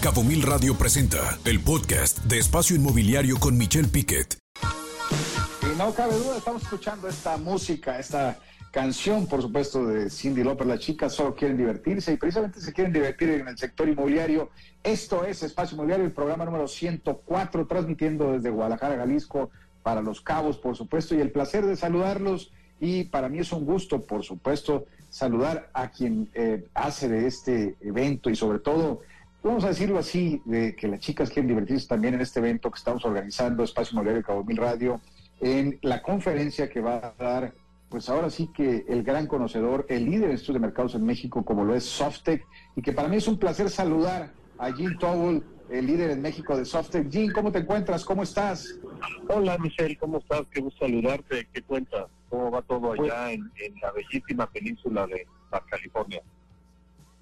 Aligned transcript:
Cabo 0.00 0.24
Mil 0.24 0.40
Radio 0.40 0.74
presenta 0.78 1.38
el 1.44 1.60
podcast 1.60 2.20
de 2.20 2.38
Espacio 2.38 2.74
Inmobiliario 2.74 3.38
con 3.38 3.58
Michelle 3.58 3.86
Piquet. 3.86 4.38
Y 5.62 5.76
no 5.76 5.92
cabe 5.92 6.16
duda, 6.16 6.38
estamos 6.38 6.62
escuchando 6.62 7.06
esta 7.06 7.36
música, 7.36 7.98
esta 7.98 8.38
canción, 8.70 9.26
por 9.26 9.42
supuesto, 9.42 9.86
de 9.86 10.08
Cindy 10.08 10.42
López. 10.42 10.66
Las 10.66 10.78
chicas 10.78 11.12
solo 11.12 11.34
quieren 11.34 11.58
divertirse 11.58 12.14
y 12.14 12.16
precisamente 12.16 12.62
se 12.62 12.72
quieren 12.72 12.94
divertir 12.94 13.28
en 13.28 13.46
el 13.46 13.58
sector 13.58 13.90
inmobiliario. 13.90 14.48
Esto 14.82 15.26
es 15.26 15.42
Espacio 15.42 15.74
Inmobiliario, 15.74 16.06
el 16.06 16.12
programa 16.12 16.46
número 16.46 16.66
104, 16.66 17.66
transmitiendo 17.66 18.32
desde 18.32 18.48
Guadalajara, 18.48 18.96
Jalisco, 18.96 19.50
para 19.82 20.00
Los 20.00 20.22
Cabos, 20.22 20.56
por 20.56 20.76
supuesto, 20.76 21.14
y 21.14 21.20
el 21.20 21.30
placer 21.30 21.66
de 21.66 21.76
saludarlos. 21.76 22.52
Y 22.80 23.04
para 23.04 23.28
mí 23.28 23.40
es 23.40 23.52
un 23.52 23.66
gusto, 23.66 24.00
por 24.00 24.24
supuesto, 24.24 24.86
saludar 25.10 25.68
a 25.74 25.90
quien 25.90 26.30
eh, 26.32 26.66
hace 26.72 27.06
de 27.06 27.26
este 27.26 27.76
evento 27.82 28.30
y 28.30 28.36
sobre 28.36 28.60
todo 28.60 29.02
vamos 29.42 29.64
a 29.64 29.68
decirlo 29.68 29.98
así, 29.98 30.42
de 30.44 30.74
que 30.76 30.88
las 30.88 31.00
chicas 31.00 31.30
quieren 31.30 31.48
divertirse 31.48 31.88
también 31.88 32.14
en 32.14 32.20
este 32.20 32.40
evento 32.40 32.70
que 32.70 32.78
estamos 32.78 33.04
organizando, 33.04 33.62
Espacio 33.62 33.94
Inmobiliario 33.94 34.24
Cabo 34.24 34.44
Mil 34.44 34.56
Radio, 34.56 35.00
en 35.40 35.78
la 35.82 36.02
conferencia 36.02 36.68
que 36.68 36.80
va 36.80 36.96
a 36.96 37.14
dar, 37.22 37.54
pues 37.88 38.08
ahora 38.08 38.30
sí 38.30 38.50
que 38.54 38.84
el 38.88 39.02
gran 39.02 39.26
conocedor, 39.26 39.86
el 39.88 40.04
líder 40.04 40.30
en 40.30 40.36
estudios 40.36 40.60
de 40.60 40.66
mercados 40.66 40.94
en 40.94 41.04
México, 41.04 41.44
como 41.44 41.64
lo 41.64 41.74
es 41.74 41.84
Softec, 41.84 42.46
y 42.76 42.82
que 42.82 42.92
para 42.92 43.08
mí 43.08 43.16
es 43.16 43.26
un 43.26 43.38
placer 43.38 43.70
saludar 43.70 44.32
a 44.58 44.72
Jim 44.72 44.96
Towell, 44.98 45.42
el 45.70 45.86
líder 45.86 46.10
en 46.10 46.20
México 46.20 46.56
de 46.56 46.64
Softec. 46.64 47.10
Jim, 47.10 47.32
¿cómo 47.32 47.50
te 47.50 47.60
encuentras? 47.60 48.04
¿Cómo 48.04 48.22
estás? 48.22 48.78
Hola 49.28 49.56
Michelle, 49.58 49.96
¿cómo 49.96 50.18
estás? 50.18 50.42
Qué 50.50 50.60
gusto 50.60 50.84
saludarte. 50.84 51.48
¿Qué 51.52 51.62
cuentas? 51.62 52.06
¿Cómo 52.28 52.50
va 52.50 52.60
todo 52.62 52.92
allá 52.92 53.32
en, 53.32 53.50
en 53.56 53.74
la 53.80 53.92
bellísima 53.92 54.46
península 54.50 55.06
de 55.06 55.26
Baja 55.50 55.64
California? 55.70 56.22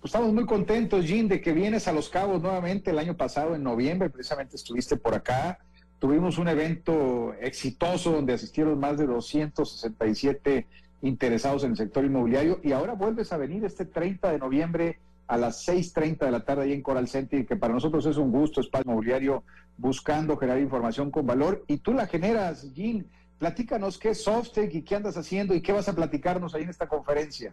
Pues 0.01 0.11
estamos 0.11 0.33
muy 0.33 0.47
contentos, 0.47 1.05
Jim, 1.05 1.27
de 1.27 1.41
que 1.41 1.53
vienes 1.53 1.89
a 1.89 1.93
Los 1.93 2.09
Cabos 2.09 2.41
nuevamente. 2.41 2.93
El 2.93 3.01
año 3.01 3.17
pasado, 3.17 3.57
en 3.57 3.65
noviembre, 3.65 4.09
precisamente 4.09 4.55
estuviste 4.55 4.97
por 4.97 5.13
acá. 5.13 5.59
Tuvimos 5.99 6.39
un 6.39 6.47
evento 6.47 7.35
exitoso 7.41 8.13
donde 8.13 8.35
asistieron 8.35 8.79
más 8.79 8.97
de 8.97 9.07
267 9.07 10.69
interesados 11.03 11.65
en 11.65 11.73
el 11.73 11.77
sector 11.77 12.05
inmobiliario 12.05 12.61
y 12.63 12.71
ahora 12.71 12.93
vuelves 12.93 13.33
a 13.33 13.39
venir 13.39 13.65
este 13.65 13.87
30 13.87 14.31
de 14.31 14.39
noviembre 14.39 14.99
a 15.27 15.37
las 15.37 15.67
6.30 15.67 16.19
de 16.19 16.31
la 16.31 16.45
tarde 16.45 16.63
ahí 16.63 16.73
en 16.73 16.83
Coral 16.83 17.09
Center, 17.09 17.45
que 17.45 17.57
para 17.57 17.75
nosotros 17.75 18.07
es 18.07 18.19
un 18.19 18.31
gusto, 18.31 18.61
espacio 18.61 18.89
inmobiliario, 18.89 19.43
buscando 19.77 20.37
generar 20.37 20.61
información 20.61 21.11
con 21.11 21.27
valor 21.27 21.65
y 21.67 21.79
tú 21.79 21.93
la 21.93 22.07
generas, 22.07 22.69
Jim. 22.73 23.05
Platícanos 23.41 23.99
qué 23.99 24.11
es 24.11 24.23
Softec 24.23 24.73
y 24.73 24.83
qué 24.83 24.95
andas 24.95 25.17
haciendo 25.17 25.57
y 25.57 25.61
qué 25.61 25.73
vas 25.73 25.89
a 25.89 25.97
platicarnos 25.97 26.55
ahí 26.55 26.63
en 26.63 26.71
esta 26.71 26.87
conferencia. 26.87 27.53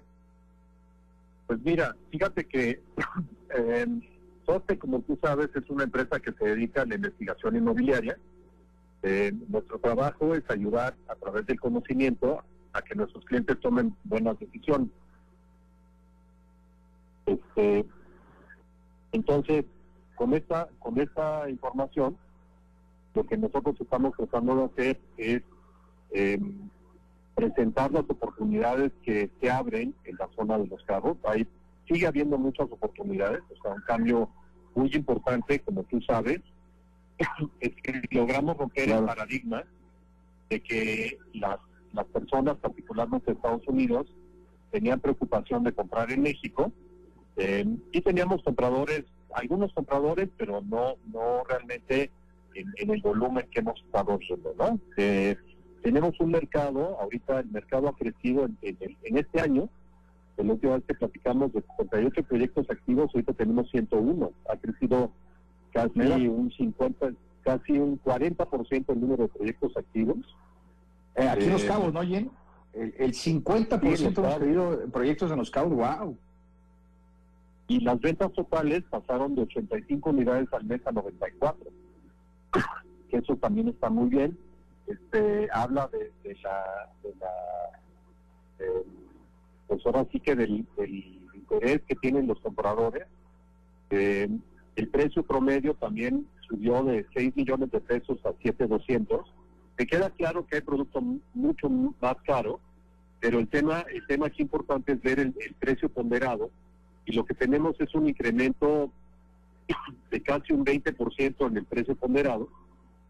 Pues 1.48 1.60
mira, 1.64 1.96
fíjate 2.12 2.46
que 2.46 2.82
eh, 3.56 3.88
SOSTE, 4.46 4.78
como 4.78 5.02
tú 5.02 5.18
sabes, 5.22 5.50
es 5.56 5.70
una 5.70 5.84
empresa 5.84 6.20
que 6.20 6.32
se 6.34 6.46
dedica 6.46 6.82
a 6.82 6.86
la 6.86 6.96
investigación 6.96 7.56
inmobiliaria. 7.56 8.18
Eh, 9.04 9.32
nuestro 9.50 9.80
trabajo 9.80 10.34
es 10.34 10.44
ayudar 10.50 10.96
a 11.08 11.16
través 11.16 11.46
del 11.46 11.60
conocimiento 11.60 12.44
a 12.74 12.82
que 12.82 12.96
nuestros 12.96 13.24
clientes 13.26 13.60
tomen 13.60 13.96
buenas 14.04 14.40
decisiones. 14.40 14.90
Este, 17.26 17.86
entonces, 19.12 19.66
con 20.16 20.34
esta, 20.34 20.68
con 20.80 21.00
esta 21.00 21.50
información, 21.50 22.18
lo 23.14 23.26
que 23.26 23.38
nosotros 23.38 23.76
estamos 23.80 24.14
tratando 24.16 24.56
de 24.56 24.66
hacer 24.66 25.02
es 25.18 25.42
eh, 26.12 26.40
presentar 27.36 27.92
las 27.92 28.04
oportunidades 28.10 28.92
que 29.04 29.30
se 29.40 29.52
abren 29.52 29.94
en 30.06 30.16
la 30.18 30.30
zona 30.36 30.58
de 30.58 30.68
los 30.68 30.82
carros. 30.84 31.18
Ahí 31.26 31.46
sigue 31.88 32.08
habiendo 32.08 32.38
muchas 32.38 32.72
oportunidades, 32.72 33.42
o 33.52 33.62
sea, 33.62 33.74
un 33.74 33.82
cambio 33.82 34.30
muy 34.74 34.90
importante, 34.94 35.60
como 35.60 35.84
tú 35.84 36.02
sabes, 36.02 36.42
es 37.60 37.76
que 37.84 38.02
logramos 38.12 38.58
romper 38.58 38.90
el 38.90 39.06
paradigma 39.06 39.64
de 40.50 40.62
que 40.62 41.18
las, 41.34 41.60
las 41.94 42.06
personas, 42.06 42.58
particularmente 42.58 43.28
de 43.28 43.34
Estados 43.34 43.68
Unidos, 43.68 44.08
tenían 44.72 45.00
preocupación 45.00 45.64
de 45.64 45.74
comprar 45.74 46.12
en 46.12 46.22
México 46.22 46.72
eh, 47.38 47.66
y 47.92 48.02
teníamos 48.02 48.44
compradores, 48.44 49.04
algunos 49.34 49.74
compradores, 49.74 50.30
pero 50.38 50.62
no 50.62 50.96
no 51.12 51.44
realmente 51.48 52.12
en, 52.54 52.90
el 52.90 53.02
volumen 53.02 53.48
que 53.52 53.60
hemos 53.60 53.80
estado 53.82 54.18
viendo, 54.18 54.54
¿no? 54.58 54.80
Eh, 54.98 55.38
tenemos 55.86 56.20
un 56.20 56.32
mercado, 56.32 57.00
ahorita 57.00 57.42
el 57.42 57.52
mercado 57.52 57.88
ha 57.90 57.96
crecido 57.96 58.46
en, 58.46 58.58
en, 58.64 59.18
este 59.20 59.40
año, 59.40 59.70
el 60.36 60.50
último 60.50 60.74
vez 60.74 60.84
que 60.88 60.96
platicamos 60.96 61.54
de 61.54 61.62
58 61.62 62.24
proyectos 62.24 62.68
activos, 62.72 63.12
ahorita 63.14 63.34
tenemos 63.34 63.70
101, 63.70 64.32
ha 64.50 64.58
crecido 64.58 65.12
casi 65.72 66.28
un 66.28 66.52
50, 66.52 67.12
casi 67.44 67.74
un 67.74 68.02
40% 68.02 68.86
el 68.88 69.00
número 69.00 69.24
de 69.26 69.30
proyectos 69.30 69.78
activos. 69.78 70.18
Eh, 71.18 71.30
aquí 71.30 71.44
en 71.44 71.52
Los 71.52 71.64
eh, 71.64 71.68
Cabos, 71.68 71.94
¿no, 71.94 72.02
Jen? 72.02 72.32
El, 72.74 72.96
el 72.98 73.14
50% 73.14 74.18
hemos 74.18 74.36
pedido 74.40 74.80
proyectos 74.92 75.30
en 75.30 75.38
Los 75.38 75.52
Cabos, 75.52 75.76
wow. 75.76 76.18
Y 77.68 77.82
las 77.82 78.00
ventas 78.02 78.34
totales 78.34 78.84
pasaron 78.90 79.36
de 79.36 79.44
85 79.44 80.10
unidades 80.10 80.52
al 80.52 80.66
mes 80.66 80.82
a 80.88 80.92
94. 80.92 81.70
Que 83.08 83.18
eso 83.18 83.36
también 83.36 83.68
está 83.68 83.92
muy 83.92 84.10
bien 84.10 84.36
este 84.88 85.50
habla 85.52 85.88
de, 85.88 86.36
la, 86.44 86.90
de 87.04 87.10
eh, 88.60 88.84
pues 89.68 89.82
que 90.24 90.36
del, 90.36 90.66
interés 91.34 91.82
que 91.88 91.96
tienen 91.96 92.28
los 92.28 92.40
compradores. 92.40 93.06
Eh, 93.90 94.30
el 94.76 94.88
precio 94.90 95.24
promedio 95.24 95.74
también 95.76 96.28
subió 96.48 96.84
de 96.84 97.06
6 97.14 97.36
millones 97.36 97.72
de 97.72 97.80
pesos 97.80 98.18
a 98.26 98.34
7,200 98.42 99.26
me 99.78 99.86
queda 99.86 100.10
claro 100.10 100.46
que 100.46 100.58
hay 100.58 100.62
producto 100.62 101.02
mucho 101.34 101.70
más 101.70 102.16
caro 102.26 102.60
pero 103.26 103.40
el 103.40 103.48
tema 103.48 103.84
el 103.92 104.06
tema 104.06 104.28
aquí 104.28 104.44
importante 104.44 104.92
es 104.92 105.02
ver 105.02 105.20
el, 105.20 105.34
precio 105.60 105.90
ponderado. 105.90 106.52
Y 107.06 107.14
lo 107.14 107.26
que 107.26 107.34
tenemos 107.34 107.76
es 107.80 107.94
un 107.96 108.08
incremento 108.08 108.92
de 110.12 110.22
casi 110.22 110.54
un 110.54 110.64
20% 110.64 111.48
en 111.48 111.58
el 111.58 111.66
precio 111.66 111.96
ponderado. 111.96 112.50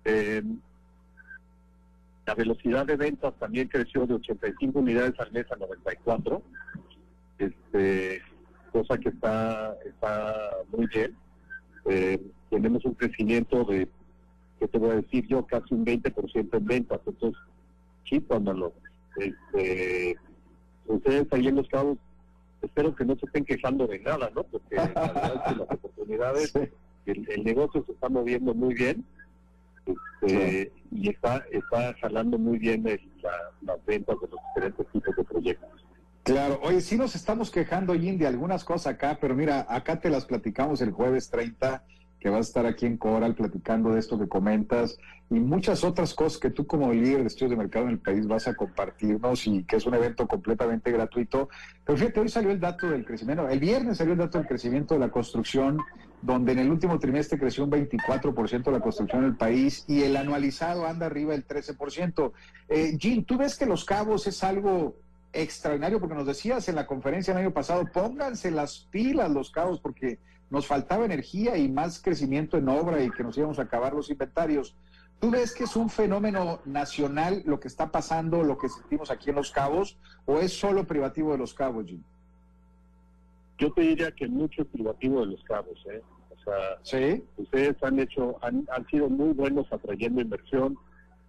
Eh, 0.06 0.42
la 2.26 2.34
velocidad 2.34 2.86
de 2.86 2.96
ventas 2.96 3.34
también 3.40 3.68
creció 3.68 4.06
de 4.08 4.16
85 4.16 4.80
unidades 4.80 5.14
al 5.20 5.32
mes 5.32 5.46
a 5.52 5.56
94, 5.56 6.42
este, 7.38 8.22
cosa 8.72 8.98
que 8.98 9.10
está, 9.10 9.76
está 9.86 10.36
muy 10.72 10.88
bien. 10.88 11.16
Eh, 11.86 12.20
tenemos 12.50 12.84
un 12.86 12.96
crecimiento 12.96 13.64
de, 13.66 13.88
¿qué 14.60 14.68
te 14.68 14.78
voy 14.78 14.92
a 14.92 14.96
decir 14.96 15.28
yo? 15.28 15.46
Casi 15.46 15.74
un 15.76 15.86
20% 15.86 16.58
en 16.58 16.66
ventas. 16.66 17.00
Entonces, 17.06 17.40
sí, 18.10 18.20
cuando 18.22 18.74
este, 19.18 20.18
ustedes 20.88 21.28
ahí 21.32 21.48
en 21.48 21.58
los 21.58 21.68
cabos, 21.68 22.00
espero 22.64 22.96
que 22.96 23.06
no 23.06 23.16
se 23.18 23.28
estén 23.28 23.46
quejando 23.46 23.86
de 23.86 24.00
nada, 24.00 24.32
¿no? 24.34 24.44
Porque 24.44 24.76
la 24.76 24.88
verdad 24.88 25.36
es 25.36 25.54
que 25.54 25.60
las 25.60 25.72
oportunidades, 25.78 26.54
el 27.06 27.44
negocio 27.44 27.84
se 27.86 27.92
está 27.92 28.10
moviendo 28.10 28.56
muy 28.56 28.74
bien 28.74 29.06
este, 29.86 30.72
y 30.92 31.10
está, 31.10 31.44
está 31.52 31.94
jalando 32.02 32.38
muy 32.38 32.58
bien 32.58 32.84
las 33.62 33.86
ventas 33.86 34.16
de 34.22 34.28
los 34.28 34.40
diferentes 34.56 34.88
tipos 34.92 35.16
de 35.16 35.24
proyectos. 35.24 35.86
Claro, 36.24 36.60
oye, 36.64 36.82
sí 36.82 36.98
nos 36.98 37.16
estamos 37.16 37.52
quejando, 37.52 37.94
Jim, 37.94 38.18
de 38.18 38.26
algunas 38.26 38.64
cosas 38.64 38.94
acá, 38.94 39.20
pero 39.22 39.36
mira, 39.36 39.66
acá 39.70 40.00
te 40.00 40.10
las 40.10 40.26
platicamos 40.26 40.82
el 40.82 40.92
jueves 40.92 41.30
30, 41.30 41.84
que 42.20 42.30
vas 42.30 42.48
a 42.48 42.50
estar 42.50 42.66
aquí 42.66 42.88
en 42.88 42.98
Coral 42.98 43.36
platicando 43.36 43.92
de 43.92 44.00
esto 44.00 44.18
que 44.18 44.28
comentas 44.28 44.98
y 45.30 45.36
muchas 45.36 45.84
otras 45.84 46.16
cosas 46.16 46.40
que 46.40 46.50
tú 46.50 46.66
como 46.66 46.92
líder 46.92 47.22
de 47.22 47.28
estudios 47.28 47.52
de 47.52 47.58
mercado 47.58 47.86
en 47.86 47.92
el 47.92 48.00
país 48.00 48.26
vas 48.26 48.48
a 48.48 48.56
compartirnos 48.56 49.46
y 49.46 49.64
que 49.64 49.76
es 49.76 49.86
un 49.86 49.94
evento 49.94 50.28
completamente 50.28 50.92
gratuito. 50.92 51.50
Pero 51.86 52.00
fíjate, 52.00 52.20
hoy 52.22 52.30
salió 52.30 52.50
el 52.50 52.60
dato 52.60 52.90
del 52.90 53.06
crecimiento, 53.06 53.48
el 53.48 53.60
viernes 53.60 53.98
salió 53.98 54.14
el 54.14 54.20
dato 54.20 54.40
del 54.40 54.48
crecimiento 54.48 54.96
de 54.96 55.02
la 55.02 55.10
construcción 55.10 55.78
donde 56.26 56.54
en 56.54 56.60
el 56.60 56.72
último 56.72 56.98
trimestre 56.98 57.38
creció 57.38 57.64
un 57.64 57.72
24% 57.72 58.72
la 58.72 58.80
construcción 58.80 59.24
en 59.24 59.30
el 59.30 59.38
país 59.38 59.86
y 59.88 60.02
el 60.02 60.18
anualizado 60.18 60.88
anda 60.88 61.06
arriba 61.06 61.34
del 61.34 61.48
13%. 61.48 62.32
Eh, 62.68 62.98
Jim, 63.00 63.24
¿tú 63.24 63.38
ves 63.38 63.56
que 63.56 63.68
Los 63.68 63.86
Cabos 63.86 64.26
es 64.26 64.44
algo 64.44 64.96
extraordinario? 65.32 66.00
Porque 66.00 66.16
nos 66.16 66.26
decías 66.26 66.68
en 66.68 66.76
la 66.76 66.88
conferencia 66.88 67.32
el 67.32 67.38
año 67.38 67.54
pasado, 67.54 67.86
pónganse 67.94 68.50
las 68.50 68.88
pilas 68.90 69.30
Los 69.30 69.52
Cabos 69.52 69.80
porque 69.80 70.18
nos 70.50 70.66
faltaba 70.66 71.06
energía 71.06 71.58
y 71.58 71.70
más 71.70 72.02
crecimiento 72.02 72.58
en 72.58 72.70
obra 72.70 73.04
y 73.04 73.12
que 73.12 73.24
nos 73.24 73.38
íbamos 73.38 73.60
a 73.60 73.64
acabar 73.64 73.94
los 73.94 74.10
inventarios. 74.10 74.76
¿Tú 75.20 75.30
ves 75.30 75.54
que 75.54 75.66
es 75.66 75.76
un 75.76 75.92
fenómeno 75.92 76.60
nacional 76.66 77.44
lo 77.46 77.60
que 77.60 77.68
está 77.68 77.92
pasando, 77.92 78.42
lo 78.42 78.58
que 78.58 78.68
sentimos 78.68 79.12
aquí 79.12 79.30
en 79.30 79.36
Los 79.36 79.52
Cabos, 79.52 80.00
o 80.26 80.40
es 80.40 80.54
solo 80.54 80.88
privativo 80.88 81.34
de 81.34 81.38
Los 81.38 81.54
Cabos, 81.54 81.86
Jim? 81.86 82.02
Yo 83.60 83.72
te 83.72 83.82
diría 83.82 84.12
que 84.12 84.28
mucho 84.28 84.66
privativo 84.66 85.20
de 85.20 85.28
Los 85.28 85.44
Cabos, 85.44 85.86
¿eh? 85.90 86.02
¿Sí? 86.84 87.24
ustedes 87.38 87.76
han 87.82 88.00
hecho, 88.00 88.38
han, 88.42 88.68
han 88.72 88.86
sido 88.88 89.10
muy 89.10 89.34
buenos 89.34 89.72
atrayendo 89.72 90.22
inversión, 90.22 90.78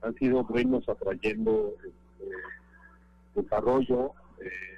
han 0.02 0.14
sido 0.16 0.44
buenos 0.44 0.88
atrayendo 0.88 1.72
este, 1.78 2.30
desarrollo, 3.34 4.12
eh, 4.40 4.76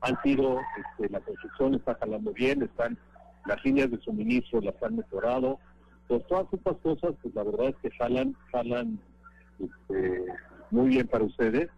han 0.00 0.20
sido, 0.22 0.58
este, 0.76 1.12
la 1.12 1.20
construcción 1.20 1.74
está 1.74 1.94
jalando 1.94 2.32
bien, 2.32 2.62
están 2.62 2.98
las 3.46 3.64
líneas 3.64 3.90
de 3.90 4.00
suministro 4.00 4.60
las 4.60 4.80
han 4.82 4.96
mejorado. 4.96 5.58
Pues 6.08 6.26
todas 6.26 6.52
estas 6.52 6.76
cosas, 6.78 7.14
pues 7.22 7.34
la 7.34 7.44
verdad 7.44 7.68
es 7.68 7.76
que 7.76 7.90
jalan, 7.92 8.34
jalan 8.50 8.98
este, 9.58 10.24
muy 10.70 10.88
bien 10.88 11.06
para 11.06 11.24
ustedes. 11.24 11.68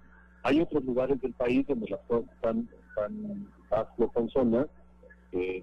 Hay 0.44 0.60
otros 0.60 0.84
lugares 0.84 1.20
del 1.20 1.34
país 1.34 1.66
donde 1.66 1.90
las 1.90 2.00
cosas 2.08 2.30
están, 2.34 2.68
están 2.88 3.48
más 3.70 4.32
zona 4.32 4.66
Eh, 5.32 5.62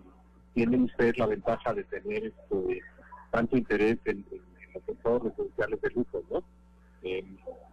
tienen 0.54 0.84
ustedes 0.84 1.18
la 1.18 1.28
ventaja 1.28 1.74
de 1.74 1.84
tener 1.86 2.26
este, 2.26 2.82
tanto 3.32 3.58
interés 3.58 3.98
en, 4.06 4.26
los 4.74 4.84
sectores 4.86 5.24
residenciales 5.24 5.82
de 5.82 5.90
lujo, 5.90 6.24
¿no? 6.30 6.44
Eh, 7.02 7.26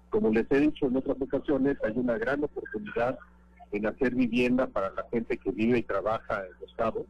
como 0.08 0.30
les 0.30 0.50
he 0.50 0.60
dicho 0.60 0.86
en 0.86 0.96
otras 0.96 1.20
ocasiones, 1.20 1.76
hay 1.84 1.92
una 1.96 2.16
gran 2.16 2.42
oportunidad 2.42 3.18
en 3.72 3.86
hacer 3.86 4.14
vivienda 4.14 4.66
para 4.66 4.90
la 4.90 5.04
gente 5.10 5.36
que 5.36 5.50
vive 5.50 5.78
y 5.78 5.82
trabaja 5.82 6.44
en 6.46 6.52
los 6.60 6.72
cabos. 6.74 7.04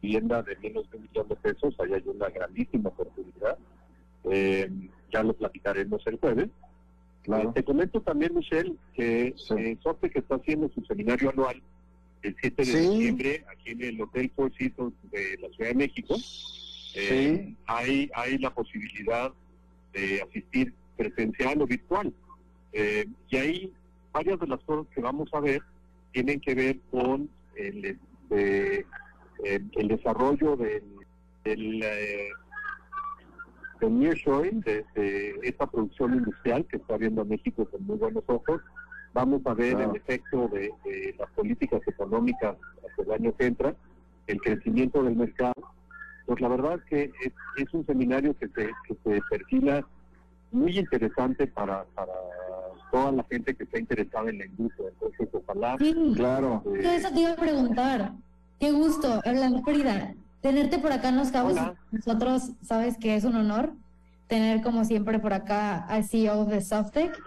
Vivienda 0.00 0.42
de 0.42 0.56
menos 0.56 0.90
de 0.90 0.96
un 0.96 1.02
millón 1.02 1.28
de 1.28 1.36
pesos, 1.36 1.74
ahí 1.78 1.92
hay 1.92 2.02
una 2.06 2.28
grandísima 2.30 2.88
oportunidad. 2.88 3.58
Eh, 4.24 4.70
ya 5.12 5.22
lo 5.22 5.34
platicaremos 5.34 6.06
el 6.06 6.18
jueves. 6.18 6.48
Claro. 7.22 7.52
te 7.52 7.62
comento 7.62 8.00
también, 8.00 8.34
Michelle, 8.34 8.76
que 8.94 9.34
sí. 9.36 9.54
Eh, 9.54 9.78
que 10.10 10.18
está 10.20 10.36
haciendo 10.36 10.70
su 10.70 10.82
seminario 10.86 11.28
anual 11.28 11.60
el 12.22 12.36
7 12.40 12.64
de 12.64 12.80
diciembre 12.80 13.44
aquí 13.50 13.70
en 13.70 13.82
el 13.82 14.00
Hotel 14.00 14.30
Four 14.34 14.52
Seasons 14.56 14.94
de 15.10 15.38
la 15.40 15.48
Ciudad 15.50 15.70
de 15.70 15.76
México. 15.76 16.16
Eh, 16.94 17.54
hay, 17.66 18.10
hay 18.14 18.38
la 18.38 18.52
posibilidad 18.52 19.32
de 19.92 20.22
asistir 20.22 20.74
presencial 20.96 21.62
o 21.62 21.66
virtual. 21.66 22.12
Eh, 22.72 23.06
y 23.28 23.36
ahí 23.36 23.72
varias 24.12 24.38
de 24.40 24.46
las 24.46 24.60
cosas 24.60 24.86
que 24.94 25.00
vamos 25.00 25.28
a 25.32 25.40
ver 25.40 25.62
tienen 26.12 26.40
que 26.40 26.54
ver 26.54 26.78
con 26.90 27.28
el, 27.56 27.84
este, 27.84 28.86
el, 29.44 29.88
desarrollo 29.88 30.56
del, 30.56 30.82
del, 31.44 31.82
eh, 31.82 32.30
nearshoring, 33.80 34.60
de, 34.60 34.84
esta 35.42 35.66
producción 35.66 36.14
industrial 36.14 36.66
que 36.66 36.76
está 36.76 36.96
viendo 36.96 37.24
México 37.24 37.64
con 37.64 37.84
muy 37.86 37.96
buenos 37.96 38.24
ojos. 38.26 38.60
Vamos 39.12 39.42
a 39.44 39.54
ver 39.54 39.80
el 39.80 39.96
efecto 39.96 40.48
de, 40.48 40.72
las 41.18 41.30
políticas 41.30 41.80
económicas 41.86 42.56
hasta 42.88 43.02
el 43.02 43.12
año 43.12 43.36
que 43.36 43.46
entra, 43.46 43.74
el 44.26 44.40
crecimiento 44.40 45.02
del 45.02 45.16
mercado. 45.16 45.54
Pues 46.26 46.40
la 46.40 46.48
verdad 46.48 46.74
es 46.74 46.84
que 46.84 47.12
es, 47.56 47.74
un 47.74 47.84
seminario 47.86 48.36
que 48.38 48.46
se, 48.48 48.70
que 48.86 48.96
se 49.04 49.20
perfila 49.28 49.84
muy 50.52 50.78
interesante 50.78 51.46
para, 51.46 51.84
para 51.94 52.12
toda 52.90 53.12
la 53.12 53.24
gente 53.24 53.54
que 53.54 53.64
está 53.64 53.78
interesada 53.78 54.30
en 54.30 54.38
la 54.38 54.46
industria. 54.46 54.88
Entonces, 54.88 55.28
ojalá. 55.32 55.76
Sí, 55.78 55.94
claro. 56.16 56.62
eso 56.80 57.08
te 57.12 57.20
iba 57.20 57.32
a 57.32 57.36
preguntar. 57.36 58.12
Qué 58.58 58.72
gusto, 58.72 59.22
hablando 59.24 59.62
Frida, 59.62 60.14
tenerte 60.40 60.78
por 60.78 60.92
acá 60.92 61.08
en 61.08 61.16
Los 61.16 61.30
Cabos. 61.30 61.56
Nosotros, 61.90 62.52
sabes 62.62 62.98
que 62.98 63.16
es 63.16 63.24
un 63.24 63.36
honor 63.36 63.72
tener, 64.26 64.62
como 64.62 64.84
siempre, 64.84 65.18
por 65.18 65.32
acá 65.32 65.78
al 65.86 66.04
CEO 66.04 66.44
de 66.44 66.60
Softec. 66.60 67.18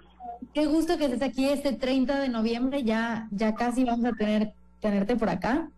Qué 0.53 0.65
gusto 0.65 0.97
que 0.97 1.05
estés 1.05 1.21
aquí 1.21 1.45
este 1.45 1.73
30 1.73 2.19
de 2.19 2.29
noviembre. 2.29 2.83
Ya, 2.83 3.27
ya 3.31 3.55
casi 3.55 3.83
vamos 3.83 4.05
a 4.05 4.13
tener, 4.13 4.53
tenerte 4.81 5.15
por 5.15 5.29
acá. 5.29 5.69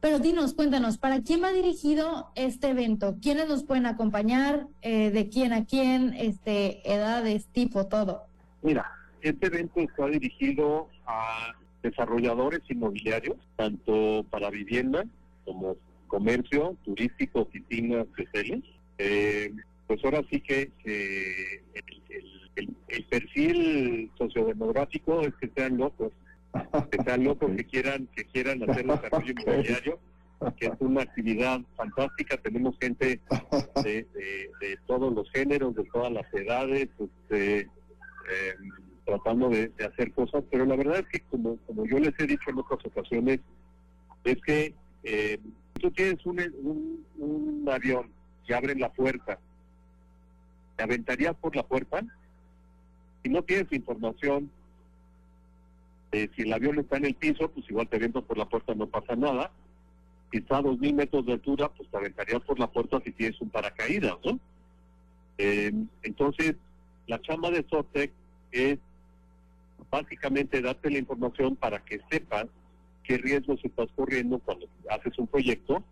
Pero 0.00 0.18
dinos, 0.20 0.54
cuéntanos, 0.54 0.96
¿para 0.96 1.22
quién 1.22 1.42
va 1.42 1.52
dirigido 1.52 2.30
este 2.36 2.70
evento? 2.70 3.16
¿Quiénes 3.20 3.48
nos 3.48 3.64
pueden 3.64 3.86
acompañar? 3.86 4.66
Eh, 4.80 5.10
¿De 5.10 5.28
quién 5.28 5.52
a 5.52 5.64
quién? 5.64 6.14
Este, 6.14 6.88
edades, 6.90 7.46
tipo, 7.46 7.86
todo. 7.86 8.22
Mira, 8.62 8.86
este 9.22 9.46
evento 9.46 9.80
está 9.80 10.06
dirigido 10.06 10.88
a 11.06 11.54
desarrolladores 11.82 12.60
inmobiliarios, 12.68 13.36
tanto 13.56 14.24
para 14.30 14.50
vivienda 14.50 15.04
como 15.44 15.76
comercio, 16.06 16.76
turístico, 16.84 17.40
oficinas, 17.40 18.06
hoteles. 18.16 18.62
Eh, 18.98 19.52
pues 19.88 20.04
ahora 20.04 20.22
sí 20.30 20.40
que 20.40 20.70
el, 22.58 22.76
el, 22.88 23.04
perfil 23.04 24.10
sociodemográfico 24.18 25.22
es 25.22 25.34
que 25.40 25.50
sean 25.56 25.76
locos 25.76 26.12
que 26.90 27.02
sean 27.02 27.24
locos 27.24 27.50
que 27.56 27.64
quieran 27.64 28.08
que 28.14 28.24
quieran 28.24 28.68
hacer 28.68 28.86
desarrollo 28.86 29.32
inmobiliario 29.38 29.98
que 30.56 30.66
es 30.66 30.72
una 30.78 31.02
actividad 31.02 31.60
fantástica. 31.76 32.36
Tenemos 32.36 32.76
gente 32.80 33.20
de, 33.82 34.06
de, 34.60 34.78
todos 34.86 35.12
los 35.12 35.28
géneros 35.32 35.74
de 35.74 35.84
todas 35.92 36.12
las 36.12 36.32
edades 36.32 36.88
este, 36.98 37.60
em, 37.60 38.70
tratando 39.04 39.48
de, 39.48 39.72
hacer 39.84 40.12
cosas 40.12 40.44
pero 40.50 40.64
la 40.64 40.76
verdad 40.76 41.00
es 41.00 41.06
que 41.08 41.20
como 41.30 41.56
como 41.66 41.86
yo 41.86 41.98
les 41.98 42.12
he 42.18 42.26
dicho 42.26 42.50
en 42.50 42.58
otras 42.58 42.84
ocasiones 42.84 43.40
es 44.24 44.36
que 44.42 44.74
eh, 45.04 45.38
tú 45.80 45.90
tienes 45.90 46.24
un, 46.26 46.40
un, 46.62 47.06
un 47.18 47.68
avión 47.70 48.10
y 48.46 48.52
abren 48.52 48.80
la 48.80 48.92
puerta 48.92 49.38
te 50.76 50.82
aventarías 50.84 51.34
por 51.36 51.56
la 51.56 51.62
puerta 51.62 52.02
si 53.22 53.28
no 53.30 53.42
tienes 53.42 53.72
información 53.72 54.50
si 56.10 56.42
el 56.42 56.52
avión 56.52 56.78
está 56.78 56.96
en 56.96 57.06
el 57.06 57.14
piso, 57.14 57.50
pues 57.50 57.68
igual 57.68 57.88
te 57.88 57.96
avientas 57.96 58.24
por 58.24 58.38
la 58.38 58.48
puerta, 58.48 58.74
no 58.74 58.86
pasa 58.86 59.14
nada. 59.14 59.50
Si 60.30 60.38
está 60.38 60.58
a 60.58 60.62
dos 60.62 60.78
mil 60.78 60.94
metros 60.94 61.26
de 61.26 61.32
altura, 61.34 61.68
pues 61.68 61.88
te 61.90 61.96
aventarías 61.96 62.42
por 62.42 62.58
la 62.58 62.70
puerta 62.70 63.00
si 63.04 63.12
tienes 63.12 63.40
un 63.40 63.50
paracaídas, 63.50 64.16
¿no? 64.24 64.38
Eh, 65.38 65.72
entonces, 66.02 66.56
la 67.06 67.20
chamba 67.20 67.50
de 67.50 67.64
Sotec 67.68 68.12
es 68.52 68.78
básicamente 69.90 70.60
darte 70.60 70.90
la 70.90 70.98
información 70.98 71.56
para 71.56 71.84
que 71.84 72.00
sepas 72.10 72.46
qué 73.04 73.18
riesgos 73.18 73.60
estás 73.62 73.88
corriendo 73.94 74.38
cuando 74.38 74.66
haces 74.90 75.18
un 75.18 75.26
proyecto 75.26 75.82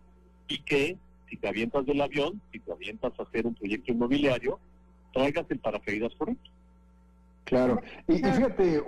y 0.47 0.59
que 0.59 0.97
si 1.29 1.37
te 1.37 1.47
avientas 1.47 1.85
del 1.85 2.01
avión, 2.01 2.41
si 2.51 2.59
te 2.59 2.71
avientas 2.71 3.13
a 3.19 3.23
hacer 3.23 3.47
un 3.47 3.55
proyecto 3.55 3.91
inmobiliario, 3.91 4.59
traigas 5.13 5.45
el 5.49 5.59
paracaídas 5.59 6.13
correcto. 6.15 6.49
Claro. 7.47 7.81
Y, 8.07 8.15
y 8.15 8.31
fíjate, 8.31 8.83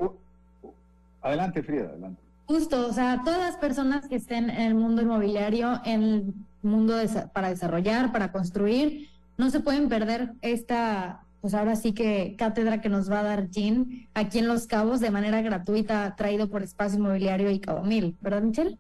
Adelante, 1.22 1.64
Frida, 1.64 1.86
adelante. 1.86 2.22
Justo, 2.46 2.88
o 2.88 2.94
sea, 2.94 3.22
todas 3.24 3.40
las 3.40 3.58
personas 3.58 4.08
que 4.08 4.16
estén 4.16 4.50
en 4.50 4.62
el 4.62 4.76
mundo 4.76 5.02
inmobiliario, 5.02 5.80
en 5.86 6.04
el 6.04 6.34
mundo 6.62 6.96
para 7.34 7.50
desarrollar, 7.50 8.12
para 8.12 8.32
construir, 8.32 9.08
no 9.38 9.50
se 9.50 9.60
pueden 9.60 9.88
perder 9.88 10.34
esta, 10.42 11.22
pues 11.42 11.54
ahora 11.54 11.76
sí 11.76 11.94
que 11.94 12.36
cátedra 12.38 12.82
que 12.82 12.90
nos 12.90 13.12
va 13.12 13.20
a 13.20 13.24
dar 13.24 13.50
Jean 13.50 14.08
aquí 14.14 14.40
en 14.40 14.48
Los 14.48 14.66
Cabos 14.68 15.00
de 15.00 15.12
manera 15.12 15.42
gratuita, 15.42 16.16
traído 16.16 16.50
por 16.50 16.64
Espacio 16.64 17.00
Inmobiliario 17.00 17.52
y 17.52 17.60
Cabo 17.60 17.84
Mil, 17.84 18.16
¿verdad, 18.22 18.42
Michelle? 18.42 18.78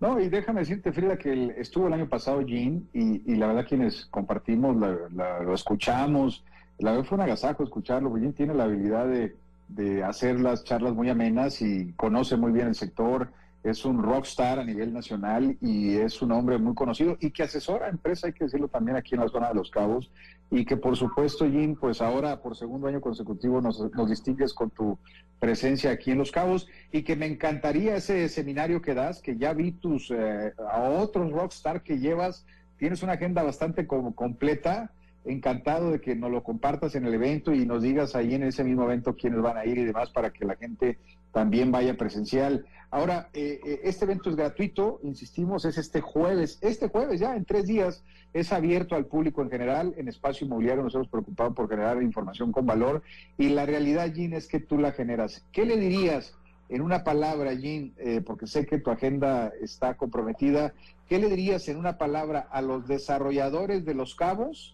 No, 0.00 0.20
y 0.20 0.28
déjame 0.28 0.60
decirte, 0.60 0.92
Frida, 0.92 1.16
que 1.16 1.54
estuvo 1.58 1.88
el 1.88 1.94
año 1.94 2.08
pasado 2.08 2.42
Jean 2.42 2.86
y, 2.92 3.34
la 3.36 3.48
verdad 3.48 3.66
quienes 3.66 4.06
compartimos, 4.06 4.76
lo 4.76 5.54
escuchamos, 5.54 6.44
la 6.78 6.92
verdad 6.92 7.06
fue 7.06 7.16
un 7.16 7.22
agasajo 7.22 7.62
escucharlo, 7.62 8.16
Jean 8.16 8.32
tiene 8.32 8.54
la 8.54 8.64
habilidad 8.64 9.06
de 9.06 9.34
de 9.68 10.04
hacer 10.04 10.40
las 10.40 10.64
charlas 10.64 10.94
muy 10.94 11.08
amenas 11.08 11.60
y 11.62 11.92
conoce 11.94 12.36
muy 12.36 12.52
bien 12.52 12.68
el 12.68 12.74
sector, 12.74 13.30
es 13.62 13.84
un 13.86 14.02
rockstar 14.02 14.58
a 14.58 14.64
nivel 14.64 14.92
nacional 14.92 15.56
y 15.62 15.94
es 15.94 16.20
un 16.20 16.32
hombre 16.32 16.58
muy 16.58 16.74
conocido 16.74 17.16
y 17.18 17.30
que 17.30 17.44
asesora 17.44 17.86
a 17.86 17.88
empresas, 17.88 18.24
hay 18.24 18.32
que 18.34 18.44
decirlo 18.44 18.68
también 18.68 18.96
aquí 18.96 19.14
en 19.14 19.22
la 19.22 19.28
zona 19.28 19.48
de 19.48 19.54
Los 19.54 19.70
Cabos, 19.70 20.10
y 20.50 20.66
que 20.66 20.76
por 20.76 20.96
supuesto, 20.96 21.46
Jim, 21.46 21.74
pues 21.74 22.02
ahora 22.02 22.42
por 22.42 22.56
segundo 22.56 22.88
año 22.88 23.00
consecutivo 23.00 23.62
nos, 23.62 23.80
distingues 24.06 24.52
con 24.52 24.68
tu 24.70 24.98
presencia 25.40 25.90
aquí 25.90 26.10
en 26.10 26.18
Los 26.18 26.30
Cabos 26.30 26.68
y 26.92 27.02
que 27.02 27.16
me 27.16 27.26
encantaría 27.26 27.96
ese 27.96 28.28
seminario 28.28 28.82
que 28.82 28.94
das, 28.94 29.22
que 29.22 29.38
ya 29.38 29.54
vi 29.54 29.72
tus, 29.72 30.10
eh, 30.10 30.52
a 30.70 30.82
otros 30.82 31.32
rockstar 31.32 31.82
que 31.82 31.98
llevas, 31.98 32.44
tienes 32.76 33.02
una 33.02 33.14
agenda 33.14 33.42
bastante 33.42 33.86
como 33.86 34.14
completa 34.14 34.92
encantado 35.24 35.90
de 35.90 36.00
que 36.00 36.14
nos 36.14 36.30
lo 36.30 36.42
compartas 36.42 36.94
en 36.94 37.06
el 37.06 37.14
evento 37.14 37.52
y 37.52 37.64
nos 37.66 37.82
digas 37.82 38.14
ahí 38.14 38.34
en 38.34 38.42
ese 38.42 38.64
mismo 38.64 38.84
evento 38.84 39.16
quiénes 39.16 39.40
van 39.40 39.56
a 39.56 39.64
ir 39.64 39.78
y 39.78 39.84
demás 39.84 40.10
para 40.10 40.30
que 40.30 40.44
la 40.44 40.56
gente 40.56 40.98
también 41.32 41.72
vaya 41.72 41.96
presencial. 41.96 42.66
Ahora, 42.90 43.28
eh, 43.32 43.58
eh, 43.66 43.80
este 43.84 44.04
evento 44.04 44.30
es 44.30 44.36
gratuito, 44.36 45.00
insistimos, 45.02 45.64
es 45.64 45.78
este 45.78 46.00
jueves, 46.00 46.58
este 46.60 46.88
jueves 46.88 47.18
ya, 47.18 47.34
en 47.34 47.44
tres 47.44 47.66
días, 47.66 48.04
es 48.32 48.52
abierto 48.52 48.94
al 48.94 49.06
público 49.06 49.42
en 49.42 49.50
general, 49.50 49.94
en 49.96 50.08
espacio 50.08 50.46
inmobiliario 50.46 50.82
nos 50.82 50.94
hemos 50.94 51.08
preocupado 51.08 51.54
por 51.54 51.68
generar 51.68 52.02
información 52.02 52.52
con 52.52 52.66
valor 52.66 53.02
y 53.38 53.48
la 53.48 53.66
realidad, 53.66 54.12
Jean, 54.12 54.32
es 54.32 54.46
que 54.46 54.60
tú 54.60 54.78
la 54.78 54.92
generas. 54.92 55.44
¿Qué 55.52 55.64
le 55.64 55.76
dirías 55.76 56.36
en 56.68 56.82
una 56.82 57.04
palabra, 57.04 57.52
Jean, 57.54 57.94
eh, 57.98 58.22
porque 58.24 58.46
sé 58.46 58.66
que 58.66 58.78
tu 58.78 58.90
agenda 58.90 59.52
está 59.60 59.96
comprometida, 59.96 60.72
qué 61.08 61.18
le 61.18 61.28
dirías 61.28 61.68
en 61.68 61.76
una 61.76 61.98
palabra 61.98 62.40
a 62.50 62.62
los 62.62 62.86
desarrolladores 62.86 63.84
de 63.84 63.94
los 63.94 64.14
cabos? 64.14 64.73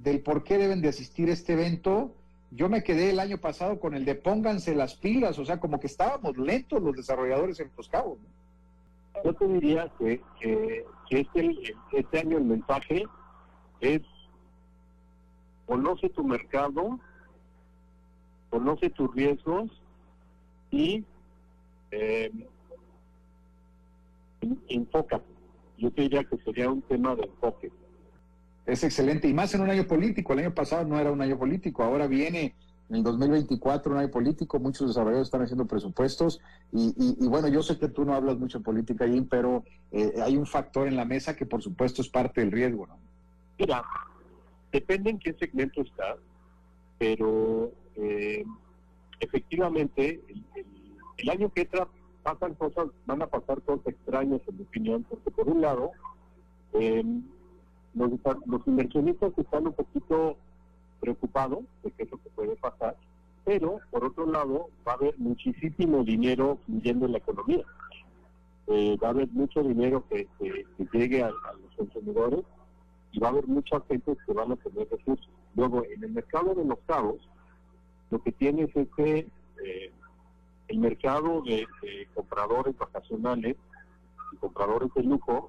Del 0.00 0.20
por 0.22 0.42
qué 0.42 0.56
deben 0.56 0.80
de 0.80 0.88
asistir 0.88 1.28
a 1.28 1.32
este 1.32 1.52
evento, 1.52 2.14
yo 2.50 2.68
me 2.68 2.82
quedé 2.82 3.10
el 3.10 3.20
año 3.20 3.38
pasado 3.38 3.78
con 3.78 3.94
el 3.94 4.04
de 4.04 4.14
pónganse 4.14 4.74
las 4.74 4.94
pilas, 4.94 5.38
o 5.38 5.44
sea, 5.44 5.60
como 5.60 5.78
que 5.78 5.86
estábamos 5.86 6.36
lentos 6.36 6.82
los 6.82 6.96
desarrolladores 6.96 7.60
en 7.60 7.70
los 7.76 7.88
cabos. 7.88 8.18
Yo 9.24 9.34
te 9.34 9.46
diría 9.46 9.90
que, 9.98 10.20
que, 10.40 10.84
este, 11.10 11.74
este 11.92 12.18
año 12.18 12.38
el 12.38 12.44
mensaje 12.44 13.04
es 13.80 14.00
conoce 15.66 16.08
tu 16.08 16.24
mercado, 16.24 16.98
conoce 18.50 18.90
tus 18.90 19.14
riesgos 19.14 19.70
y 20.70 21.04
eh, 21.90 22.30
enfócate. 24.68 25.24
yo 25.76 25.90
te 25.90 26.02
diría 26.02 26.24
que 26.24 26.36
sería 26.38 26.70
un 26.70 26.82
tema 26.82 27.14
de 27.14 27.24
enfoque. 27.24 27.70
Es 28.66 28.84
excelente, 28.84 29.28
y 29.28 29.34
más 29.34 29.54
en 29.54 29.62
un 29.62 29.70
año 29.70 29.86
político. 29.86 30.32
El 30.32 30.40
año 30.40 30.54
pasado 30.54 30.84
no 30.84 30.98
era 30.98 31.10
un 31.10 31.20
año 31.20 31.38
político, 31.38 31.82
ahora 31.82 32.06
viene 32.06 32.54
en 32.88 32.96
el 32.96 33.02
2024 33.04 33.92
un 33.92 33.98
año 33.98 34.10
político, 34.10 34.60
muchos 34.60 34.88
desarrolladores 34.88 35.28
están 35.28 35.42
haciendo 35.42 35.66
presupuestos 35.66 36.40
y, 36.72 37.26
bueno, 37.26 37.48
yo 37.48 37.62
sé 37.62 37.78
que 37.78 37.88
tú 37.88 38.04
no 38.04 38.14
hablas 38.14 38.38
mucho 38.38 38.58
de 38.58 38.64
política, 38.64 39.04
ahí, 39.04 39.20
pero 39.22 39.64
eh, 39.92 40.12
hay 40.22 40.36
un 40.36 40.46
factor 40.46 40.86
en 40.86 40.96
la 40.96 41.06
mesa 41.06 41.34
que 41.34 41.46
por 41.46 41.62
supuesto 41.62 42.02
es 42.02 42.08
parte 42.08 42.42
del 42.42 42.52
riesgo, 42.52 42.86
¿no? 42.86 42.98
Mira, 43.58 43.82
depende 44.70 45.10
en 45.10 45.18
qué 45.18 45.32
segmento 45.34 45.80
estás, 45.80 46.18
pero 46.98 47.72
eh, 47.96 48.44
efectivamente 49.20 50.20
el, 51.16 51.30
año 51.30 51.50
que 51.52 51.62
entra 51.62 51.88
pasan 52.22 52.54
cosas, 52.54 52.88
van 53.06 53.22
a 53.22 53.26
pasar 53.26 53.62
cosas 53.62 53.86
extrañas 53.86 54.40
en 54.46 54.56
mi 54.56 54.62
opinión, 54.64 55.02
porque 55.04 55.30
por 55.30 55.48
un 55.48 55.62
lado, 55.62 55.92
eh, 56.74 57.02
los, 57.94 58.10
los 58.46 58.66
inversionistas 58.66 59.32
están 59.36 59.66
un 59.66 59.72
poquito 59.72 60.36
preocupados 61.00 61.60
de 61.82 61.90
qué 61.92 62.04
es 62.04 62.10
lo 62.10 62.22
que 62.22 62.30
puede 62.30 62.56
pasar, 62.56 62.96
pero 63.44 63.80
por 63.90 64.04
otro 64.04 64.26
lado 64.26 64.68
va 64.86 64.92
a 64.92 64.94
haber 64.96 65.18
muchísimo 65.18 66.04
dinero 66.04 66.58
fluyendo 66.64 67.06
en 67.06 67.12
la 67.12 67.18
economía. 67.18 67.64
Eh, 68.68 68.96
va 69.02 69.08
a 69.08 69.10
haber 69.10 69.28
mucho 69.28 69.62
dinero 69.62 70.04
que, 70.08 70.28
llegue 70.92 71.22
a, 71.22 71.30
los 71.30 71.74
consumidores 71.76 72.44
y 73.10 73.18
va 73.18 73.28
a 73.28 73.30
haber 73.30 73.46
muchas 73.48 73.82
gente 73.88 74.16
que 74.24 74.32
van 74.32 74.52
a 74.52 74.56
tener 74.56 74.88
recursos. 74.88 75.28
Luego, 75.56 75.84
en 75.84 76.04
el 76.04 76.12
mercado 76.12 76.54
de 76.54 76.64
los 76.64 76.78
cabos, 76.86 77.18
lo 78.10 78.22
que 78.22 78.32
tienes 78.32 78.74
es 78.76 78.88
que 78.96 79.26
eh, 79.64 79.92
el 80.68 80.78
mercado 80.78 81.42
de, 81.42 81.66
compradores 82.14 82.76
vacacionales 82.78 83.56
y 84.32 84.36
compradores 84.36 84.92
de 84.94 85.02
lujo, 85.02 85.48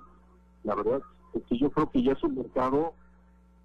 la 0.63 0.75
verdad 0.75 1.01
es 1.33 1.43
que 1.43 1.57
yo 1.57 1.71
creo 1.71 1.89
que 1.89 2.03
ya 2.03 2.13
es 2.13 2.23
un 2.23 2.35
mercado, 2.35 2.93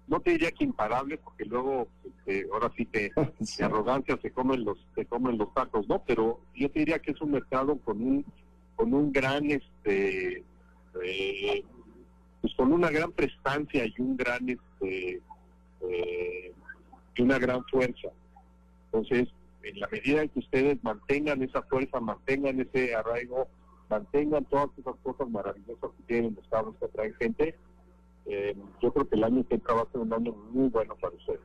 no 0.07 0.19
te 0.19 0.31
diría 0.31 0.51
que 0.51 0.63
imparable, 0.63 1.17
porque 1.17 1.45
luego 1.45 1.87
este, 2.03 2.47
ahora 2.51 2.71
sí 2.75 2.85
te, 2.85 3.11
de 3.57 3.63
arrogancia 3.63 4.17
se 4.21 4.31
comen 4.31 4.65
los 4.65 4.77
se 4.95 5.05
comen 5.05 5.37
los 5.37 5.53
tacos, 5.53 5.87
¿no? 5.87 6.03
Pero 6.05 6.41
yo 6.55 6.69
te 6.71 6.79
diría 6.79 6.99
que 6.99 7.11
es 7.11 7.21
un 7.21 7.31
mercado 7.31 7.77
con 7.79 8.01
un 8.01 8.25
con 8.75 8.93
un 8.93 9.11
gran 9.11 9.49
este 9.51 10.43
eh, 11.03 11.63
pues 12.41 12.53
con 12.55 12.71
una 12.73 12.89
gran 12.89 13.11
prestancia 13.11 13.85
y 13.85 13.93
un 13.99 14.17
gran 14.17 14.49
este 14.49 15.21
eh, 15.81 16.53
y 17.15 17.21
una 17.21 17.37
gran 17.37 17.63
fuerza. 17.65 18.09
Entonces, 18.85 19.27
en 19.63 19.79
la 19.79 19.87
medida 19.89 20.21
en 20.21 20.29
que 20.29 20.39
ustedes 20.39 20.83
mantengan 20.83 21.43
esa 21.43 21.61
fuerza, 21.63 21.99
mantengan 21.99 22.59
ese 22.59 22.95
arraigo, 22.95 23.47
mantengan 23.89 24.45
todas 24.45 24.69
esas 24.77 24.95
cosas 25.03 25.29
maravillosas 25.29 25.91
que 25.97 26.03
tienen 26.07 26.35
los 26.35 26.43
estados 26.43 26.75
que 26.77 26.85
atraen 26.85 27.13
gente, 27.15 27.55
eh, 28.25 28.55
yo 28.81 28.93
creo 28.93 29.09
que 29.09 29.15
el 29.15 29.23
año 29.23 29.45
que 29.47 29.55
entra 29.55 29.73
va 29.73 29.81
a 29.81 29.91
ser 29.91 30.01
un 30.01 30.13
año 30.13 30.31
muy 30.51 30.69
bueno 30.69 30.95
para 30.95 31.15
ustedes. 31.15 31.39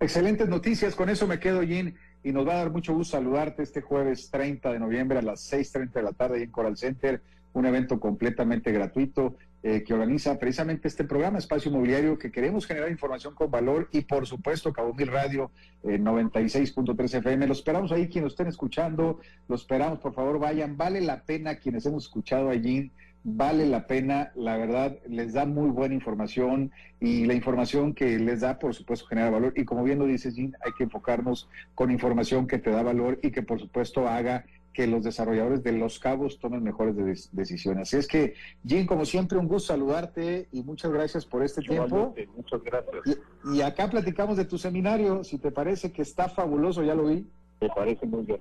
Excelentes 0.00 0.48
noticias, 0.48 0.94
con 0.94 1.08
eso 1.08 1.26
me 1.26 1.38
quedo, 1.38 1.62
Jin, 1.62 1.96
y 2.24 2.32
nos 2.32 2.46
va 2.46 2.54
a 2.54 2.56
dar 2.56 2.70
mucho 2.70 2.94
gusto 2.94 3.16
saludarte 3.16 3.62
este 3.62 3.82
jueves 3.82 4.30
30 4.30 4.72
de 4.72 4.78
noviembre 4.78 5.18
a 5.18 5.22
las 5.22 5.52
6.30 5.52 5.92
de 5.92 6.02
la 6.02 6.12
tarde 6.12 6.42
en 6.42 6.50
Coral 6.50 6.76
Center, 6.76 7.22
un 7.52 7.66
evento 7.66 8.00
completamente 8.00 8.72
gratuito. 8.72 9.36
Eh, 9.64 9.84
que 9.84 9.94
organiza 9.94 10.40
precisamente 10.40 10.88
este 10.88 11.04
programa 11.04 11.38
Espacio 11.38 11.70
Inmobiliario, 11.70 12.18
que 12.18 12.32
queremos 12.32 12.66
generar 12.66 12.90
información 12.90 13.32
con 13.32 13.48
valor 13.48 13.88
y 13.92 14.00
por 14.00 14.26
supuesto 14.26 14.72
Cabo 14.72 14.92
Mil 14.92 15.06
Radio 15.06 15.52
eh, 15.84 16.00
96.3 16.00 17.18
FM. 17.18 17.46
Lo 17.46 17.52
esperamos 17.52 17.92
ahí 17.92 18.08
quienes 18.08 18.32
estén 18.32 18.48
escuchando, 18.48 19.20
lo 19.46 19.54
esperamos, 19.54 20.00
por 20.00 20.14
favor 20.14 20.40
vayan, 20.40 20.76
vale 20.76 21.00
la 21.00 21.22
pena 21.22 21.54
quienes 21.54 21.86
hemos 21.86 22.06
escuchado 22.06 22.50
allí, 22.50 22.90
vale 23.22 23.66
la 23.66 23.86
pena, 23.86 24.32
la 24.34 24.56
verdad, 24.56 24.98
les 25.06 25.32
da 25.32 25.46
muy 25.46 25.70
buena 25.70 25.94
información 25.94 26.72
y 26.98 27.26
la 27.26 27.34
información 27.34 27.94
que 27.94 28.18
les 28.18 28.40
da, 28.40 28.58
por 28.58 28.74
supuesto, 28.74 29.06
genera 29.06 29.30
valor. 29.30 29.52
Y 29.56 29.64
como 29.64 29.84
bien 29.84 30.00
lo 30.00 30.06
dice 30.06 30.32
Jean, 30.32 30.56
hay 30.64 30.72
que 30.72 30.84
enfocarnos 30.84 31.48
con 31.76 31.92
información 31.92 32.48
que 32.48 32.58
te 32.58 32.70
da 32.70 32.82
valor 32.82 33.20
y 33.22 33.30
que 33.30 33.42
por 33.42 33.60
supuesto 33.60 34.08
haga 34.08 34.44
que 34.72 34.86
los 34.86 35.04
desarrolladores 35.04 35.62
de 35.62 35.72
Los 35.72 35.98
Cabos 35.98 36.38
tomen 36.38 36.62
mejores 36.62 37.30
decisiones. 37.32 37.88
Así 37.88 37.96
es 37.96 38.06
que, 38.06 38.34
Jim, 38.66 38.86
como 38.86 39.04
siempre, 39.04 39.38
un 39.38 39.48
gusto 39.48 39.72
saludarte 39.72 40.48
y 40.52 40.62
muchas 40.62 40.90
gracias 40.90 41.26
por 41.26 41.42
este 41.42 41.60
tiempo. 41.62 42.14
Muchas 42.36 42.62
gracias. 42.62 43.18
Y, 43.54 43.60
acá 43.60 43.88
platicamos 43.88 44.36
de 44.36 44.44
tu 44.44 44.58
seminario, 44.58 45.24
si 45.24 45.38
te 45.38 45.50
parece 45.50 45.92
que 45.92 46.02
está 46.02 46.28
fabuloso, 46.28 46.82
ya 46.82 46.94
lo 46.94 47.06
vi. 47.06 47.26
Me 47.60 47.68
parece 47.68 48.06
muy 48.06 48.24
bien, 48.24 48.40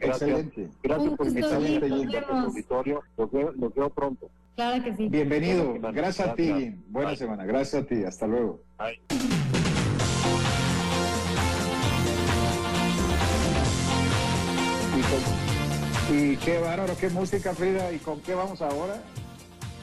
Gracias. 0.00 0.22
Excelente. 0.22 0.68
Gracias 0.82 1.14
por 1.14 1.26
invitarme 1.26 2.16
a 2.18 2.42
auditorio. 2.42 3.02
Los 3.16 3.30
veo, 3.32 3.52
los 3.52 3.74
veo 3.74 3.90
pronto. 3.90 4.30
Claro 4.54 4.84
que 4.84 4.94
sí. 4.94 5.08
Bienvenido. 5.08 5.74
Gracias, 5.92 6.28
a 6.28 6.34
ti, 6.34 6.52
Jim. 6.52 6.82
Buena 6.88 7.16
semana. 7.16 7.44
Gracias 7.44 7.82
a 7.82 7.86
ti. 7.86 8.04
Hasta 8.04 8.26
luego. 8.26 8.60
Bye. 8.78 9.00
Y 16.10 16.36
qué 16.38 16.58
bárbaro, 16.58 16.96
qué 16.98 17.10
música, 17.10 17.54
Frida. 17.54 17.92
¿Y 17.92 17.98
con 17.98 18.20
qué 18.20 18.34
vamos 18.34 18.62
ahora? 18.62 19.02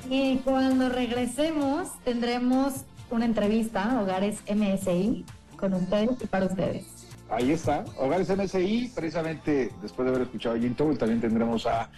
Y 0.10 0.38
cuando 0.38 0.90
regresemos 0.90 1.90
tendremos 2.04 2.74
una 3.12 3.26
entrevista, 3.26 4.00
Hogares 4.02 4.40
MSI, 4.50 5.24
con 5.58 5.74
ustedes 5.74 6.10
y 6.22 6.26
para 6.26 6.46
ustedes. 6.46 6.86
Ahí 7.30 7.52
está, 7.52 7.86
Hogares 7.98 8.30
MSI, 8.30 8.92
precisamente 8.94 9.72
después 9.82 10.06
de 10.06 10.10
haber 10.12 10.24
escuchado 10.24 10.56
a 10.56 10.60
Jim 10.60 10.76
también 10.76 11.22
tendremos 11.22 11.66
a, 11.66 11.90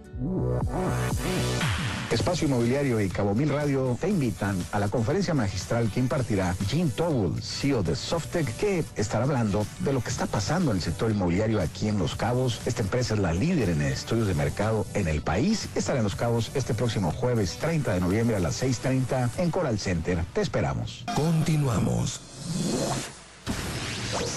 Espacio 2.11 2.47
Inmobiliario 2.47 3.01
y 3.01 3.09
Cabo 3.09 3.35
Mil 3.35 3.49
Radio 3.49 3.99
te 4.01 4.09
invitan 4.09 4.57
a 4.73 4.79
la 4.79 4.89
conferencia 4.89 5.35
magistral 5.35 5.91
que 5.91 6.01
impartirá 6.01 6.55
Jim 6.69 6.89
Towell, 6.89 7.43
CEO 7.43 7.83
de 7.83 7.97
Softec, 7.97 8.57
que 8.57 8.85
estará 8.95 9.25
hablando 9.25 9.67
de 9.81 9.93
lo 9.93 10.01
que 10.01 10.11
está 10.11 10.27
pasando 10.27 10.71
en 10.71 10.79
el 10.79 10.83
sector 10.83 11.11
inmobiliario 11.11 11.61
aquí 11.61 11.89
en 11.89 11.99
Los 11.99 12.15
Cabos. 12.15 12.61
Esta 12.65 12.83
empresa 12.83 13.15
es 13.15 13.21
la 13.21 13.35
líder 13.35 13.71
en 13.71 13.83
estudios 13.83 14.29
de 14.29 14.35
mercado 14.35 14.87
en 14.95 15.09
el 15.09 15.21
país. 15.21 15.69
Estará 15.75 15.99
en 15.99 16.05
Los 16.05 16.15
Cabos 16.17 16.53
este 16.55 16.75
próximo 16.75 17.11
jueves 17.11 17.59
30 17.59 17.95
de 17.95 18.01
noviembre 18.01 18.37
a 18.37 18.41
las 18.41 18.63
6.30 18.63 19.31
en 19.39 19.51
Coral 19.51 19.79
Center. 19.79 20.25
Te 20.33 20.41
esperamos. 20.41 21.05
Continuamos. 21.15 22.21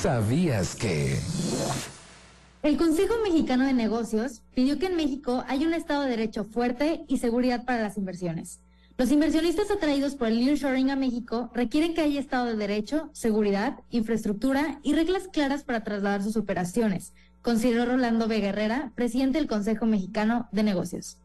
¿Sabías 0.02 0.76
que... 0.76 1.20
El 2.62 2.76
Consejo 2.76 3.14
Mexicano 3.24 3.66
de 3.66 3.72
Negocios 3.72 4.42
pidió 4.54 4.78
que 4.80 4.88
en 4.88 4.98
México 4.98 5.46
haya 5.48 5.66
un 5.66 5.74
Estado 5.74 6.04
de 6.04 6.10
Derecho 6.10 6.44
fuerte 6.44 7.06
y 7.08 7.20
seguridad 7.20 7.64
para 7.64 7.82
las 7.82 7.98
inversiones. 7.98 8.60
Los 8.98 9.12
inversionistas 9.12 9.72
atraídos 9.72 10.16
por 10.16 10.28
el 10.28 10.44
nearshoring 10.44 10.92
a 10.92 10.98
México 10.98 11.50
requieren 11.54 11.94
que 11.94 12.02
haya 12.02 12.20
Estado 12.20 12.48
de 12.48 12.58
Derecho, 12.58 13.10
seguridad, 13.14 13.80
infraestructura 13.92 14.80
y 14.84 14.94
reglas 14.94 15.30
claras 15.30 15.64
para 15.64 15.86
trasladar 15.86 16.22
sus 16.22 16.36
operaciones, 16.36 17.14
consideró 17.42 17.86
Rolando 17.86 18.28
Vega 18.28 18.50
Herrera, 18.50 18.92
presidente 18.94 19.38
del 19.38 19.48
Consejo 19.48 19.86
Mexicano 19.86 20.50
de 20.52 20.64
Negocios. 20.64 21.18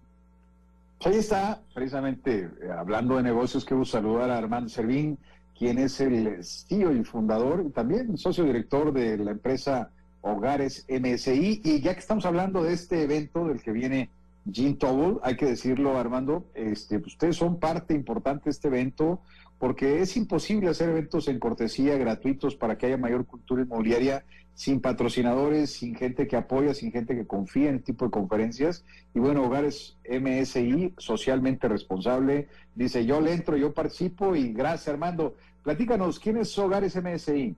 Ahí 1.04 1.16
está, 1.16 1.60
precisamente 1.74 2.48
eh, 2.62 2.70
hablando 2.70 3.16
de 3.16 3.24
negocios, 3.24 3.64
quiero 3.64 3.84
saludar 3.84 4.30
a 4.30 4.38
Armando 4.38 4.68
Servín, 4.68 5.18
quien 5.58 5.78
es 5.78 6.00
el 6.00 6.44
CEO 6.44 6.92
y 6.92 7.02
fundador 7.02 7.64
y 7.66 7.70
también 7.70 8.16
socio 8.16 8.44
director 8.44 8.92
de 8.92 9.18
la 9.18 9.32
empresa 9.32 9.90
Hogares 10.24 10.86
MSI. 10.88 11.60
Y 11.62 11.80
ya 11.80 11.94
que 11.94 12.00
estamos 12.00 12.24
hablando 12.24 12.62
de 12.62 12.72
este 12.72 13.02
evento 13.02 13.46
del 13.46 13.62
que 13.62 13.72
viene 13.72 14.10
Jean 14.46 14.76
Tobol, 14.76 15.20
hay 15.22 15.36
que 15.36 15.46
decirlo, 15.46 15.98
Armando, 15.98 16.44
este, 16.54 16.98
pues, 16.98 17.12
ustedes 17.12 17.36
son 17.36 17.60
parte 17.60 17.94
importante 17.94 18.44
de 18.44 18.50
este 18.50 18.68
evento, 18.68 19.20
porque 19.58 20.00
es 20.00 20.16
imposible 20.16 20.68
hacer 20.68 20.90
eventos 20.90 21.28
en 21.28 21.38
cortesía 21.38 21.96
gratuitos 21.96 22.56
para 22.56 22.76
que 22.76 22.86
haya 22.86 22.96
mayor 22.96 23.26
cultura 23.26 23.62
inmobiliaria 23.62 24.24
sin 24.54 24.80
patrocinadores, 24.80 25.72
sin 25.72 25.94
gente 25.94 26.26
que 26.26 26.36
apoya, 26.36 26.74
sin 26.74 26.92
gente 26.92 27.14
que 27.14 27.26
confía 27.26 27.70
en 27.70 27.76
este 27.76 27.92
tipo 27.92 28.04
de 28.04 28.10
conferencias. 28.10 28.84
Y 29.14 29.18
bueno, 29.18 29.44
Hogares 29.44 29.96
MSI, 30.08 30.94
socialmente 30.96 31.68
responsable, 31.68 32.48
dice, 32.74 33.04
yo 33.04 33.20
le 33.20 33.32
entro, 33.32 33.56
yo 33.56 33.74
participo 33.74 34.36
y 34.36 34.52
gracias 34.52 34.88
Armando. 34.88 35.34
Platícanos, 35.62 36.20
¿quién 36.20 36.36
es 36.36 36.56
Hogares 36.58 36.96
MSI? 36.96 37.56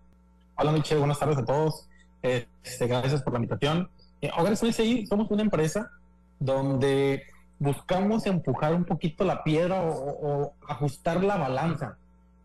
Hola 0.56 0.73
Michelle, 0.73 1.00
buenas 1.00 1.18
tardes 1.18 1.38
a 1.38 1.44
todos. 1.44 1.87
Este, 2.23 2.87
gracias 2.87 3.23
por 3.23 3.32
la 3.32 3.38
invitación. 3.38 3.88
Eh, 4.20 4.30
Hogares 4.37 4.62
MSI 4.62 5.06
somos 5.06 5.30
una 5.30 5.42
empresa 5.42 5.90
donde 6.38 7.25
buscamos 7.58 8.26
empujar 8.26 8.75
un 8.75 8.85
poquito 8.85 9.25
la 9.25 9.42
piedra 9.42 9.82
o, 9.82 10.52
ajustar 10.68 11.23
la 11.23 11.37
balanza 11.37 11.96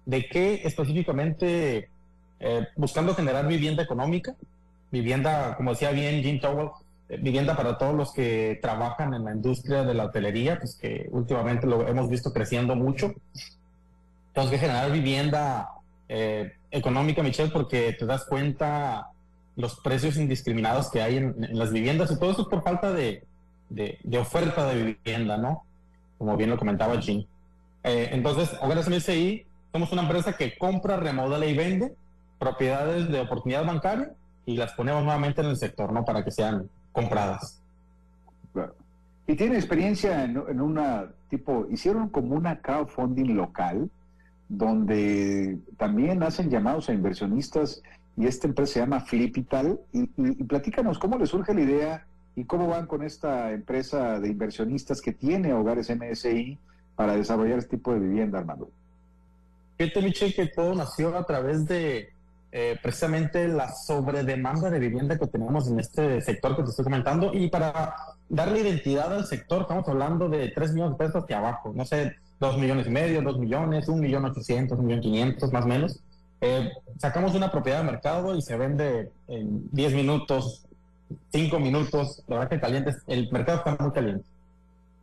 de 0.06 0.28
qué 0.28 0.62
específicamente 0.64 1.90
eh, 2.40 2.68
buscando 2.76 3.14
generar 3.14 3.48
vivienda 3.48 3.84
económica, 3.84 4.36
vivienda, 4.92 5.56
como 5.56 5.72
decía 5.72 5.92
bien 5.92 6.24
Jim 6.24 6.40
Towell, 6.40 6.70
eh, 7.10 7.18
vivienda 7.22 7.56
para 7.56 7.78
todos 7.78 7.94
los 7.94 8.14
que 8.14 8.58
trabajan 8.62 9.14
en 9.14 9.26
la 9.26 9.34
industria 9.34 9.84
de 9.84 9.94
la 9.94 10.06
hotelería, 10.06 10.58
pues 10.58 10.76
que 10.76 11.08
últimamente 11.12 11.68
lo 11.68 11.88
hemos 11.88 12.10
visto 12.10 12.32
creciendo 12.32 12.76
mucho. 12.76 13.14
Tenemos 14.34 14.52
que 14.52 14.58
generar 14.58 14.92
vivienda 14.92 15.70
eh, 16.08 16.54
económica, 16.72 17.22
Michelle, 17.22 17.52
porque 17.52 17.94
te 17.94 18.06
das 18.06 18.26
cuenta 18.26 19.11
los 19.56 19.80
precios 19.80 20.18
indiscriminados 20.18 20.90
que 20.90 21.02
hay 21.02 21.18
en, 21.18 21.36
las 21.52 21.72
viviendas 21.72 22.12
y 22.12 22.20
todo 22.20 22.32
eso 22.32 22.42
es 22.44 22.48
por 22.48 22.64
falta 22.64 22.92
de, 22.92 23.26
de, 23.70 24.18
oferta 24.18 24.66
de 24.68 24.98
vivienda, 25.04 25.38
¿no? 25.38 25.64
Como 26.18 26.38
bien 26.38 26.50
lo 26.50 26.58
comentaba 26.58 27.02
Jim. 27.02 27.26
entonces, 27.84 28.58
Hogares 28.62 28.90
MSI 28.90 29.46
somos 29.72 29.92
una 29.92 30.04
empresa 30.04 30.34
que 30.34 30.58
compra, 30.58 30.98
remodela 30.98 31.46
y 31.46 31.56
vende 31.56 31.96
propiedades 32.40 33.10
de 33.10 33.22
oportunidad 33.22 33.66
bancaria 33.66 34.12
y 34.46 34.58
las 34.58 34.74
ponemos 34.74 35.04
nuevamente 35.04 35.42
en 35.42 35.48
el 35.48 35.58
sector, 35.58 35.94
¿no? 35.94 36.04
Para 36.04 36.24
que 36.24 36.32
sean 36.32 36.70
compradas. 36.92 37.62
Y 39.28 39.36
tiene 39.36 39.56
experiencia 39.56 40.24
en, 40.24 40.60
una 40.60 41.08
tipo, 41.30 41.66
hicieron 41.70 42.10
como 42.10 42.36
una 42.36 42.60
crowdfunding 42.60 43.36
local, 43.36 43.90
donde 44.50 45.58
también 45.78 46.22
hacen 46.24 46.50
llamados 46.50 46.90
a 46.90 46.94
inversionistas 46.94 47.82
y 48.18 48.28
esta 48.28 48.48
empresa 48.48 48.74
se 48.74 48.80
llama 48.80 49.02
Flipital. 49.02 49.80
Y, 49.94 50.10
y, 50.18 50.44
platícanos 50.44 51.00
cómo 51.00 51.18
le 51.18 51.26
surge 51.26 51.54
la 51.54 51.62
idea 51.62 52.08
y 52.36 52.46
cómo 52.46 52.68
van 52.68 52.88
con 52.88 53.04
esta 53.04 53.52
empresa 53.52 54.20
de 54.20 54.30
inversionistas 54.30 55.02
que 55.02 55.12
tiene 55.12 55.54
Hogares 55.54 55.90
MSI 55.90 56.58
para 56.96 57.16
desarrollar 57.16 57.60
este 57.60 57.78
tipo 57.78 57.94
de 57.94 58.00
vivienda, 58.00 58.40
Armando. 58.40 58.70
Fíjate, 59.78 60.02
Michel, 60.02 60.34
que 60.34 60.48
todo 60.48 60.76
nació 60.76 61.18
a 61.18 61.26
través 61.26 61.66
de 61.66 62.14
eh, 62.54 62.78
precisamente 62.84 63.48
la 63.48 63.72
sobredemanda 63.72 64.70
de 64.70 64.78
vivienda 64.78 65.18
que 65.18 65.26
tenemos 65.26 65.70
en 65.70 65.80
este 65.80 66.22
sector 66.22 66.56
que 66.56 66.64
te 66.64 66.70
estoy 66.70 66.84
comentando 66.84 67.32
y 67.34 67.50
para 67.50 67.96
darle 68.28 68.60
identidad 68.60 69.14
al 69.14 69.26
sector 69.26 69.62
estamos 69.62 69.88
hablando 69.88 70.28
de 70.28 70.50
3 70.50 70.74
millones 70.74 70.98
de 70.98 71.06
pesos 71.06 71.24
hacia 71.24 71.38
abajo, 71.38 71.72
no 71.74 71.86
sé, 71.86 72.18
2 72.42 72.58
millones 72.58 72.88
y 72.88 72.90
medio, 72.90 73.22
2 73.22 73.40
millones, 73.40 73.88
1 73.88 74.02
millón 74.02 74.26
800, 74.26 74.78
1 74.78 74.86
millón 74.86 75.02
500 75.02 75.54
más 75.54 75.64
o 75.64 75.68
menos. 75.68 76.04
Eh, 76.42 76.72
sacamos 76.98 77.36
una 77.36 77.52
propiedad 77.52 77.80
de 77.80 77.92
mercado 77.92 78.36
y 78.36 78.42
se 78.42 78.58
vende 78.58 79.12
en 79.28 79.70
10 79.72 79.94
minutos, 79.94 80.66
5 81.32 81.60
minutos, 81.60 82.24
la 82.28 82.38
verdad 82.38 82.50
que 82.50 82.60
caliente, 82.60 82.96
el 83.08 83.32
mercado 83.32 83.60
está 83.60 83.78
muy 83.84 83.92
caliente. 83.92 84.26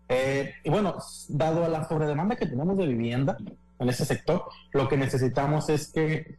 Eh, 0.09 0.55
y 0.65 0.71
bueno, 0.71 0.97
dado 1.29 1.65
a 1.65 1.69
la 1.69 1.87
sobredemanda 1.87 2.35
que 2.35 2.47
tenemos 2.47 2.77
de 2.77 2.87
vivienda 2.87 3.37
en 3.79 3.89
ese 3.89 4.05
sector, 4.05 4.45
lo 4.73 4.89
que 4.89 4.97
necesitamos 4.97 5.69
es 5.69 5.93
que 5.93 6.37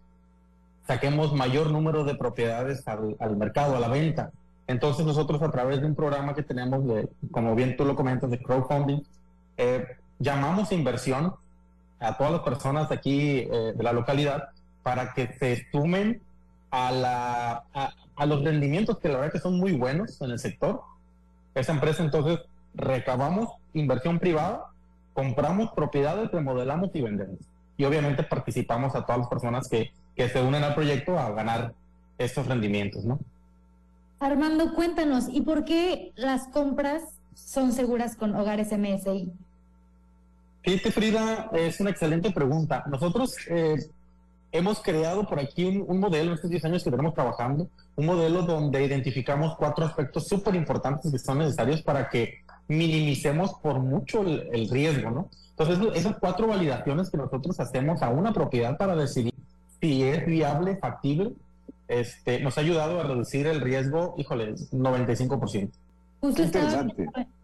saquemos 0.85 1.33
mayor 1.33 1.71
número 1.71 2.03
de 2.03 2.15
propiedades 2.15 2.85
al, 2.87 3.37
mercado, 3.37 3.77
a 3.77 3.79
la 3.79 3.87
venta. 3.87 4.31
Entonces 4.67 5.05
nosotros 5.05 5.41
a 5.41 5.51
través 5.51 5.81
de 5.81 5.87
un 5.87 5.95
programa 5.95 6.33
que 6.33 6.43
tenemos, 6.43 6.85
de, 6.85 7.07
como 7.31 7.55
bien 7.55 7.77
tú 7.77 7.85
lo 7.85 7.95
comentas, 7.95 8.31
de 8.31 8.39
crowdfunding, 8.39 9.01
eh, 9.57 9.85
llamamos 10.17 10.71
inversión 10.71 11.35
a 11.99 12.17
todas 12.17 12.33
las 12.33 12.41
personas 12.41 12.89
de 12.89 12.95
aquí, 12.95 13.19
eh, 13.39 13.73
de 13.75 13.83
la 13.83 13.93
localidad, 13.93 14.49
para 14.83 15.13
que 15.13 15.33
se 15.39 15.65
sumen 15.71 16.21
a, 16.71 16.91
la, 16.91 17.63
a, 18.15 18.25
los 18.25 18.43
rendimientos 18.43 18.99
que 18.99 19.09
la 19.09 19.19
verdad 19.19 19.33
que 19.33 19.39
son 19.39 19.57
muy 19.57 19.73
buenos 19.73 20.21
en 20.21 20.31
el 20.31 20.39
sector. 20.39 20.81
Esa 21.55 21.73
empresa 21.73 22.03
entonces 22.03 22.39
recabamos 22.75 23.49
inversión 23.73 24.19
privada, 24.19 24.65
compramos 25.13 25.71
propiedades, 25.71 26.31
remodelamos 26.31 26.91
y 26.93 27.01
vendemos. 27.01 27.39
Y 27.77 27.85
obviamente 27.85 28.23
participamos 28.23 28.95
a 28.95 29.05
todas 29.05 29.19
las 29.19 29.29
personas 29.29 29.67
que 29.67 29.91
que 30.19 30.27
se 30.27 30.41
unen 30.41 30.65
al 30.65 30.75
proyecto 30.75 31.17
a 31.17 31.31
ganar 31.31 31.73
estos 32.17 32.45
rendimientos, 32.45 33.05
¿no? 33.05 33.19
Armando, 34.19 34.73
cuéntanos, 34.75 35.29
¿y 35.31 35.39
por 35.39 35.63
qué 35.63 36.11
las 36.17 36.49
compras 36.49 37.03
son 37.33 37.71
seguras 37.71 38.17
con 38.17 38.35
Hogares 38.35 38.77
MSI? 38.77 39.31
Fíjate, 40.61 40.91
Frida, 40.91 41.49
es 41.53 41.79
una 41.79 41.91
excelente 41.91 42.31
pregunta. 42.31 42.83
Nosotros 42.89 43.33
eh, 43.49 43.77
hemos 44.51 44.81
creado 44.81 45.27
por 45.27 45.39
aquí 45.39 45.65
un, 45.65 45.99
modelo 45.99 46.29
en 46.29 46.35
estos 46.35 46.49
10 46.49 46.65
años 46.65 46.83
que 46.83 46.91
tenemos 46.91 47.13
trabajando, 47.13 47.67
un 47.95 48.05
modelo 48.05 48.43
donde 48.43 48.83
identificamos 48.83 49.55
cuatro 49.55 49.85
aspectos 49.85 50.27
súper 50.27 50.55
importantes 50.55 51.11
que 51.11 51.19
son 51.19 51.39
necesarios 51.39 51.81
para 51.81 52.09
que 52.09 52.39
minimicemos 52.67 53.53
por 53.61 53.79
mucho 53.79 54.21
el, 54.21 54.47
el 54.51 54.69
riesgo, 54.69 55.11
¿no? 55.11 55.29
Entonces, 55.57 55.95
esas 55.95 56.17
cuatro 56.19 56.47
validaciones 56.47 57.09
que 57.09 57.17
nosotros 57.17 57.59
hacemos 57.59 58.01
a 58.01 58.09
una 58.09 58.31
propiedad 58.31 58.77
para 58.77 58.95
decidir 58.95 59.33
si 59.81 60.03
es 60.03 60.25
viable, 60.25 60.77
factible, 60.77 61.33
este, 61.87 62.39
nos 62.39 62.57
ha 62.57 62.61
ayudado 62.61 62.99
a 62.99 63.03
reducir 63.03 63.47
el 63.47 63.59
riesgo, 63.61 64.15
híjole, 64.17 64.53
95%. 64.53 65.69
Justo 66.21 66.43
estaba, 66.43 66.85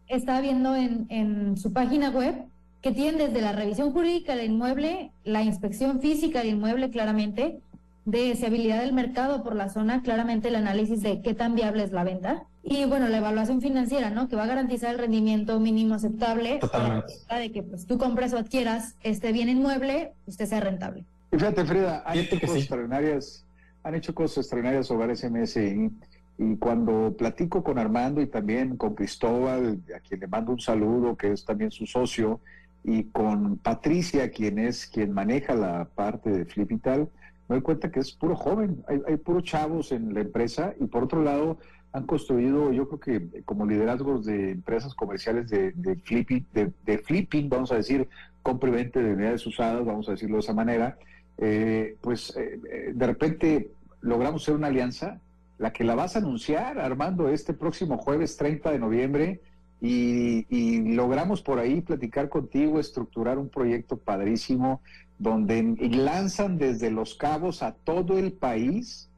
estaba 0.08 0.42
viendo 0.42 0.76
en, 0.76 1.08
en 1.10 1.58
su 1.58 1.74
página 1.74 2.10
web 2.10 2.46
que 2.86 2.92
tienen 2.92 3.18
desde 3.18 3.42
la 3.42 3.52
revisión 3.52 3.92
jurídica 3.92 4.36
del 4.36 4.52
inmueble, 4.52 5.10
la 5.24 5.42
inspección 5.42 6.02
física 6.02 6.42
del 6.42 6.50
inmueble 6.50 6.92
claramente, 6.92 7.60
de 8.06 8.28
deseabilidad 8.28 8.82
del 8.82 8.94
mercado 8.94 9.42
por 9.42 9.56
la 9.56 9.70
zona, 9.70 10.04
claramente 10.04 10.50
el 10.50 10.56
análisis 10.56 11.02
de 11.02 11.24
qué 11.24 11.34
tan 11.34 11.56
viable 11.56 11.82
es 11.82 11.92
la 11.92 12.04
venta. 12.04 12.44
Y 12.62 12.86
bueno, 12.86 13.08
la 13.08 13.18
evaluación 13.18 13.60
financiera, 13.60 14.12
¿no? 14.12 14.28
Que 14.28 14.36
va 14.36 14.44
a 14.44 14.46
garantizar 14.46 14.94
el 14.94 15.00
rendimiento 15.00 15.60
mínimo 15.60 15.96
aceptable 15.96 16.60
Totalmente. 16.60 17.16
de 17.28 17.52
que 17.52 17.64
pues 17.64 17.88
tú 17.88 17.98
compres 17.98 18.34
o 18.34 18.38
adquieras 18.38 18.94
este 19.02 19.32
bien 19.32 19.50
inmueble, 19.50 20.12
usted 20.28 20.46
sea 20.46 20.60
rentable. 20.60 21.06
Fíjate, 21.32 21.66
Frida, 21.66 22.04
han 22.06 22.20
hecho 22.20 22.40
cosas 22.40 22.58
extraordinarias, 22.58 23.46
han 23.82 23.96
hecho 23.96 24.14
cosas 24.14 24.38
extraordinarias 24.38 24.92
Hogares 24.92 25.28
MSI. 25.28 25.90
Y 26.38 26.56
cuando 26.58 27.16
platico 27.18 27.64
con 27.64 27.80
Armando 27.80 28.22
y 28.22 28.28
también 28.28 28.78
con 28.78 28.94
Cristóbal, 28.94 29.80
a 29.96 30.00
quien 30.02 30.20
le 30.20 30.28
mando 30.28 30.52
un 30.52 30.60
saludo, 30.60 31.16
que 31.16 31.32
es 31.32 31.44
también 31.44 31.72
su 31.72 31.88
socio, 31.88 32.42
y 32.88 33.06
con 33.06 33.58
Patricia, 33.58 34.30
quien 34.30 34.60
es 34.60 34.86
quien 34.86 35.12
maneja 35.12 35.56
la 35.56 35.86
parte 35.86 36.30
de 36.30 36.46
Flipital, 36.46 37.10
me 37.48 37.56
doy 37.56 37.62
cuenta 37.62 37.92
que 37.92 38.00
es 38.00 38.12
puro 38.12 38.36
joven, 38.36 38.84
hay, 38.88 39.02
hay 39.08 39.18
puros 39.18 39.44
chavos 39.44 39.92
en 39.92 40.14
la 40.14 40.22
empresa 40.22 40.74
y 40.80 40.86
por 40.86 41.04
otro 41.04 41.24
lado 41.24 41.58
han 41.96 42.06
construido, 42.06 42.72
yo 42.74 42.90
creo 42.90 43.00
que 43.00 43.42
como 43.44 43.66
liderazgos 43.66 44.26
de 44.26 44.52
empresas 44.52 44.94
comerciales 44.94 45.50
de, 45.50 45.72
de 45.72 45.96
flipping, 45.96 46.46
de, 46.54 46.98
flipping, 47.00 47.48
vamos 47.48 47.72
a 47.72 47.76
decir, 47.76 48.08
compra 48.44 48.70
y 48.70 48.84
de 48.84 49.14
unidades 49.14 49.48
usadas, 49.48 49.86
vamos 49.86 50.08
a 50.10 50.12
decirlo 50.12 50.36
de 50.36 50.42
esa 50.42 50.54
manera, 50.54 50.98
eh, 51.38 51.96
pues 52.02 52.36
eh, 52.36 52.60
eh, 52.70 52.92
de 52.94 53.08
repente 53.08 53.72
logramos 54.02 54.44
ser 54.44 54.56
una 54.56 54.68
alianza, 54.68 55.22
la 55.58 55.72
que 55.72 55.86
la 55.86 55.96
vas 55.96 56.16
a 56.16 56.20
anunciar, 56.20 56.80
Armando, 56.80 57.30
este 57.30 57.54
próximo 57.54 57.98
jueves 57.98 58.36
30 58.36 58.72
de 58.72 58.80
noviembre, 58.80 59.42
y, 59.82 60.94
logramos 60.96 61.42
por 61.42 61.60
ahí 61.60 61.82
platicar 61.82 62.30
contigo, 62.30 62.80
estructurar 62.80 63.38
un 63.38 63.50
proyecto 63.50 63.98
padrísimo, 63.98 64.82
donde 65.20 65.64
lanzan 65.92 66.58
desde 66.58 66.92
Los 66.92 67.16
Cabos 67.16 67.62
a 67.64 67.74
todo 67.74 68.18
el 68.18 68.34
país 68.34 69.10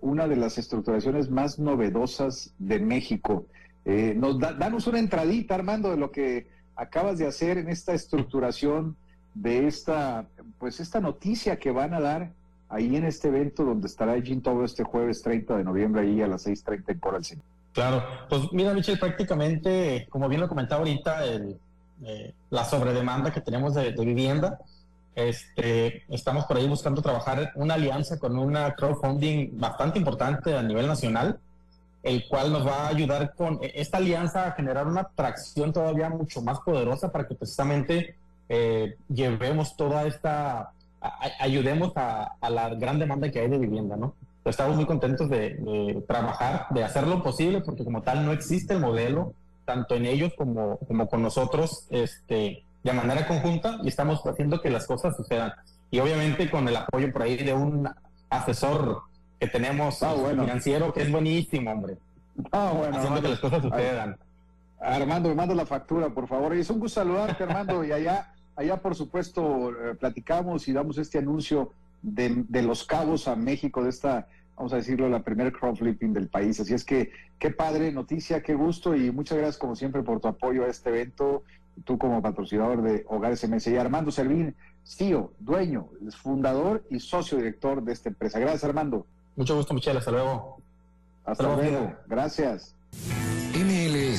una 0.00 0.26
de 0.26 0.34
las 0.34 0.58
estructuraciones 0.58 1.30
más 1.30 1.58
novedosas 1.60 2.52
de 2.58 2.80
México. 2.80 3.46
nos 3.84 4.38
danos 4.40 4.88
una 4.88 4.98
entradita, 4.98 5.54
Armando, 5.54 5.90
de 5.90 5.96
lo 5.96 6.10
que 6.10 6.48
acabas 6.74 7.18
de 7.18 7.26
hacer 7.26 7.58
en 7.58 7.68
esta 7.68 7.94
estructuración 7.94 8.96
de 9.34 9.66
esta, 9.66 10.26
pues 10.58 10.80
esta 10.80 11.00
noticia 11.00 11.58
que 11.58 11.70
van 11.70 11.94
a 11.94 12.00
dar 12.00 12.32
ahí 12.68 12.96
en 12.96 13.04
este 13.04 13.28
evento 13.28 13.64
donde 13.64 13.86
estará 13.86 14.20
Jim 14.20 14.40
todo 14.40 14.64
este 14.64 14.84
jueves 14.84 15.22
30 15.22 15.56
de 15.56 15.64
noviembre 15.64 16.02
ahí 16.02 16.22
a 16.22 16.26
las 16.26 16.46
6.30 16.46 16.84
en 16.88 16.98
Coral 16.98 17.24
City. 17.24 17.42
Claro, 17.72 18.04
pues 18.28 18.52
mira 18.52 18.74
Michelle, 18.74 18.98
prácticamente, 18.98 20.06
como 20.10 20.28
bien 20.28 20.40
lo 20.40 20.48
comentaba 20.48 20.80
ahorita, 20.80 21.24
el, 21.24 21.58
eh, 22.04 22.34
la 22.50 22.64
sobredemanda 22.64 23.32
que 23.32 23.40
tenemos 23.40 23.74
de, 23.74 23.92
vivienda, 23.92 24.58
este, 25.14 26.04
estamos 26.08 26.46
por 26.46 26.56
ahí 26.56 26.66
buscando 26.66 27.02
trabajar 27.02 27.52
una 27.54 27.74
alianza 27.74 28.18
con 28.18 28.38
una 28.38 28.74
crowdfunding 28.74 29.58
bastante 29.58 29.98
importante 29.98 30.56
a 30.56 30.62
nivel 30.62 30.86
nacional 30.86 31.38
el 32.02 32.26
cual 32.28 32.52
nos 32.52 32.66
va 32.66 32.86
a 32.86 32.88
ayudar 32.88 33.34
con 33.34 33.58
e, 33.62 33.72
esta 33.74 33.98
alianza 33.98 34.46
a 34.46 34.52
generar 34.52 34.86
una 34.86 35.04
tracción 35.04 35.72
todavía 35.72 36.08
mucho 36.08 36.42
más 36.42 36.60
poderosa 36.60 37.12
para 37.12 37.26
que 37.26 37.34
precisamente 37.34 38.16
eh, 38.48 38.96
llevemos 39.08 39.76
toda 39.76 40.06
esta, 40.06 40.72
ayudemos 41.38 41.92
a, 41.96 42.36
la 42.48 42.74
gran 42.74 42.98
demanda 42.98 43.30
que 43.30 43.40
hay 43.40 43.48
de 43.48 43.58
vivienda, 43.58 43.96
¿no? 43.96 44.14
Estamos 44.44 44.76
muy 44.76 44.86
contentos 44.86 45.28
de, 45.28 46.02
trabajar, 46.08 46.66
de 46.70 46.82
hacer 46.82 47.06
lo 47.06 47.22
posible, 47.22 47.60
porque 47.60 47.84
como 47.84 48.02
tal 48.02 48.24
no 48.24 48.32
existe 48.32 48.74
el 48.74 48.80
modelo, 48.80 49.34
tanto 49.64 49.94
en 49.94 50.06
ellos 50.06 50.32
como, 50.36 50.78
como 50.78 51.08
con 51.08 51.22
nosotros, 51.22 51.86
este, 51.90 52.64
de 52.82 52.92
manera 52.92 53.26
conjunta, 53.26 53.78
y 53.82 53.88
estamos 53.88 54.24
haciendo 54.24 54.60
que 54.60 54.70
las 54.70 54.86
cosas 54.86 55.14
sucedan. 55.16 55.52
Y 55.90 56.00
obviamente 56.00 56.50
con 56.50 56.66
el 56.68 56.76
apoyo 56.76 57.12
por 57.12 57.22
ahí 57.22 57.36
de 57.36 57.52
un 57.52 57.88
asesor 58.30 59.02
que 59.38 59.46
tenemos 59.46 60.02
ah, 60.02 60.14
financiero 60.30 60.92
que 60.92 61.02
es 61.02 61.12
buenísimo, 61.12 61.70
hombre. 61.70 61.98
Ah, 62.52 62.72
bueno, 62.76 62.96
haciendo 62.96 63.20
que 63.20 63.28
las 63.28 63.40
cosas 63.40 63.62
sucedan. 63.62 64.16
Armando, 64.80 65.28
me 65.28 65.34
manda 65.34 65.54
la 65.54 65.66
factura, 65.66 66.08
por 66.08 66.26
favor. 66.26 66.56
Y 66.56 66.60
es 66.60 66.70
un 66.70 66.80
gusto 66.80 67.00
saludarte, 67.00 67.44
Armando, 67.44 67.84
y 67.84 67.92
allá 67.92 68.32
allá 68.60 68.76
por 68.76 68.94
supuesto 68.94 69.70
eh, 69.70 69.94
platicamos 69.94 70.68
y 70.68 70.72
damos 70.72 70.98
este 70.98 71.18
anuncio 71.18 71.72
de, 72.02 72.62
los 72.62 72.84
cabos 72.84 73.28
a 73.28 73.36
México 73.36 73.82
de 73.82 73.90
esta, 73.90 74.28
vamos 74.56 74.72
a 74.72 74.76
decirlo, 74.76 75.08
la 75.08 75.22
primer 75.22 75.52
crop 75.52 75.76
flipping 75.76 76.12
del 76.12 76.28
país. 76.28 76.60
Así 76.60 76.74
es 76.74 76.84
que 76.84 77.10
qué 77.38 77.50
padre 77.50 77.92
noticia, 77.92 78.42
qué 78.42 78.54
gusto 78.54 78.94
y 78.94 79.10
muchas 79.10 79.38
gracias 79.38 79.58
como 79.58 79.76
siempre 79.76 80.02
por 80.02 80.20
tu 80.20 80.28
apoyo 80.28 80.64
a 80.64 80.68
este 80.68 80.90
evento, 80.90 81.44
tú 81.84 81.98
como 81.98 82.20
patrocinador 82.22 82.82
de 82.82 83.04
Hogares 83.08 83.48
MS 83.48 83.68
y 83.68 83.76
Armando 83.76 84.10
Servín, 84.10 84.54
CEO, 84.84 85.32
dueño, 85.38 85.88
fundador 86.22 86.84
y 86.90 87.00
socio 87.00 87.38
director 87.38 87.82
de 87.82 87.92
esta 87.92 88.08
empresa. 88.08 88.38
Gracias 88.38 88.64
Armando. 88.64 89.06
Mucho 89.36 89.56
gusto 89.56 89.74
Michelle, 89.74 89.98
hasta 89.98 90.10
luego. 90.10 90.60
Hasta, 91.24 91.54
luego, 91.54 91.94
gracias. 92.06 92.74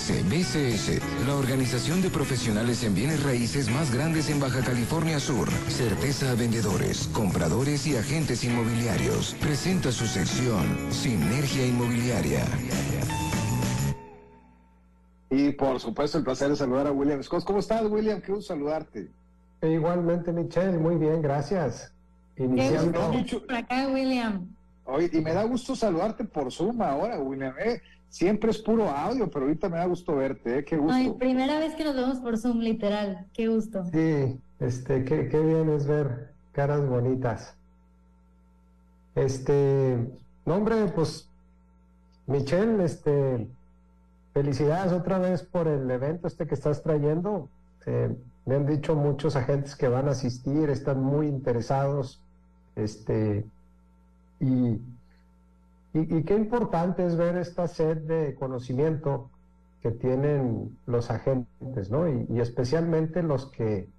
BCS, 0.10 1.00
la 1.28 1.36
organización 1.36 2.02
de 2.02 2.10
profesionales 2.10 2.84
en 2.84 2.96
bienes 2.96 3.24
raíces 3.24 3.70
más 3.70 3.94
grandes 3.94 4.30
en 4.30 4.40
Baja 4.40 4.62
California 4.62 5.20
Sur. 5.20 5.48
Certeza 5.70 6.32
a 6.32 6.36
vendedores, 6.36 7.08
compradores 7.14 7.86
y 7.86 7.96
agentes 7.96 8.44
inmobiliarios. 8.44 9.36
Presenta 9.40 9.92
su 9.92 10.08
sección 10.08 10.92
Sinergia 10.92 11.68
Inmobiliaria. 11.68 12.44
Y 15.30 15.52
por 15.52 15.80
supuesto, 15.80 16.18
el 16.18 16.24
placer 16.24 16.50
de 16.50 16.56
saludar 16.56 16.88
a 16.88 16.92
William 16.92 17.22
Scott. 17.22 17.44
¿Cómo 17.44 17.60
estás, 17.60 17.84
William? 17.86 18.22
Qué 18.22 18.32
gusto 18.32 18.54
saludarte. 18.54 19.12
E 19.62 19.70
igualmente, 19.70 20.34
Michelle, 20.34 20.80
muy 20.80 20.96
bien, 20.96 21.22
gracias. 21.22 21.94
Iniciando. 22.38 23.12
Por 23.48 23.56
acá, 23.56 23.88
William. 23.88 24.48
Oye, 24.86 25.12
y 25.14 25.22
me 25.22 25.32
da 25.34 25.44
gusto 25.44 25.76
saludarte 25.76 26.24
por 26.24 26.52
Zoom 26.52 26.82
ahora, 26.82 27.20
William. 27.20 27.54
¿eh? 27.60 27.82
Siempre 28.12 28.52
es 28.52 28.58
puro 28.58 28.90
audio, 28.90 29.32
pero 29.32 29.46
ahorita 29.46 29.70
me 29.70 29.78
da 29.78 29.86
gusto 29.86 30.14
verte, 30.18 30.60
¿eh? 30.60 30.66
Qué 30.66 30.76
gusto. 30.76 30.94
Ay, 30.94 31.14
primera 31.18 31.60
vez 31.60 31.76
que 31.76 31.86
nos 31.86 31.96
vemos 31.96 32.18
por 32.20 32.38
Zoom, 32.38 32.60
literal. 32.60 33.26
Qué 33.34 33.48
gusto. 33.48 33.86
Sí, 33.86 34.38
este, 34.60 35.06
qué, 35.06 35.30
qué 35.30 35.40
bien 35.40 35.70
es 35.70 35.88
ver 35.88 36.34
caras 36.52 36.86
bonitas. 36.86 37.56
Este, 39.16 40.12
nombre, 40.46 40.88
pues, 40.94 41.30
Michelle, 42.28 42.84
este, 42.84 43.48
felicidades 44.34 44.92
otra 44.92 45.18
vez 45.18 45.44
por 45.44 45.70
el 45.70 45.90
evento 45.90 46.28
este 46.28 46.46
que 46.48 46.56
estás 46.56 46.84
trayendo. 46.84 47.48
Eh, 47.86 48.14
me 48.46 48.56
han 48.56 48.66
dicho 48.66 48.94
muchos 48.94 49.38
agentes 49.38 49.74
que 49.78 49.88
van 49.88 50.10
a 50.10 50.12
asistir, 50.12 50.70
están 50.70 51.02
muy 51.02 51.28
interesados, 51.28 52.22
este, 52.76 53.46
y 54.42 54.82
y, 55.94 56.24
qué 56.24 56.36
importante 56.36 57.06
es 57.06 57.18
ver 57.18 57.36
esta 57.38 57.68
sed 57.68 57.98
de 57.98 58.34
conocimiento 58.36 59.30
que 59.82 59.92
tienen 59.92 60.78
los 60.86 61.12
agentes, 61.12 61.92
¿no? 61.92 62.08
Y, 62.08 62.40
especialmente 62.40 63.22
los 63.22 63.48
que, 63.48 63.90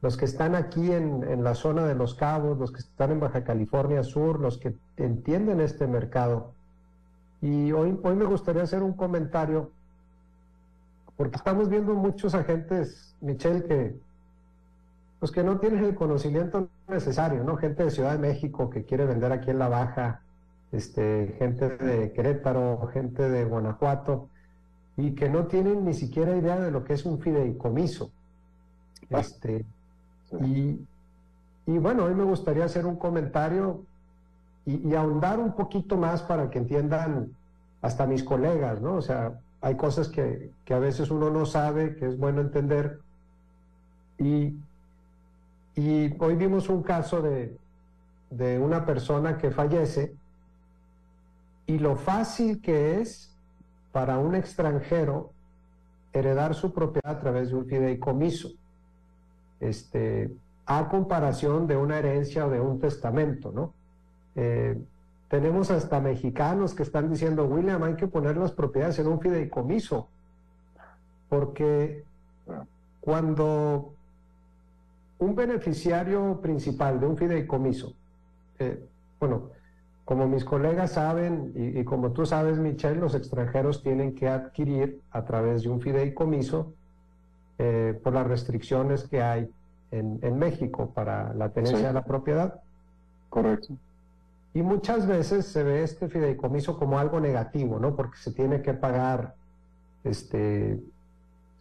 los 0.00 0.16
que 0.16 0.24
están 0.24 0.54
aquí 0.54 0.90
en, 0.90 1.22
en, 1.24 1.44
la 1.44 1.54
zona 1.54 1.84
de 1.86 1.94
Los 1.94 2.14
Cabos, 2.14 2.58
los 2.58 2.72
que 2.72 2.78
están 2.78 3.12
en 3.12 3.20
Baja 3.20 3.44
California 3.44 4.02
Sur, 4.02 4.40
los 4.40 4.56
que 4.56 4.74
entienden 4.96 5.60
este 5.60 5.86
mercado. 5.86 6.54
Y 7.42 7.72
hoy, 7.72 7.98
hoy 8.02 8.14
me 8.14 8.24
gustaría 8.24 8.62
hacer 8.62 8.82
un 8.82 8.94
comentario, 8.94 9.70
porque 11.16 11.36
estamos 11.36 11.68
viendo 11.68 11.94
muchos 11.94 12.34
agentes, 12.34 13.14
Michelle, 13.20 13.64
que, 13.64 14.00
pues 15.18 15.30
que 15.30 15.44
no 15.44 15.58
tienen 15.60 15.84
el 15.84 15.94
conocimiento 15.94 16.68
necesario, 16.88 17.44
¿no? 17.44 17.56
Gente 17.56 17.84
de 17.84 17.90
Ciudad 17.90 18.12
de 18.12 18.18
México 18.18 18.70
que 18.70 18.84
quiere 18.84 19.04
vender 19.04 19.30
aquí 19.30 19.50
en 19.50 19.58
la 19.58 19.68
Baja, 19.68 20.21
este, 20.72 21.34
gente 21.38 21.68
de 21.68 22.12
Querétaro, 22.12 22.88
gente 22.92 23.28
de 23.28 23.44
Guanajuato, 23.44 24.28
y 24.96 25.14
que 25.14 25.28
no 25.28 25.46
tienen 25.46 25.84
ni 25.84 25.94
siquiera 25.94 26.36
idea 26.36 26.58
de 26.58 26.70
lo 26.70 26.84
que 26.84 26.94
es 26.94 27.04
un 27.04 27.20
fideicomiso. 27.20 28.10
Este, 29.10 29.66
y, 30.40 30.80
y, 31.66 31.78
bueno, 31.78 32.04
hoy 32.04 32.14
me 32.14 32.24
gustaría 32.24 32.64
hacer 32.64 32.86
un 32.86 32.96
comentario 32.96 33.84
y, 34.64 34.94
ahondar 34.94 35.38
un 35.38 35.52
poquito 35.54 35.96
más 35.96 36.22
para 36.22 36.48
que 36.48 36.58
entiendan 36.58 37.34
hasta 37.82 38.06
mis 38.06 38.24
colegas, 38.24 38.80
¿no? 38.80 38.94
O 38.94 39.02
sea, 39.02 39.40
hay 39.60 39.76
cosas 39.76 40.08
que, 40.08 40.50
que 40.64 40.74
a 40.74 40.78
veces 40.78 41.10
uno 41.10 41.30
no 41.30 41.44
sabe, 41.44 41.96
que 41.96 42.06
es 42.06 42.18
bueno 42.18 42.40
entender. 42.40 43.00
Y, 44.18 44.56
y 45.74 46.14
hoy 46.18 46.36
vimos 46.36 46.68
un 46.68 46.82
caso 46.82 47.20
de, 47.20 47.56
de 48.30 48.58
una 48.58 48.86
persona 48.86 49.36
que 49.36 49.50
fallece 49.50 50.14
y 51.66 51.78
lo 51.78 51.96
fácil 51.96 52.60
que 52.60 53.00
es 53.00 53.34
para 53.92 54.18
un 54.18 54.34
extranjero 54.34 55.32
heredar 56.12 56.54
su 56.54 56.72
propiedad 56.72 57.16
a 57.16 57.18
través 57.18 57.50
de 57.50 57.56
un 57.56 57.66
fideicomiso, 57.66 58.50
este, 59.60 60.30
a 60.66 60.88
comparación 60.88 61.66
de 61.66 61.76
una 61.76 61.98
herencia 61.98 62.46
o 62.46 62.50
de 62.50 62.60
un 62.60 62.78
testamento, 62.78 63.52
¿no? 63.52 63.74
Eh, 64.34 64.78
tenemos 65.28 65.70
hasta 65.70 66.00
mexicanos 66.00 66.74
que 66.74 66.82
están 66.82 67.08
diciendo, 67.08 67.46
William, 67.46 67.82
hay 67.82 67.94
que 67.94 68.06
poner 68.06 68.36
las 68.36 68.52
propiedades 68.52 68.98
en 68.98 69.06
un 69.06 69.20
fideicomiso, 69.20 70.08
porque 71.28 72.04
cuando 73.00 73.94
un 75.18 75.34
beneficiario 75.34 76.38
principal 76.42 77.00
de 77.00 77.06
un 77.06 77.16
fideicomiso, 77.16 77.94
eh, 78.58 78.84
bueno, 79.18 79.50
como 80.12 80.28
mis 80.28 80.44
colegas 80.44 80.92
saben 80.92 81.54
y, 81.54 81.82
como 81.84 82.12
tú 82.12 82.26
sabes, 82.26 82.58
Michelle, 82.58 83.00
los 83.00 83.14
extranjeros 83.14 83.82
tienen 83.82 84.14
que 84.14 84.28
adquirir 84.28 85.00
a 85.10 85.24
través 85.24 85.62
de 85.62 85.70
un 85.70 85.80
fideicomiso 85.80 86.74
eh, 87.56 87.98
por 88.04 88.12
las 88.12 88.26
restricciones 88.26 89.08
que 89.08 89.22
hay 89.22 89.50
en, 89.90 90.38
México 90.38 90.90
para 90.92 91.32
la 91.32 91.48
tenencia 91.48 91.86
de 91.86 91.94
la 91.94 92.04
propiedad. 92.04 92.60
Correcto. 93.30 93.72
Y 94.52 94.60
muchas 94.60 95.06
veces 95.06 95.46
se 95.46 95.62
ve 95.62 95.82
este 95.82 96.10
fideicomiso 96.10 96.78
como 96.78 96.98
algo 96.98 97.18
negativo, 97.18 97.78
¿no? 97.78 97.96
Porque 97.96 98.18
se 98.18 98.32
tiene 98.32 98.60
que 98.60 98.74
pagar 98.74 99.34
este, 100.04 100.78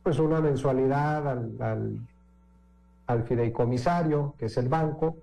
pues 0.03 0.19
una 0.19 0.41
mensualidad 0.41 1.25
al, 1.25 2.05
al, 3.07 3.23
fideicomisario, 3.23 4.35
que 4.37 4.47
es 4.47 4.57
el 4.57 4.67
banco. 4.67 5.15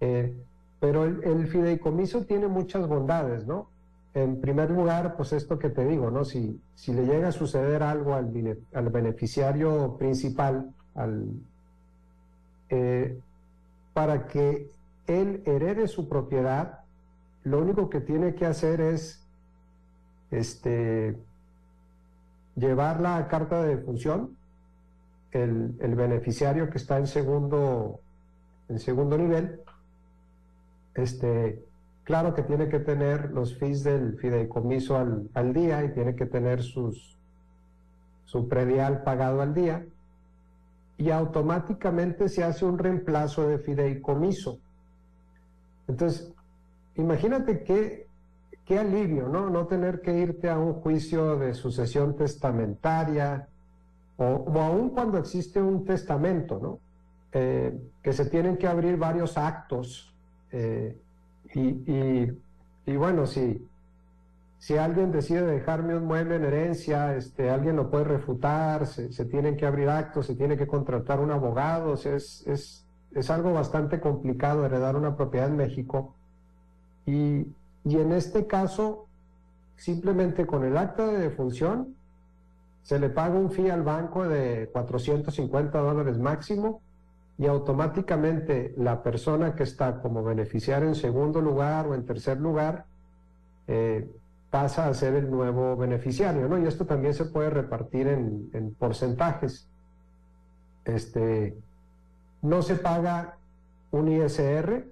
Eh, 0.00 0.34
pero 0.80 1.04
el, 1.04 1.46
fideicomiso 1.46 2.24
tiene 2.24 2.48
muchas 2.48 2.88
bondades, 2.88 3.46
¿no? 3.46 3.68
En 4.14 4.40
primer 4.40 4.70
lugar, 4.70 5.14
pues 5.14 5.32
esto 5.34 5.58
que 5.58 5.68
te 5.68 5.84
digo, 5.84 6.10
¿no? 6.10 6.24
Si, 6.24 6.60
si 6.74 6.94
le 6.94 7.04
llega 7.04 7.28
a 7.28 7.32
suceder 7.32 7.82
algo 7.82 8.14
al, 8.14 8.88
beneficiario 8.90 9.96
principal, 9.98 10.74
al, 10.94 11.28
eh, 12.70 13.20
para 13.92 14.26
que 14.26 14.70
él 15.06 15.42
herede 15.44 15.86
su 15.86 16.08
propiedad, 16.08 16.80
lo 17.44 17.60
único 17.60 17.90
que 17.90 18.00
tiene 18.00 18.34
que 18.34 18.46
hacer 18.46 18.80
es 18.80 19.28
este, 20.30 21.16
llevar 22.56 23.00
la 23.00 23.28
carta 23.28 23.62
de 23.62 23.76
defunción, 23.76 24.36
el, 25.32 25.76
el 25.78 25.94
beneficiario 25.94 26.70
que 26.70 26.78
está 26.78 26.98
en 26.98 27.06
segundo, 27.06 28.00
en 28.68 28.78
segundo 28.78 29.18
nivel, 29.18 29.60
este, 31.02 31.64
claro 32.04 32.34
que 32.34 32.42
tiene 32.42 32.68
que 32.68 32.80
tener 32.80 33.30
los 33.30 33.56
fees 33.58 33.82
del 33.84 34.18
fideicomiso 34.18 34.96
al, 34.96 35.52
día 35.52 35.84
y 35.84 35.92
tiene 35.92 36.14
que 36.14 36.26
tener 36.26 36.62
sus, 36.62 37.18
su 38.24 38.48
predial 38.48 39.02
pagado 39.02 39.42
al 39.42 39.54
día 39.54 39.84
y 40.96 41.10
automáticamente 41.10 42.28
se 42.28 42.44
hace 42.44 42.64
un 42.64 42.78
reemplazo 42.78 43.48
de 43.48 43.58
fideicomiso. 43.58 44.58
Entonces, 45.88 46.32
imagínate 46.96 47.64
qué, 47.64 48.06
qué 48.64 48.78
alivio, 48.78 49.28
¿no? 49.28 49.48
No 49.48 49.66
tener 49.66 50.02
que 50.02 50.18
irte 50.18 50.50
a 50.50 50.58
un 50.58 50.74
juicio 50.74 51.38
de 51.38 51.54
sucesión 51.54 52.16
testamentaria 52.16 53.48
o, 54.18 54.24
o 54.24 54.60
aún 54.60 54.90
cuando 54.90 55.16
existe 55.16 55.60
un 55.62 55.84
testamento, 55.84 56.58
¿no? 56.60 56.78
Eh, 57.32 57.78
que 58.02 58.12
se 58.12 58.26
tienen 58.26 58.56
que 58.56 58.66
abrir 58.66 58.96
varios 58.96 59.38
actos 59.38 60.12
eh, 60.52 61.00
y, 61.54 62.32
y, 62.86 62.96
bueno, 62.96 63.26
si, 63.26 63.66
si 64.58 64.76
alguien 64.76 65.10
decide 65.12 65.42
dejarme 65.42 65.96
un 65.96 66.04
mueble 66.04 66.36
en 66.36 66.44
herencia, 66.44 67.16
este, 67.16 67.50
alguien 67.50 67.76
lo 67.76 67.90
puede 67.90 68.04
refutar, 68.04 68.86
se, 68.86 69.24
tienen 69.26 69.56
que 69.56 69.66
abrir 69.66 69.88
actos, 69.88 70.26
se 70.26 70.34
tiene 70.34 70.56
que 70.56 70.66
contratar 70.66 71.20
un 71.20 71.30
abogado, 71.30 71.94
es, 71.94 72.44
es, 72.46 72.86
es, 73.12 73.30
algo 73.30 73.52
bastante 73.52 74.00
complicado 74.00 74.64
heredar 74.64 74.96
una 74.96 75.16
propiedad 75.16 75.48
en 75.48 75.56
México. 75.56 76.14
Y, 77.06 77.46
y 77.84 77.96
en 77.96 78.12
este 78.12 78.46
caso, 78.46 79.06
simplemente 79.76 80.46
con 80.46 80.64
el 80.64 80.76
acta 80.76 81.06
de 81.06 81.18
defunción, 81.18 81.96
se 82.82 82.98
le 82.98 83.10
paga 83.10 83.34
un 83.34 83.50
fee 83.50 83.70
al 83.70 83.82
banco 83.82 84.26
de 84.26 84.68
450 84.72 85.78
dólares 85.78 86.18
máximo 86.18 86.82
y 87.40 87.46
automáticamente 87.46 88.74
la 88.76 89.02
persona 89.02 89.54
que 89.54 89.62
está 89.62 90.02
como 90.02 90.22
beneficiario 90.22 90.86
en 90.86 90.94
segundo 90.94 91.40
lugar 91.40 91.86
o 91.86 91.94
en 91.94 92.04
tercer 92.04 92.38
lugar 92.38 92.84
eh, 93.66 94.06
pasa 94.50 94.86
a 94.86 94.92
ser 94.92 95.14
el 95.14 95.30
nuevo 95.30 95.74
beneficiario, 95.74 96.50
¿no? 96.50 96.58
Y 96.58 96.66
esto 96.66 96.84
también 96.84 97.14
se 97.14 97.24
puede 97.24 97.48
repartir 97.48 98.08
en, 98.08 98.74
porcentajes. 98.78 99.70
Este, 100.84 101.56
no 102.42 102.60
se 102.60 102.74
paga 102.74 103.38
un 103.90 104.08
ISR, 104.08 104.84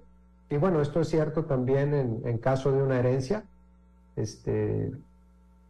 y 0.49 0.57
bueno, 0.57 0.81
esto 0.81 1.01
es 1.01 1.09
cierto 1.09 1.45
también 1.45 1.93
en, 1.93 2.21
en 2.25 2.39
caso 2.39 2.71
de 2.71 2.81
una 2.81 2.97
herencia. 2.97 3.43
Este, 4.15 4.91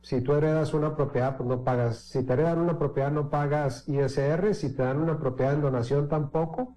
si 0.02 0.22
tú 0.22 0.34
heredas 0.34 0.74
una 0.74 0.96
propiedad, 0.96 1.36
pues 1.38 1.48
no 1.48 1.64
pagas. 1.64 1.98
Si 1.98 2.24
te 2.24 2.34
heredan 2.34 2.60
una 2.60 2.80
propiedad, 2.80 3.12
no 3.12 3.30
pagas 3.30 3.88
ISR. 3.88 4.54
Si 4.54 4.74
te 4.74 4.84
dan 4.84 5.02
una 5.02 5.20
propiedad 5.20 5.54
en 5.54 5.62
donación, 5.62 6.08
tampoco. 6.08 6.76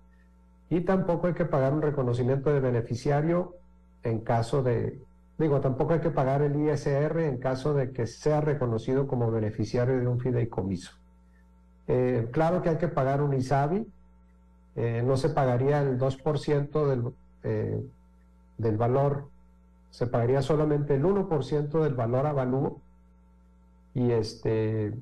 Y 0.69 0.81
tampoco 0.81 1.29
hay 1.29 1.35
que 1.35 1.45
pagar 1.45 1.73
un 1.73 1.83
reconocimiento 1.83 2.53
de 2.53 2.61
beneficiario 2.61 3.57
en 4.03 4.21
caso 4.21 4.63
de, 4.63 5.01
digo, 5.39 5.61
tampoco 5.61 5.93
hay 5.93 6.01
que 6.01 6.11
pagar 6.11 6.43
el 6.43 6.57
ISR 6.57 7.21
en 7.21 7.39
caso 7.39 7.75
de 7.75 7.93
que 7.93 8.07
sea 8.07 8.41
reconocido 8.41 9.07
como 9.07 9.31
beneficiario 9.31 9.99
de 10.01 10.07
un 10.09 10.19
fideicomiso. 10.19 10.93
Eh, 11.87 12.29
claro 12.33 12.63
que 12.63 12.71
hay 12.71 12.79
que 12.79 12.89
pagar 12.89 13.23
un 13.23 13.35
ISABI. 13.35 13.87
Eh, 14.75 15.03
no 15.05 15.17
se 15.17 15.29
pagaría 15.29 15.83
el 15.83 15.99
2% 15.99 16.87
del, 16.87 17.13
eh, 17.45 17.85
del 18.57 18.77
valor, 18.79 19.29
se 19.91 20.07
pagaría 20.07 20.41
solamente 20.41 20.95
el 20.95 21.05
1% 21.05 21.83
del 21.83 21.95
valor 21.95 22.27
avalúo 22.27 22.81
y 23.95 24.11
este 24.11 24.95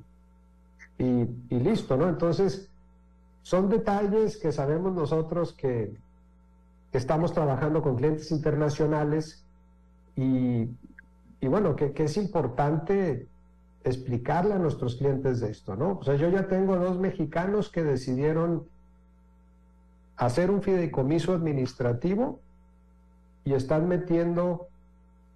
y, 0.99 1.59
listo, 1.59 1.97
¿no? 1.97 2.09
Entonces, 2.09 2.71
son 3.43 3.71
detalles 3.71 4.37
que 4.37 4.53
sabemos 4.53 4.93
nosotros 4.93 5.55
que, 5.55 5.95
estamos 6.93 7.33
trabajando 7.33 7.83
con 7.83 7.95
clientes 7.97 8.33
internacionales 8.33 9.47
y, 10.17 10.69
bueno, 11.41 11.77
que, 11.77 11.93
que, 11.93 12.05
es 12.05 12.17
importante 12.17 13.29
explicarle 13.85 14.55
a 14.55 14.59
nuestros 14.59 14.97
clientes 14.97 15.41
de 15.41 15.51
esto, 15.51 15.77
¿no? 15.77 15.99
O 15.99 16.03
sea, 16.03 16.17
yo 16.17 16.29
ya 16.29 16.49
tengo 16.49 16.77
dos 16.77 16.99
mexicanos 16.99 17.71
que 17.71 17.85
decidieron 17.85 18.67
hacer 20.17 20.51
un 20.51 20.63
fideicomiso 20.63 21.33
administrativo 21.33 22.41
y 23.45 23.55
están 23.55 23.89
metiendo 23.89 24.67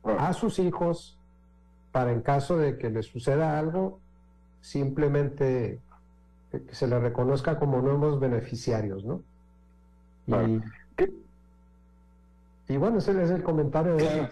a 0.03 0.33
sus 0.35 0.59
hijos 0.59 1.19
para 1.95 2.11
en 2.11 2.23
caso 2.23 2.57
de 2.57 2.77
que 2.77 2.91
le 2.91 3.05
suceda 3.05 3.57
algo, 3.57 4.01
simplemente 4.61 5.79
que 6.51 6.75
se 6.75 6.89
le 6.89 6.99
reconozca 6.99 7.57
como 7.57 7.81
nuevos 7.81 8.19
beneficiarios, 8.19 9.05
¿no? 9.05 9.23
Y, 12.67 12.77
bueno, 12.79 12.99
ese 12.99 13.23
es 13.23 13.31
el 13.31 13.45
comentario 13.45 13.95
de... 13.95 14.29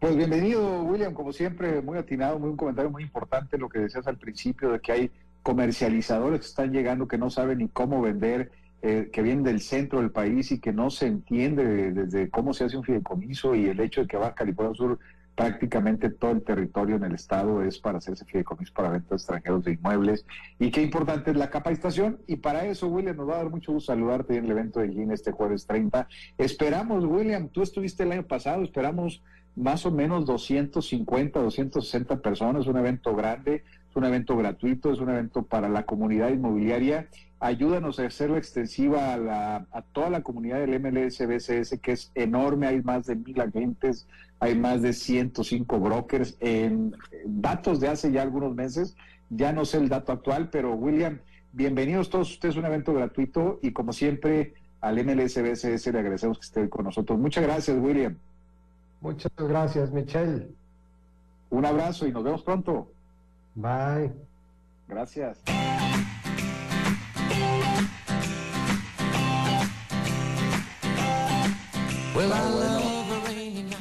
Pues 0.00 0.16
bienvenido, 0.16 0.82
William, 0.82 1.14
como 1.14 1.32
siempre, 1.32 1.80
muy 1.80 1.96
atinado, 1.96 2.38
muy 2.38 2.50
un 2.50 2.58
comentario 2.58 2.90
muy 2.90 3.04
importante 3.04 3.56
lo 3.56 3.70
que 3.70 3.78
decías 3.78 4.06
al 4.06 4.18
principio 4.18 4.72
de 4.72 4.80
que 4.80 4.92
hay 4.92 5.10
comercializadores 5.42 6.40
que 6.40 6.46
están 6.46 6.72
llegando 6.72 7.08
que 7.08 7.16
no 7.16 7.30
saben 7.30 7.56
ni 7.56 7.68
cómo 7.68 8.02
vender, 8.02 8.52
eh, 8.82 9.08
que 9.10 9.22
vienen 9.22 9.44
del 9.44 9.62
centro 9.62 10.00
del 10.00 10.10
país 10.10 10.52
y 10.52 10.60
que 10.60 10.74
no 10.74 10.90
se 10.90 11.06
entiende 11.06 11.92
desde 11.92 12.28
cómo 12.28 12.52
se 12.52 12.64
hace 12.64 12.76
un 12.76 12.84
fideicomiso 12.84 13.54
y 13.54 13.68
el 13.68 13.80
hecho 13.80 14.02
de 14.02 14.08
que 14.08 14.18
va 14.18 14.34
California 14.34 14.74
Sur 14.74 14.98
prácticamente 15.34 16.10
todo 16.10 16.32
el 16.32 16.42
territorio 16.42 16.96
en 16.96 17.04
el 17.04 17.14
estado 17.14 17.62
es 17.62 17.78
para 17.78 17.98
hacerse 17.98 18.24
fideicomiso 18.24 18.72
para 18.74 18.90
ventas 18.90 19.22
extranjeros 19.22 19.64
de 19.64 19.72
inmuebles. 19.72 20.26
Y 20.58 20.70
qué 20.70 20.82
importante 20.82 21.30
es 21.30 21.36
la 21.36 21.50
capacitación. 21.50 22.18
Y 22.26 22.36
para 22.36 22.66
eso, 22.66 22.88
William, 22.88 23.16
nos 23.16 23.28
va 23.28 23.34
a 23.34 23.38
dar 23.38 23.50
mucho 23.50 23.72
gusto 23.72 23.92
saludarte 23.92 24.36
en 24.36 24.44
el 24.44 24.50
evento 24.50 24.80
de 24.80 24.90
GIN 24.90 25.10
este 25.10 25.32
jueves 25.32 25.66
30. 25.66 26.06
Esperamos, 26.38 27.04
William, 27.04 27.48
tú 27.48 27.62
estuviste 27.62 28.02
el 28.02 28.12
año 28.12 28.26
pasado, 28.26 28.62
esperamos 28.62 29.22
más 29.54 29.84
o 29.84 29.90
menos 29.90 30.24
250, 30.26 31.40
260 31.40 32.20
personas, 32.20 32.66
un 32.66 32.78
evento 32.78 33.14
grande, 33.14 33.64
es 33.88 33.96
un 33.96 34.04
evento 34.04 34.36
gratuito, 34.36 34.92
es 34.92 34.98
un 34.98 35.10
evento 35.10 35.42
para 35.42 35.68
la 35.68 35.84
comunidad 35.84 36.30
inmobiliaria. 36.30 37.08
Ayúdanos 37.44 37.98
a 37.98 38.06
hacerlo 38.06 38.36
extensiva 38.36 39.12
a, 39.12 39.16
la, 39.16 39.66
a 39.72 39.82
toda 39.82 40.10
la 40.10 40.22
comunidad 40.22 40.60
del 40.60 40.78
MLS 40.78 41.26
BCS, 41.26 41.80
que 41.82 41.90
es 41.90 42.12
enorme, 42.14 42.68
hay 42.68 42.80
más 42.82 43.06
de 43.06 43.16
mil 43.16 43.40
agentes, 43.40 44.06
hay 44.38 44.56
más 44.56 44.80
de 44.80 44.92
105 44.92 45.80
brokers 45.80 46.36
en 46.38 46.94
datos 47.26 47.80
de 47.80 47.88
hace 47.88 48.12
ya 48.12 48.22
algunos 48.22 48.54
meses. 48.54 48.94
Ya 49.28 49.52
no 49.52 49.64
sé 49.64 49.78
el 49.78 49.88
dato 49.88 50.12
actual, 50.12 50.50
pero 50.50 50.76
William, 50.76 51.18
bienvenidos 51.52 52.10
todos 52.10 52.30
ustedes, 52.30 52.54
un 52.54 52.64
evento 52.64 52.94
gratuito 52.94 53.58
y 53.60 53.72
como 53.72 53.92
siempre 53.92 54.54
al 54.80 55.04
MLSBCS 55.04 55.92
le 55.92 55.98
agradecemos 55.98 56.38
que 56.38 56.44
esté 56.44 56.68
con 56.68 56.84
nosotros. 56.84 57.18
Muchas 57.18 57.42
gracias, 57.42 57.76
William. 57.76 58.16
Muchas 59.00 59.32
gracias, 59.36 59.90
Michelle. 59.90 60.48
Un 61.50 61.66
abrazo 61.66 62.06
y 62.06 62.12
nos 62.12 62.22
vemos 62.22 62.44
pronto. 62.44 62.92
Bye. 63.56 64.12
Gracias. 64.86 65.42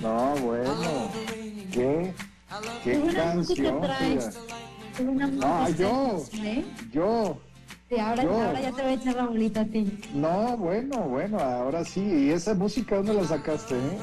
No, 0.02 0.36
bueno. 0.44 1.12
¿Qué? 1.72 2.14
¿Qué 2.84 3.02
canción? 3.14 3.82
No, 5.34 5.70
yo. 5.70 6.24
¿eh? 6.44 6.66
Yo. 6.92 7.38
Sí, 7.90 8.00
ahora, 8.00 8.24
ahora 8.24 8.62
ya 8.62 8.72
te 8.72 8.82
voy 8.82 8.92
a 8.92 8.96
echar 8.96 9.16
la 9.16 9.26
bolita 9.26 9.62
a 9.62 9.66
ti. 9.66 10.00
No, 10.14 10.58
bueno, 10.58 10.98
bueno, 11.10 11.40
ahora 11.40 11.84
sí. 11.84 12.02
¿Y 12.02 12.30
esa 12.32 12.54
música 12.54 12.96
dónde 12.96 13.14
la 13.14 13.26
sacaste, 13.26 13.76
eh? 13.76 13.98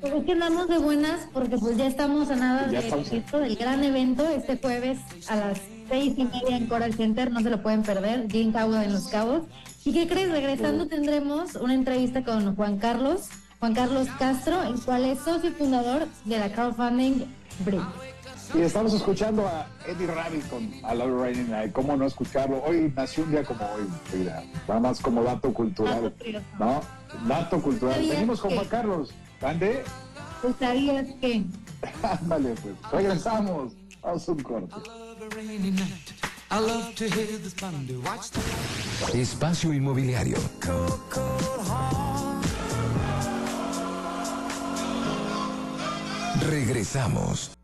Pues 0.00 0.12
es 0.12 0.24
que 0.24 0.32
andamos 0.32 0.68
de 0.68 0.78
buenas 0.78 1.28
porque 1.32 1.56
pues 1.58 1.76
ya 1.76 1.86
estamos 1.86 2.30
a 2.30 2.36
nada 2.36 2.68
de 2.68 2.80
del 2.80 3.56
gran 3.56 3.82
evento 3.82 4.28
este 4.28 4.56
jueves 4.56 5.00
a 5.28 5.36
las 5.36 5.60
seis 5.88 6.14
y 6.16 6.24
media 6.24 6.56
en 6.56 6.66
Coral 6.66 6.94
Center, 6.94 7.32
no 7.32 7.40
se 7.40 7.50
lo 7.50 7.62
pueden 7.62 7.82
perder, 7.82 8.30
Jim 8.30 8.52
Cabo 8.52 8.76
en 8.76 8.92
Los 8.92 9.08
Cabos. 9.08 9.42
¿Y 9.84 9.92
qué 9.92 10.06
crees? 10.06 10.30
Regresando 10.30 10.86
tendremos 10.86 11.56
una 11.56 11.74
entrevista 11.74 12.22
con 12.22 12.54
Juan 12.54 12.78
Carlos, 12.78 13.28
Juan 13.60 13.74
Carlos 13.74 14.08
Castro, 14.18 14.62
el 14.62 14.80
cual 14.80 15.04
es 15.04 15.18
socio 15.20 15.52
fundador 15.52 16.06
de 16.24 16.38
la 16.38 16.52
crowdfunding 16.52 17.24
Brick. 17.64 17.82
Y 18.54 18.60
estamos 18.62 18.94
escuchando 18.94 19.46
a 19.46 19.66
Eddie 19.86 20.06
Rabbit 20.06 20.48
con 20.48 20.72
A 20.84 20.94
Love 20.94 21.20
Raining 21.20 21.50
Night. 21.50 21.72
¿Cómo 21.72 21.96
no 21.96 22.06
escucharlo? 22.06 22.62
Hoy 22.62 22.92
nació 22.96 23.24
un 23.24 23.32
día 23.32 23.44
como 23.44 23.64
hoy, 23.72 23.82
mira, 24.14 24.42
nada 24.66 24.80
más 24.80 25.00
como 25.00 25.22
dato 25.22 25.52
cultural. 25.52 26.14
¿No? 26.58 26.80
Dato 27.26 27.60
cultural. 27.60 28.00
Venimos 28.08 28.40
con 28.40 28.54
Juan 28.54 28.66
Carlos. 28.68 29.10
¿Dónde? 29.40 29.82
¿Tú 30.40 30.54
sabías 30.58 31.06
que? 31.20 31.44
Ándale, 32.02 32.54
pues. 32.62 32.74
Regresamos. 32.92 33.72
Vamos 34.00 34.28
un 34.28 34.42
corte. 34.42 34.74
Espacio 39.12 39.74
Inmobiliario. 39.74 40.38
Regresamos. 46.46 47.56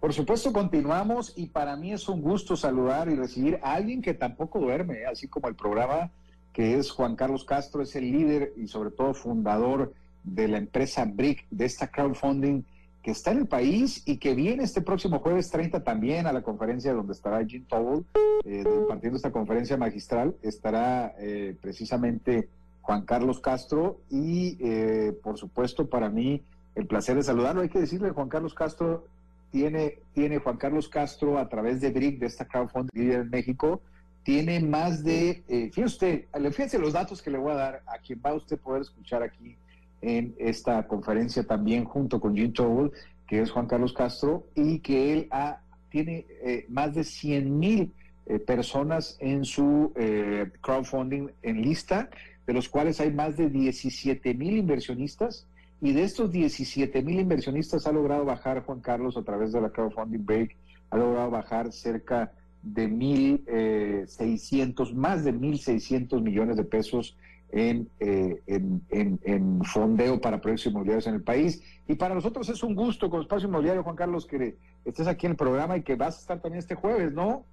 Por 0.00 0.12
supuesto, 0.12 0.52
continuamos 0.52 1.32
y 1.36 1.46
para 1.46 1.76
mí 1.76 1.92
es 1.92 2.08
un 2.08 2.22
gusto 2.22 2.56
saludar 2.56 3.08
y 3.08 3.14
recibir 3.14 3.58
a 3.62 3.74
alguien 3.74 4.02
que 4.02 4.14
tampoco 4.14 4.60
duerme, 4.60 5.06
así 5.06 5.28
como 5.28 5.48
el 5.48 5.54
programa 5.54 6.10
que 6.52 6.76
es 6.76 6.90
Juan 6.90 7.16
Carlos 7.16 7.44
Castro, 7.44 7.82
es 7.82 7.96
el 7.96 8.10
líder 8.10 8.52
y 8.56 8.68
sobre 8.68 8.90
todo 8.90 9.14
fundador 9.14 9.92
de 10.22 10.48
la 10.48 10.58
empresa 10.58 11.04
BRIC, 11.04 11.46
de 11.50 11.64
esta 11.64 11.88
crowdfunding 11.88 12.62
que 13.02 13.10
está 13.10 13.32
en 13.32 13.38
el 13.38 13.46
país 13.46 14.02
y 14.06 14.18
que 14.18 14.34
viene 14.34 14.62
este 14.62 14.80
próximo 14.80 15.18
jueves 15.18 15.50
30 15.50 15.82
también 15.82 16.26
a 16.26 16.32
la 16.32 16.42
conferencia 16.42 16.92
donde 16.92 17.14
estará 17.14 17.44
Jim 17.44 17.64
Towell 17.68 18.04
eh, 18.44 18.64
impartiendo 18.64 19.16
esta 19.16 19.32
conferencia 19.32 19.76
magistral. 19.76 20.36
Estará 20.42 21.14
eh, 21.18 21.56
precisamente 21.60 22.48
Juan 22.82 23.04
Carlos 23.04 23.40
Castro 23.40 24.00
y 24.08 24.56
eh, 24.60 25.12
por 25.22 25.38
supuesto 25.38 25.88
para 25.88 26.10
mí 26.10 26.42
el 26.74 26.86
placer 26.86 27.16
de 27.16 27.22
saludarlo. 27.22 27.62
Hay 27.62 27.68
que 27.68 27.80
decirle, 27.80 28.10
Juan 28.10 28.28
Carlos 28.28 28.54
Castro 28.54 29.06
tiene, 29.50 29.98
tiene 30.14 30.38
Juan 30.38 30.56
Carlos 30.56 30.88
Castro 30.88 31.38
a 31.38 31.48
través 31.48 31.80
de 31.80 31.90
BRIC, 31.90 32.18
de 32.18 32.26
esta 32.26 32.46
crowdfunding 32.46 33.12
en 33.12 33.30
México, 33.30 33.80
tiene 34.22 34.60
más 34.60 35.02
de, 35.02 35.42
eh, 35.48 35.70
fíjese 35.72 35.84
usted, 35.84 36.24
fíjense 36.50 36.78
los 36.78 36.92
datos 36.92 37.20
que 37.20 37.30
le 37.30 37.38
voy 37.38 37.52
a 37.52 37.56
dar 37.56 37.82
a 37.86 37.98
quien 37.98 38.20
va 38.24 38.30
a 38.30 38.34
usted 38.34 38.58
poder 38.58 38.82
escuchar 38.82 39.22
aquí 39.22 39.56
en 40.00 40.34
esta 40.38 40.86
conferencia 40.86 41.44
también 41.44 41.84
junto 41.84 42.20
con 42.20 42.36
Jim 42.36 42.52
Towell, 42.52 42.92
que 43.26 43.40
es 43.40 43.50
Juan 43.50 43.66
Carlos 43.66 43.92
Castro, 43.92 44.46
y 44.54 44.80
que 44.80 45.12
él 45.12 45.28
ha, 45.30 45.60
tiene 45.90 46.26
eh, 46.44 46.66
más 46.68 46.94
de 46.94 47.04
100 47.04 47.58
mil 47.58 47.92
eh, 48.26 48.38
personas 48.38 49.16
en 49.20 49.44
su 49.44 49.92
eh, 49.96 50.50
crowdfunding 50.60 51.28
en 51.42 51.62
lista, 51.62 52.10
de 52.46 52.52
los 52.52 52.68
cuales 52.68 53.00
hay 53.00 53.12
más 53.12 53.36
de 53.36 53.48
17 53.48 54.34
mil 54.34 54.56
inversionistas, 54.56 55.46
y 55.82 55.92
de 55.92 56.04
estos 56.04 56.30
17 56.30 57.02
mil 57.02 57.20
inversionistas 57.20 57.88
ha 57.88 57.92
logrado 57.92 58.24
bajar 58.24 58.64
Juan 58.64 58.80
Carlos 58.80 59.16
a 59.16 59.24
través 59.24 59.50
de 59.52 59.60
la 59.60 59.70
crowdfunding 59.70 60.24
break, 60.24 60.54
ha 60.90 60.96
logrado 60.96 61.30
bajar 61.30 61.72
cerca 61.72 62.30
de 62.62 62.88
1.600, 62.88 64.94
más 64.94 65.24
de 65.24 65.34
1.600 65.34 66.22
millones 66.22 66.56
de 66.56 66.62
pesos 66.62 67.16
en, 67.50 67.88
en, 67.98 68.80
en, 68.90 69.18
en, 69.24 69.64
fondeo 69.64 70.20
para 70.20 70.40
proyectos 70.40 70.70
inmobiliarios 70.70 71.08
en 71.08 71.14
el 71.14 71.22
país. 71.22 71.60
Y 71.88 71.96
para 71.96 72.14
nosotros 72.14 72.48
es 72.48 72.62
un 72.62 72.76
gusto 72.76 73.10
con 73.10 73.22
Espacio 73.22 73.48
Inmobiliario, 73.48 73.82
Juan 73.82 73.96
Carlos, 73.96 74.24
que 74.24 74.54
estés 74.84 75.08
aquí 75.08 75.26
en 75.26 75.32
el 75.32 75.36
programa 75.36 75.76
y 75.76 75.82
que 75.82 75.96
vas 75.96 76.16
a 76.16 76.20
estar 76.20 76.40
también 76.40 76.60
este 76.60 76.76
jueves, 76.76 77.12
¿no? 77.12 77.44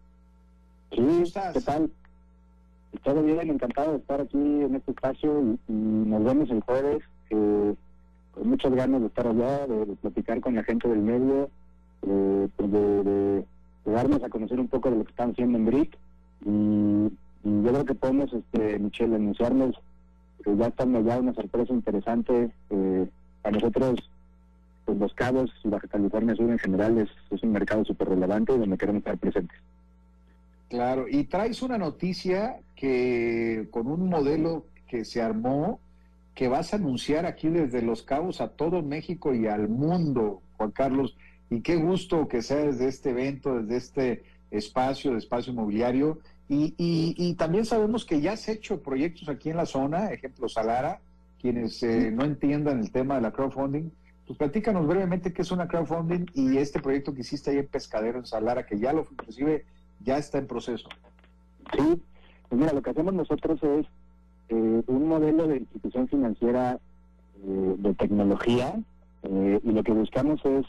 Sí, 0.92 1.24
¿qué 1.54 1.62
tal? 1.62 1.90
Todo 3.04 3.24
bien, 3.24 3.50
encantado 3.50 3.94
de 3.94 3.98
estar 3.98 4.22
aquí 4.22 4.38
en 4.38 4.76
este 4.76 4.92
espacio 4.92 5.58
y, 5.68 5.72
nos 5.72 6.24
vemos 6.24 6.52
el 6.52 6.62
jueves. 6.62 7.02
Muchas 8.44 8.74
ganas 8.74 9.02
de 9.02 9.08
estar 9.08 9.28
allá, 9.28 9.68
de, 9.68 9.96
platicar 10.02 10.40
con 10.42 10.56
la 10.56 10.64
gente 10.64 10.88
del 10.88 11.00
medio, 11.00 11.50
eh, 12.04 12.48
pues 12.56 12.72
de, 12.72 13.04
de, 13.04 13.46
darnos 13.86 14.24
a 14.24 14.30
conocer 14.30 14.60
un 14.60 14.68
poco 14.68 14.90
de 14.90 14.98
lo 14.98 15.04
que 15.04 15.12
están 15.12 15.32
haciendo 15.32 15.58
en 15.58 15.66
BRIC. 15.66 15.98
Y, 16.46 17.12
yo 17.44 17.72
creo 17.72 17.86
que 17.86 17.96
podemos, 17.96 18.34
este, 18.34 18.80
Michelle, 18.80 19.16
anunciarnos 19.16 19.80
que 20.44 20.56
ya 20.58 20.68
estamos 20.68 21.06
ya 21.06 21.20
una 21.20 21.34
sorpresa 21.34 21.74
interesante. 21.74 22.52
Eh, 22.70 23.10
a 23.44 23.52
nosotros, 23.52 24.10
pues 24.86 24.98
los 24.98 25.14
cabos 25.14 25.52
y 25.64 25.70
Baja 25.70 25.88
California 25.88 26.36
Sur 26.36 26.50
en 26.50 26.60
general 26.60 26.98
es, 26.98 27.10
es 27.32 27.42
un 27.44 27.52
mercado 27.52 27.86
súper 27.86 28.10
relevante 28.10 28.58
donde 28.58 28.78
queremos 28.78 29.00
estar 29.00 29.18
presentes. 29.18 29.58
Claro, 30.70 31.06
y 31.10 31.24
traes 31.24 31.62
una 31.64 31.78
noticia 31.78 32.60
que 32.76 33.68
con 33.72 33.88
un 33.88 34.08
modelo 34.08 34.66
que 34.88 35.04
se 35.04 35.22
armó, 35.22 35.80
que 36.40 36.48
vas 36.48 36.72
a 36.72 36.78
anunciar 36.78 37.26
aquí 37.26 37.50
desde 37.50 37.82
Los 37.82 38.02
Cabos 38.02 38.40
a 38.40 38.48
todo 38.48 38.82
México 38.82 39.34
y 39.34 39.48
al 39.48 39.68
mundo, 39.68 40.42
Juan 40.56 40.72
Carlos. 40.72 41.18
Y 41.50 41.60
qué 41.60 41.76
gusto 41.76 42.30
que 42.30 42.42
sea 42.42 42.60
desde 42.60 42.88
este 42.88 43.10
evento, 43.10 43.62
desde 43.62 43.76
este 43.76 44.24
espacio, 44.50 45.12
de 45.12 45.18
espacio 45.18 45.52
inmobiliario. 45.52 46.20
Y, 46.48 46.76
y, 46.78 47.34
también 47.34 47.66
sabemos 47.66 48.06
que 48.06 48.22
ya 48.22 48.32
has 48.32 48.48
hecho 48.48 48.82
proyectos 48.82 49.28
aquí 49.28 49.50
en 49.50 49.58
la 49.58 49.66
zona, 49.66 50.14
ejemplo 50.14 50.48
Salara, 50.48 51.02
quienes 51.42 51.84
eh, 51.84 52.10
no 52.10 52.24
entiendan 52.24 52.80
el 52.80 52.90
tema 52.90 53.16
de 53.16 53.22
la 53.22 53.34
crowdfunding, 53.34 53.92
pues 54.26 54.40
platícanos 54.40 54.88
brevemente 54.88 55.34
qué 55.34 55.42
es 55.42 55.52
una 55.52 55.68
crowdfunding 55.68 56.26
y 56.36 56.56
este 56.56 56.80
proyecto 56.80 57.14
que 57.14 57.20
hiciste 57.20 57.52
ahí 57.52 57.58
en 57.58 57.68
Pescadero, 57.68 58.18
en 58.18 58.26
Salara, 58.26 58.66
que 58.66 58.80
ya 58.80 58.94
lo 58.94 59.06
inclusive 59.12 59.66
ya 60.00 60.18
está 60.18 60.38
en 60.38 60.48
proceso. 60.48 60.88
Sí, 61.74 62.02
pues 62.48 62.62
mira, 62.62 62.72
lo 62.72 62.82
que 62.82 62.92
hacemos 62.92 63.14
nosotros 63.14 63.62
es 63.62 63.88
eh, 64.50 64.84
un 64.88 65.08
modelo 65.08 65.48
de 65.48 65.58
institución 65.58 66.08
financiera 66.08 66.80
eh, 67.44 67.76
de 67.78 67.94
tecnología 67.94 68.80
eh, 69.24 69.60
y 69.64 69.72
lo 69.72 69.84
que 69.84 69.92
buscamos 69.92 70.44
es 70.46 70.66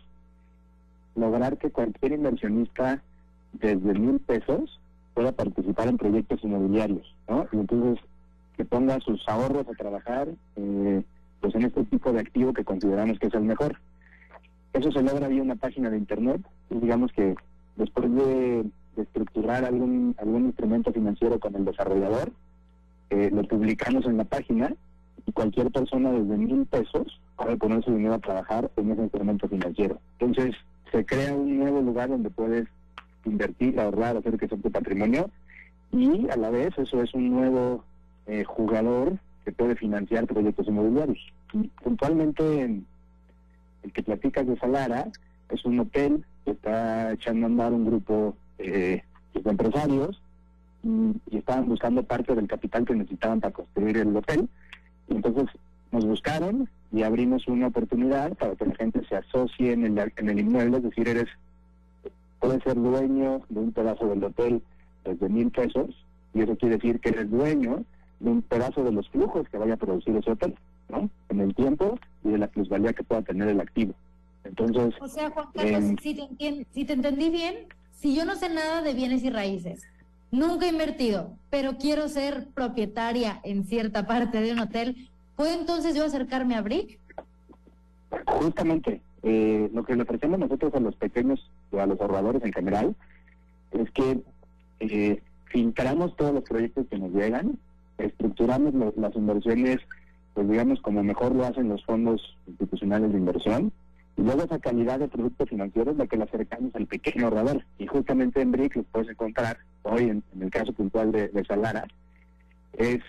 lograr 1.15 1.59
que 1.59 1.71
cualquier 1.71 2.13
inversionista 2.13 3.03
desde 3.53 3.95
mil 3.95 4.21
pesos 4.21 4.79
pueda 5.15 5.33
participar 5.33 5.89
en 5.89 5.99
proyectos 5.99 6.43
inmobiliarios, 6.45 7.15
¿no? 7.29 7.47
Y 7.53 7.57
entonces 7.57 8.05
que 8.57 8.65
ponga 8.65 9.01
sus 9.01 9.27
ahorros 9.29 9.67
a 9.67 9.73
trabajar 9.73 10.29
pues 10.55 11.55
en 11.55 11.65
este 11.65 11.85
tipo 11.85 12.13
de 12.13 12.21
activo 12.21 12.53
que 12.53 12.65
consideramos 12.65 13.19
que 13.19 13.27
es 13.27 13.35
el 13.35 13.43
mejor. 13.43 13.79
Eso 14.73 14.93
se 14.93 15.03
logra 15.03 15.29
vía 15.29 15.43
una 15.43 15.57
página 15.57 15.91
de 15.91 15.97
internet 15.97 16.43
y 16.69 16.77
digamos 16.77 17.11
que 17.13 17.35
después 17.77 18.15
de 18.15 18.67
de 18.97 19.03
estructurar 19.03 19.65
algún, 19.65 20.15
algún 20.19 20.47
instrumento 20.47 20.93
financiero 20.93 21.39
con 21.39 21.55
el 21.55 21.65
desarrollador, 21.65 22.33
eh, 23.11 23.31
lo 23.33 23.43
publicamos 23.45 24.07
en 24.07 24.17
la 24.17 24.25
página 24.25 24.73
y 25.27 25.33
cualquier 25.33 25.71
persona 25.71 26.11
desde 26.13 26.37
mil 26.37 26.67
pesos 26.67 27.21
puede 27.37 27.57
poner 27.57 27.85
su 27.85 27.95
dinero 27.95 28.15
a 28.15 28.19
trabajar 28.19 28.71
en 28.77 28.93
ese 28.93 29.03
instrumento 29.03 29.49
financiero. 29.49 30.01
Entonces, 30.19 30.55
se 30.91 31.05
crea 31.05 31.35
un 31.35 31.59
nuevo 31.59 31.81
lugar 31.81 32.09
donde 32.09 32.31
puedes 32.31 32.67
invertir, 33.25 33.79
ahorrar, 33.79 34.17
hacer 34.17 34.39
que 34.39 34.49
sea 34.49 34.59
tu 34.59 34.71
patrimonio 34.71 35.31
y 35.93 36.29
a 36.31 36.37
la 36.37 36.51
vez 36.51 36.77
eso 36.79 37.03
es 37.03 37.13
un 37.15 37.31
nuevo 37.31 37.85
eh, 38.27 38.45
jugador 38.45 39.19
que 39.45 39.53
puede 39.53 39.77
financiar 39.77 40.27
proyectos 40.27 40.69
inmobiliarios. 40.69 41.33
Y 41.53 41.69
puntualmente 41.83 42.65
el 43.83 43.93
que 43.93 44.03
platicas 44.03 44.47
de 44.47 44.59
Salara 44.59 45.09
es 45.49 45.65
un 45.65 45.81
hotel 45.81 46.25
que 46.45 46.53
está 46.53 47.13
echando 47.13 47.47
a 47.47 47.51
andar 47.51 47.73
un 47.73 47.87
grupo 47.87 48.37
eh, 48.59 49.03
los 49.35 49.47
empresarios 49.47 50.21
y, 50.83 51.37
estaban 51.37 51.69
buscando 51.69 52.03
parte 52.03 52.35
del 52.35 52.47
capital 52.47 52.85
que 52.85 52.95
necesitaban 52.95 53.41
para 53.41 53.53
construir 53.53 53.97
el 53.97 54.17
hotel. 54.17 54.49
Y 55.09 55.15
entonces 55.15 55.47
nos 55.93 56.05
buscaron 56.05 56.69
y 56.93 57.03
abrimos 57.03 57.47
una 57.49 57.69
oportunidad 57.69 58.35
para 58.35 58.55
que 58.57 58.67
la 58.67 58.75
gente 58.75 59.05
se 59.09 59.17
asocie 59.17 59.73
en 59.73 59.85
el, 59.85 60.13
en 60.17 60.29
el 60.29 60.41
inmueble, 60.41 60.79
es 60.79 60.83
decir, 60.85 61.09
eres 61.09 61.29
puedes 62.41 62.63
ser 62.63 62.75
dueño 62.75 63.43
de 63.49 63.61
un 63.61 63.73
pedazo 63.73 64.09
del 64.09 64.25
hotel 64.25 64.63
desde 65.05 65.29
mil 65.29 65.51
pesos 65.51 65.89
y 66.33 66.41
eso 66.41 66.57
quiere 66.57 66.77
decir 66.77 66.99
que 67.01 67.11
eres 67.11 67.31
dueño 67.31 67.85
de 68.19 68.31
un 68.31 68.43
pedazo 68.43 68.83
de 68.83 68.93
los 68.93 69.09
flujos 69.11 69.49
que 69.49 69.59
vaya 69.59 69.75
a 69.75 69.77
producir 69.77 70.17
ese 70.17 70.31
hotel, 70.31 70.55
¿no? 70.89 71.11
En 71.29 71.41
el 71.41 71.55
tiempo 71.55 71.99
y 72.25 72.31
de 72.31 72.39
la 72.39 72.49
plusvalía 72.49 72.93
que 72.93 73.05
pueda 73.05 73.23
tener 73.23 73.49
el 73.49 73.61
activo. 73.61 73.95
Entonces, 74.45 74.95
o 75.01 75.09
sea, 75.09 75.31
Juan 75.31 75.49
Carlos, 75.55 75.85
si, 76.03 76.15
te 76.15 76.67
si 76.71 76.85
te 76.85 76.93
entendí 76.95 77.29
bien, 77.31 77.67
si 77.93 78.17
yo 78.17 78.25
no 78.25 78.37
sé 78.37 78.49
nada 78.49 78.83
de 78.83 78.95
bienes 78.95 79.23
y 79.23 79.31
raíces, 79.31 79.83
nunca 80.31 80.67
he 80.67 80.71
invertido, 80.71 81.37
pero 81.51 81.77
quiero 81.77 82.09
ser 82.09 82.49
propietaria 82.55 83.41
en 83.43 83.65
cierta 83.65 84.07
parte 84.07 84.41
de 84.41 84.53
un 84.53 84.61
hotel, 84.61 85.09
¿puedo 85.37 85.59
entonces 85.59 85.95
yo 85.95 86.05
acercarme 86.05 86.55
a 86.55 86.63
BRIC? 86.63 86.99
Justamente, 88.27 89.01
eh, 89.23 89.71
lo 89.73 89.85
que 89.85 89.97
le 89.97 90.03
ofrecemos 90.03 90.39
nosotros 90.39 90.75
a 90.75 90.81
los 90.81 90.97
pequeños 90.97 91.51
o 91.71 91.81
a 91.81 91.87
los 91.87 92.01
ahorradores 92.01 92.43
en 92.45 92.53
general 92.53 92.95
es 93.73 93.91
que 93.91 94.21
eh, 94.81 95.23
filtramos 95.47 96.17
todos 96.17 96.35
los 96.35 96.45
proyectos 96.45 96.87
que 96.89 96.99
nos 96.99 97.13
llegan, 97.13 97.59
estructuramos 97.99 98.73
las 98.97 99.15
inversiones, 99.15 99.79
pues 100.35 100.49
digamos 100.49 100.81
como 100.81 101.03
mejor 101.03 101.35
lo 101.35 101.45
hacen 101.45 101.69
los 101.69 101.85
fondos 101.85 102.37
institucionales 102.47 103.13
de 103.13 103.19
inversión, 103.19 103.73
y 104.17 104.23
luego 104.23 104.43
esa 104.43 104.59
calidad 104.59 104.99
de 104.99 105.09
producto 105.09 105.47
financiero 105.47 105.93
es 105.93 105.97
la 105.97 106.07
que 106.07 106.17
le 106.17 106.25
acercamos 106.25 106.75
al 106.75 106.87
pequeño 106.87 107.25
ahorrador. 107.25 107.65
Y 107.79 107.87
justamente 107.87 108.43
en 108.43 108.53
BRIC 108.53 108.77
lo 108.77 108.83
puedes 108.83 109.09
encontrar 109.09 109.59
hoy, 109.83 110.05
en, 110.05 110.23
el 110.41 110.51
caso 110.51 110.73
puntual 110.73 111.13
de, 111.13 111.45
Salara, 111.47 111.87
es 112.75 113.01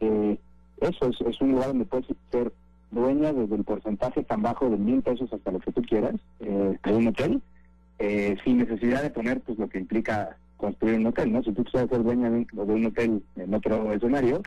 eh, 0.00 0.38
eso, 0.80 1.10
es, 1.26 1.40
un 1.40 1.52
lugar 1.52 1.68
donde 1.68 1.84
puedes 1.84 2.06
ser 2.30 2.52
dueña 2.90 3.32
desde 3.32 3.56
el 3.56 3.64
porcentaje 3.64 4.22
tan 4.24 4.42
bajo 4.42 4.68
de 4.68 4.76
mil 4.76 5.02
pesos 5.02 5.32
hasta 5.32 5.50
lo 5.50 5.58
que 5.58 5.72
tú 5.72 5.82
quieras 5.82 6.14
eh, 6.40 6.78
de 6.82 6.92
un 6.92 7.08
hotel, 7.08 7.42
eh, 7.98 8.36
sin 8.44 8.58
necesidad 8.58 9.02
de 9.02 9.10
poner 9.10 9.40
pues 9.40 9.58
lo 9.58 9.68
que 9.68 9.78
implica 9.78 10.36
construir 10.56 10.98
un 10.98 11.06
hotel, 11.06 11.32
¿no? 11.32 11.42
Si 11.42 11.52
tú 11.52 11.64
quieres 11.64 11.90
ser 11.90 12.02
dueña 12.02 12.30
de 12.30 12.46
un, 12.52 12.86
hotel 12.86 13.22
en 13.36 13.54
otro 13.54 13.92
escenario, 13.92 14.42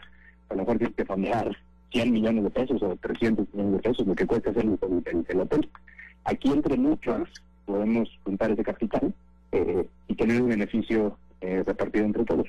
a 0.49 0.53
lo 0.53 0.61
mejor 0.61 0.77
tienes 0.77 0.95
que 0.95 1.05
fondear 1.05 1.55
100 1.91 2.11
millones 2.11 2.43
de 2.43 2.49
pesos 2.49 2.81
o 2.81 2.95
300 2.95 3.47
millones 3.53 3.73
de 3.73 3.89
pesos, 3.89 4.07
lo 4.07 4.15
que 4.15 4.25
cuesta 4.25 4.51
hacer 4.51 4.65
el 4.65 5.39
hotel. 5.39 5.69
Aquí 6.25 6.51
entre 6.51 6.77
muchos 6.77 7.29
podemos 7.65 8.09
juntar 8.23 8.51
ese 8.51 8.63
capital 8.63 9.13
eh, 9.51 9.87
y 10.07 10.15
tener 10.15 10.41
un 10.41 10.49
beneficio 10.49 11.17
eh, 11.41 11.63
repartido 11.65 12.05
entre 12.05 12.25
todos. 12.25 12.47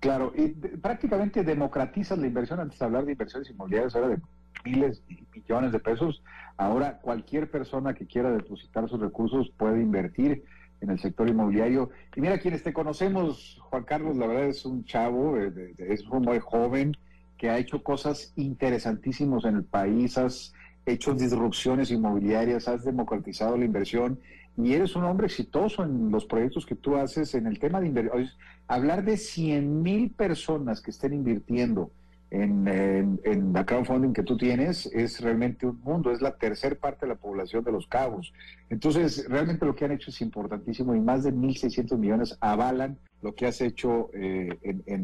Claro, 0.00 0.32
y 0.34 0.48
prácticamente 0.48 1.44
democratizas 1.44 2.18
la 2.18 2.26
inversión. 2.26 2.60
Antes 2.60 2.78
de 2.78 2.84
hablar 2.84 3.04
de 3.04 3.12
inversiones 3.12 3.50
inmobiliarias, 3.50 3.94
ahora 3.94 4.08
de 4.08 4.18
miles 4.64 5.02
y 5.08 5.18
millones 5.34 5.72
de 5.72 5.78
pesos. 5.78 6.22
Ahora 6.56 6.98
cualquier 6.98 7.50
persona 7.50 7.94
que 7.94 8.06
quiera 8.06 8.30
depositar 8.30 8.88
sus 8.88 9.00
recursos 9.00 9.50
puede 9.56 9.80
invertir 9.80 10.44
en 10.80 10.90
el 10.90 10.98
sector 10.98 11.28
inmobiliario. 11.28 11.90
Y 12.16 12.20
mira, 12.20 12.38
quienes 12.38 12.62
te 12.62 12.72
conocemos, 12.72 13.58
Juan 13.62 13.84
Carlos, 13.84 14.16
la 14.16 14.26
verdad 14.26 14.46
es 14.46 14.64
un 14.64 14.84
chavo, 14.84 15.38
eh, 15.38 15.74
es 15.78 16.02
un 16.08 16.22
muy 16.22 16.38
joven 16.38 16.96
que 17.36 17.50
ha 17.50 17.58
hecho 17.58 17.82
cosas 17.82 18.32
interesantísimas 18.36 19.44
en 19.44 19.56
el 19.56 19.64
país, 19.64 20.18
has 20.18 20.54
hecho 20.86 21.14
disrupciones 21.14 21.90
inmobiliarias, 21.90 22.68
has 22.68 22.84
democratizado 22.84 23.56
la 23.56 23.64
inversión 23.64 24.18
y 24.56 24.72
eres 24.72 24.96
un 24.96 25.04
hombre 25.04 25.26
exitoso 25.26 25.84
en 25.84 26.10
los 26.10 26.24
proyectos 26.24 26.66
que 26.66 26.74
tú 26.74 26.96
haces 26.96 27.34
en 27.34 27.46
el 27.46 27.58
tema 27.58 27.80
de 27.80 27.88
inversión. 27.88 28.28
Hablar 28.68 29.04
de 29.04 29.16
100 29.16 29.82
mil 29.82 30.10
personas 30.10 30.80
que 30.80 30.90
estén 30.90 31.12
invirtiendo 31.12 31.90
en, 32.30 33.18
en, 33.24 33.52
la 33.52 33.66
crowdfunding 33.66 34.12
que 34.12 34.22
tú 34.22 34.36
tienes 34.36 34.86
es 34.86 35.20
realmente 35.20 35.66
un 35.66 35.80
mundo, 35.82 36.12
es 36.12 36.20
la 36.20 36.36
tercera 36.36 36.76
parte 36.76 37.04
de 37.04 37.14
la 37.14 37.18
población 37.18 37.64
de 37.64 37.72
los 37.72 37.88
cabos. 37.88 38.32
Entonces, 38.68 39.26
realmente 39.28 39.66
lo 39.66 39.74
que 39.74 39.84
han 39.84 39.92
hecho 39.92 40.10
es 40.10 40.20
importantísimo 40.20 40.94
y 40.94 41.00
más 41.00 41.24
de 41.24 41.32
1.600 41.32 41.98
millones 41.98 42.36
avalan 42.40 42.98
lo 43.22 43.34
que 43.34 43.46
has 43.46 43.60
hecho 43.60 44.10
eh, 44.14 44.48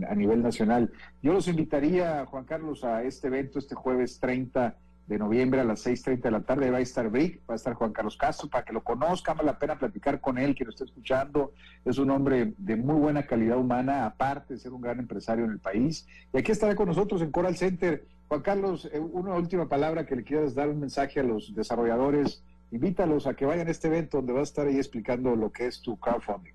a 0.08 0.14
nivel 0.14 0.42
nacional. 0.42 0.92
Yo 1.22 1.32
los 1.32 1.48
invitaría, 1.48 2.24
Juan 2.26 2.44
Carlos, 2.44 2.84
a 2.84 3.02
este 3.02 3.26
evento 3.26 3.58
este 3.58 3.74
jueves 3.74 4.20
30 4.20 4.76
de 5.06 5.18
noviembre 5.18 5.60
a 5.60 5.64
las 5.64 5.86
6.30 5.86 6.22
de 6.22 6.30
la 6.30 6.40
tarde. 6.40 6.70
Va 6.70 6.78
a 6.78 6.80
estar 6.80 7.08
Brick, 7.08 7.40
va 7.48 7.54
a 7.54 7.56
estar 7.56 7.74
Juan 7.74 7.92
Carlos 7.92 8.16
Castro, 8.16 8.48
para 8.48 8.64
que 8.64 8.72
lo 8.72 8.82
conozcan, 8.82 9.36
vale 9.36 9.46
la 9.52 9.58
pena 9.58 9.78
platicar 9.78 10.20
con 10.20 10.38
él, 10.38 10.54
que 10.54 10.64
lo 10.64 10.70
esté 10.70 10.84
escuchando. 10.84 11.52
Es 11.84 11.98
un 11.98 12.10
hombre 12.10 12.54
de 12.58 12.76
muy 12.76 12.96
buena 12.96 13.26
calidad 13.26 13.58
humana, 13.58 14.06
aparte 14.06 14.54
de 14.54 14.60
ser 14.60 14.72
un 14.72 14.80
gran 14.80 14.98
empresario 14.98 15.44
en 15.44 15.52
el 15.52 15.58
país. 15.58 16.06
Y 16.32 16.38
aquí 16.38 16.52
estará 16.52 16.74
con 16.74 16.88
nosotros 16.88 17.22
en 17.22 17.30
Coral 17.30 17.56
Center. 17.56 18.04
Juan 18.28 18.42
Carlos, 18.42 18.88
eh, 18.92 18.98
una 18.98 19.34
última 19.34 19.68
palabra 19.68 20.04
que 20.04 20.16
le 20.16 20.24
quieras 20.24 20.54
dar 20.54 20.68
un 20.68 20.80
mensaje 20.80 21.20
a 21.20 21.22
los 21.22 21.54
desarrolladores. 21.54 22.42
Invítalos 22.72 23.28
a 23.28 23.34
que 23.34 23.46
vayan 23.46 23.68
a 23.68 23.70
este 23.70 23.86
evento 23.86 24.16
donde 24.16 24.32
va 24.32 24.40
a 24.40 24.42
estar 24.42 24.66
ahí 24.66 24.76
explicando 24.76 25.36
lo 25.36 25.52
que 25.52 25.66
es 25.66 25.80
tu 25.80 25.96
crowdfunding. 25.96 26.52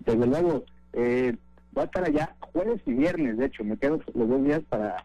Desde 0.00 0.26
luego, 0.26 0.64
eh, 0.92 1.36
va 1.76 1.82
a 1.82 1.84
estar 1.84 2.04
allá 2.04 2.34
jueves 2.40 2.82
y 2.86 2.92
viernes, 2.92 3.38
de 3.38 3.46
hecho, 3.46 3.62
me 3.62 3.76
quedo 3.76 4.00
los 4.14 4.28
dos 4.28 4.44
días 4.44 4.62
para 4.68 5.04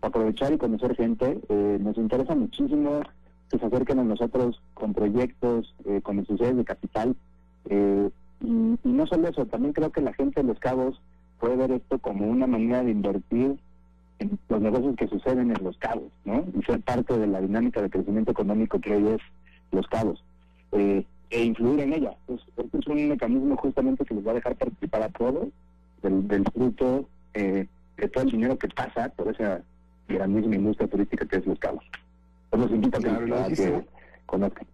aprovechar 0.00 0.52
y 0.52 0.58
conocer 0.58 0.96
gente. 0.96 1.40
Eh, 1.48 1.78
nos 1.80 1.96
interesa 1.96 2.34
muchísimo 2.34 3.02
que 3.50 3.58
se 3.58 3.66
acerquen 3.66 3.98
a 3.98 4.04
nosotros 4.04 4.60
con 4.74 4.94
proyectos, 4.94 5.74
eh, 5.84 6.00
con 6.02 6.16
necesidades 6.16 6.56
de 6.56 6.64
capital. 6.64 7.16
Eh, 7.68 8.10
y, 8.40 8.78
no 8.84 9.06
solo 9.06 9.28
eso, 9.28 9.46
también 9.46 9.72
creo 9.72 9.90
que 9.92 10.00
la 10.00 10.14
gente 10.14 10.40
de 10.40 10.46
Los 10.46 10.58
Cabos 10.58 11.00
puede 11.38 11.56
ver 11.56 11.72
esto 11.72 11.98
como 11.98 12.26
una 12.26 12.46
manera 12.46 12.82
de 12.82 12.92
invertir 12.92 13.58
en 14.18 14.38
los 14.48 14.60
negocios 14.60 14.96
que 14.96 15.08
suceden 15.08 15.50
en 15.50 15.62
Los 15.62 15.76
Cabos, 15.78 16.10
¿no? 16.24 16.44
Y 16.56 16.62
ser 16.62 16.80
parte 16.80 17.18
de 17.18 17.26
la 17.26 17.40
dinámica 17.40 17.82
de 17.82 17.90
crecimiento 17.90 18.30
económico 18.30 18.80
que 18.80 18.94
hoy 18.94 19.08
es 19.08 19.20
Los 19.70 19.86
Cabos. 19.88 20.22
e 20.72 21.44
influir 21.44 21.80
en 21.80 21.94
ella. 21.94 22.14
Pues, 22.26 22.40
este 22.58 22.78
es 22.78 22.86
un 22.86 23.08
mecanismo 23.08 23.56
justamente 23.56 24.04
que 24.04 24.14
les 24.14 24.26
va 24.26 24.32
a 24.32 24.34
dejar 24.34 24.54
participar 24.54 25.02
a 25.02 25.08
todos 25.08 25.48
del, 26.02 26.28
del 26.28 26.44
fruto 26.52 27.08
de 27.32 28.08
todo 28.08 28.24
el 28.24 28.30
dinero 28.30 28.58
que 28.58 28.68
pasa 28.68 29.08
por 29.10 29.28
esa 29.28 29.62
misma 30.26 30.56
industria 30.56 30.88
turística 30.88 31.26
que 31.26 31.36
es 31.36 31.46
Los 31.46 31.58
Cabos. 31.58 31.84
los 32.52 32.70
invito 32.70 32.98
a 32.98 33.48
que, 33.48 33.84
conozcan. 34.26 34.66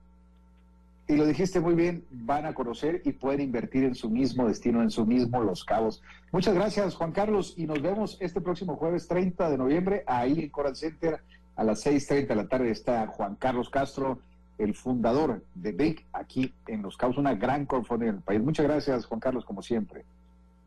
Y 1.08 1.16
lo 1.16 1.24
dijiste 1.24 1.60
muy 1.60 1.74
bien, 1.74 2.04
van 2.10 2.44
a 2.44 2.52
conocer 2.52 3.00
y 3.04 3.12
pueden 3.12 3.40
invertir 3.40 3.84
en 3.84 3.94
su 3.94 4.10
mismo 4.10 4.46
destino, 4.46 4.82
en 4.82 4.90
su 4.90 5.06
mismo 5.06 5.42
Los 5.42 5.64
Cabos. 5.64 6.02
Muchas 6.32 6.54
gracias, 6.54 6.94
Juan 6.94 7.12
Carlos, 7.12 7.54
y 7.56 7.66
nos 7.66 7.80
vemos 7.80 8.18
este 8.20 8.42
próximo 8.42 8.76
jueves 8.76 9.08
30 9.08 9.48
de 9.48 9.56
noviembre, 9.56 10.04
ahí 10.06 10.40
en 10.40 10.50
Coral 10.50 10.76
Center, 10.76 11.20
a 11.56 11.64
las 11.64 11.84
6.30 11.86 12.26
de 12.26 12.34
la 12.36 12.46
tarde 12.46 12.70
está 12.70 13.06
Juan 13.06 13.36
Carlos 13.36 13.70
Castro, 13.70 14.18
el 14.58 14.74
fundador 14.74 15.42
de 15.54 15.72
Big, 15.72 16.04
aquí 16.12 16.52
en 16.66 16.82
Los 16.82 16.96
Cabos, 16.96 17.16
una 17.16 17.34
gran 17.34 17.64
crowdfunding 17.64 18.08
en 18.08 18.14
el 18.16 18.22
país. 18.22 18.42
Muchas 18.42 18.66
gracias, 18.66 19.06
Juan 19.06 19.20
Carlos, 19.20 19.44
como 19.44 19.62
siempre. 19.62 20.04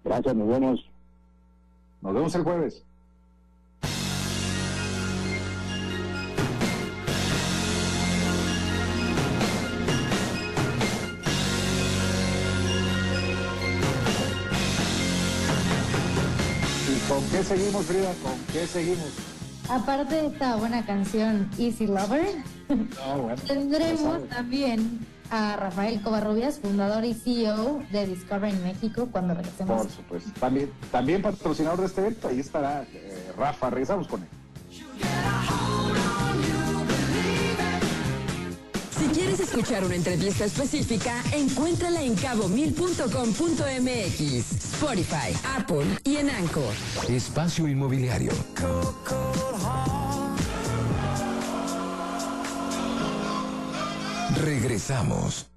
Gracias, 0.03 0.35
nos 0.35 0.47
vemos. 0.47 0.89
Nos 2.01 2.13
vemos 2.13 2.33
el 2.33 2.43
jueves. 2.43 2.83
Qué 17.31 17.43
seguimos, 17.43 17.85
Frida? 17.85 18.13
¿Con 18.21 18.37
qué 18.51 18.67
seguimos? 18.67 19.09
Aparte 19.69 20.15
de 20.15 20.27
esta 20.27 20.55
buena 20.57 20.85
canción 20.85 21.49
Easy 21.57 21.87
Lover, 21.87 22.27
tendremos 23.47 24.27
también 24.27 24.99
a 25.29 25.55
Rafael 25.55 26.01
Covarrubias, 26.01 26.59
fundador 26.59 27.05
y 27.05 27.13
CEO 27.13 27.81
de 27.91 28.05
Discovery 28.05 28.51
en 28.51 28.63
México, 28.63 29.07
cuando 29.11 29.33
regresemos. 29.33 29.83
Por 29.83 29.91
supuesto. 29.91 30.31
También, 30.39 30.71
también 30.91 31.21
patrocinador 31.21 31.79
de 31.79 31.85
este 31.85 32.01
evento, 32.01 32.27
ahí 32.27 32.39
estará 32.39 32.85
eh, 32.91 33.31
Rafa. 33.37 33.69
Regresamos 33.69 34.07
con 34.07 34.21
él. 34.23 34.27
Quieres 39.11 39.39
escuchar 39.39 39.83
una 39.83 39.95
entrevista 39.95 40.45
específica, 40.45 41.21
encuéntrala 41.33 42.01
en 42.01 42.15
cabomil.com.mx, 42.15 44.73
Spotify, 44.73 45.35
Apple 45.57 45.85
y 46.03 46.17
en 46.17 46.29
Anchor. 46.29 46.73
Espacio 47.09 47.67
Inmobiliario. 47.67 48.31
Regresamos. 54.43 55.50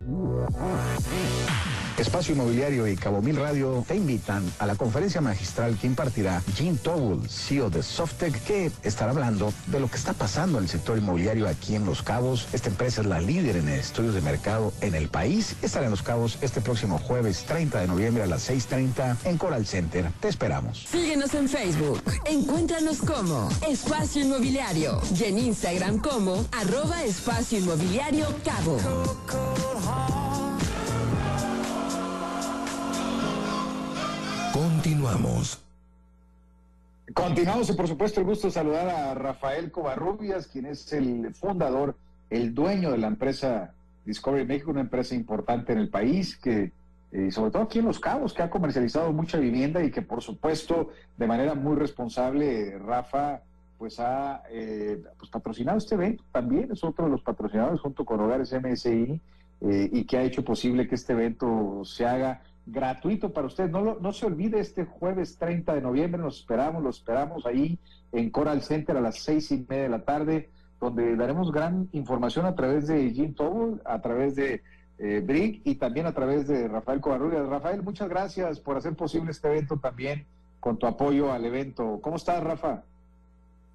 Espacio 1.98 2.34
Inmobiliario 2.34 2.88
y 2.88 2.96
Cabo 2.96 3.22
Mil 3.22 3.36
Radio 3.36 3.84
te 3.86 3.94
invitan 3.94 4.44
a 4.58 4.66
la 4.66 4.74
conferencia 4.74 5.20
magistral 5.20 5.78
que 5.78 5.86
impartirá 5.86 6.42
Jim 6.56 6.76
Towell, 6.76 7.28
CEO 7.28 7.70
de 7.70 7.82
Softec, 7.82 8.42
que 8.44 8.72
estará 8.82 9.12
hablando 9.12 9.52
de 9.68 9.78
lo 9.78 9.88
que 9.88 9.96
está 9.96 10.12
pasando 10.12 10.58
en 10.58 10.64
el 10.64 10.70
sector 10.70 10.98
inmobiliario 10.98 11.48
aquí 11.48 11.76
en 11.76 11.86
Los 11.86 12.02
Cabos. 12.02 12.48
Esta 12.52 12.68
empresa 12.68 13.00
es 13.00 13.06
la 13.06 13.20
líder 13.20 13.56
en 13.56 13.68
estudios 13.68 14.14
de 14.14 14.20
mercado 14.22 14.72
en 14.80 14.94
el 14.96 15.08
país. 15.08 15.54
Estará 15.62 15.84
en 15.84 15.92
Los 15.92 16.02
Cabos 16.02 16.38
este 16.40 16.60
próximo 16.60 16.98
jueves 16.98 17.44
30 17.46 17.80
de 17.80 17.86
noviembre 17.86 18.24
a 18.24 18.26
las 18.26 18.50
6.30 18.50 19.16
en 19.24 19.38
Coral 19.38 19.64
Center. 19.64 20.10
Te 20.20 20.28
esperamos. 20.28 20.86
Síguenos 20.90 21.32
en 21.34 21.48
Facebook. 21.48 22.02
Encuéntranos 22.26 22.98
como 22.98 23.48
Espacio 23.68 24.22
Inmobiliario 24.22 25.00
y 25.16 25.24
en 25.24 25.38
Instagram 25.38 26.00
como 26.00 26.44
arroba 26.52 27.04
Espacio 27.04 27.60
Inmobiliario 27.60 28.26
Cabo. 28.44 28.78
Continuamos. 34.52 35.62
Continuamos 37.12 37.70
y 37.70 37.72
por 37.74 37.88
supuesto 37.88 38.20
el 38.20 38.26
gusto 38.26 38.48
de 38.48 38.52
saludar 38.52 38.88
a 38.88 39.14
Rafael 39.14 39.70
Covarrubias, 39.70 40.46
quien 40.46 40.66
es 40.66 40.92
el 40.92 41.34
fundador, 41.34 41.96
el 42.30 42.54
dueño 42.54 42.90
de 42.90 42.98
la 42.98 43.06
empresa 43.06 43.72
Discovery 44.04 44.44
México, 44.44 44.70
una 44.70 44.80
empresa 44.80 45.14
importante 45.14 45.72
en 45.72 45.78
el 45.78 45.88
país 45.88 46.36
que 46.36 46.72
eh, 47.14 47.30
sobre 47.30 47.52
todo 47.52 47.62
aquí 47.62 47.78
en 47.78 47.84
Los 47.84 48.00
Cabos, 48.00 48.34
que 48.34 48.42
ha 48.42 48.50
comercializado 48.50 49.12
mucha 49.12 49.38
vivienda 49.38 49.82
y 49.84 49.92
que 49.92 50.02
por 50.02 50.20
supuesto 50.20 50.90
de 51.16 51.26
manera 51.28 51.54
muy 51.54 51.76
responsable, 51.76 52.76
Rafa, 52.78 53.40
pues 53.78 54.00
ha 54.00 54.42
eh, 54.50 55.00
pues, 55.16 55.30
patrocinado 55.30 55.78
este 55.78 55.94
evento 55.94 56.24
también, 56.32 56.72
es 56.72 56.82
otro 56.82 57.04
de 57.04 57.12
los 57.12 57.22
patrocinadores 57.22 57.80
junto 57.80 58.04
con 58.04 58.20
Hogares 58.20 58.52
MSI 58.52 59.20
eh, 59.60 59.88
y 59.92 60.04
que 60.04 60.18
ha 60.18 60.22
hecho 60.22 60.44
posible 60.44 60.86
que 60.88 60.94
este 60.94 61.12
evento 61.12 61.82
se 61.84 62.06
haga 62.06 62.42
gratuito 62.66 63.32
para 63.32 63.46
usted. 63.46 63.70
No, 63.70 63.96
no 64.00 64.12
se 64.12 64.26
olvide, 64.26 64.60
este 64.60 64.84
jueves 64.84 65.36
30 65.38 65.74
de 65.74 65.80
noviembre 65.80 66.20
nos 66.20 66.40
esperamos, 66.40 66.82
lo 66.82 66.90
esperamos 66.90 67.46
ahí 67.46 67.78
en 68.12 68.30
Coral 68.30 68.62
Center 68.62 68.96
a 68.96 69.00
las 69.00 69.18
seis 69.18 69.50
y 69.50 69.64
media 69.68 69.84
de 69.84 69.88
la 69.88 70.04
tarde, 70.04 70.50
donde 70.80 71.16
daremos 71.16 71.52
gran 71.52 71.88
información 71.92 72.46
a 72.46 72.54
través 72.54 72.86
de 72.86 73.10
Jim 73.10 73.34
Tobol, 73.34 73.82
a 73.84 74.00
través 74.00 74.34
de 74.36 74.62
eh, 74.98 75.22
Brick 75.24 75.62
y 75.64 75.74
también 75.76 76.06
a 76.06 76.12
través 76.12 76.46
de 76.46 76.68
Rafael 76.68 77.00
Covarrubias. 77.00 77.46
Rafael, 77.46 77.82
muchas 77.82 78.08
gracias 78.08 78.60
por 78.60 78.76
hacer 78.76 78.94
posible 78.94 79.30
este 79.30 79.48
evento 79.48 79.78
también 79.78 80.24
con 80.60 80.78
tu 80.78 80.86
apoyo 80.86 81.32
al 81.32 81.44
evento. 81.44 81.98
¿Cómo 82.00 82.16
estás, 82.16 82.42
Rafa? 82.42 82.82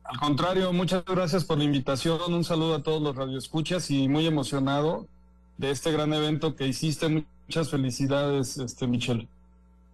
Al 0.04 0.18
contrario, 0.18 0.74
muchas 0.74 1.06
gracias 1.06 1.46
por 1.46 1.58
la 1.58 1.66
invitación. 1.66 2.34
Un 2.34 2.44
saludo 2.44 2.76
a 2.76 2.84
todos 2.84 3.02
los 3.02 3.16
radioescuchas 3.16 3.92
y 3.92 4.08
muy 4.08 4.26
emocionado 4.26 5.06
de 5.60 5.72
este 5.72 5.92
gran 5.92 6.12
evento 6.14 6.56
que 6.56 6.66
hiciste. 6.68 7.26
Muchas 7.48 7.70
felicidades, 7.70 8.58
este 8.58 8.88
Michelle. 8.88 9.28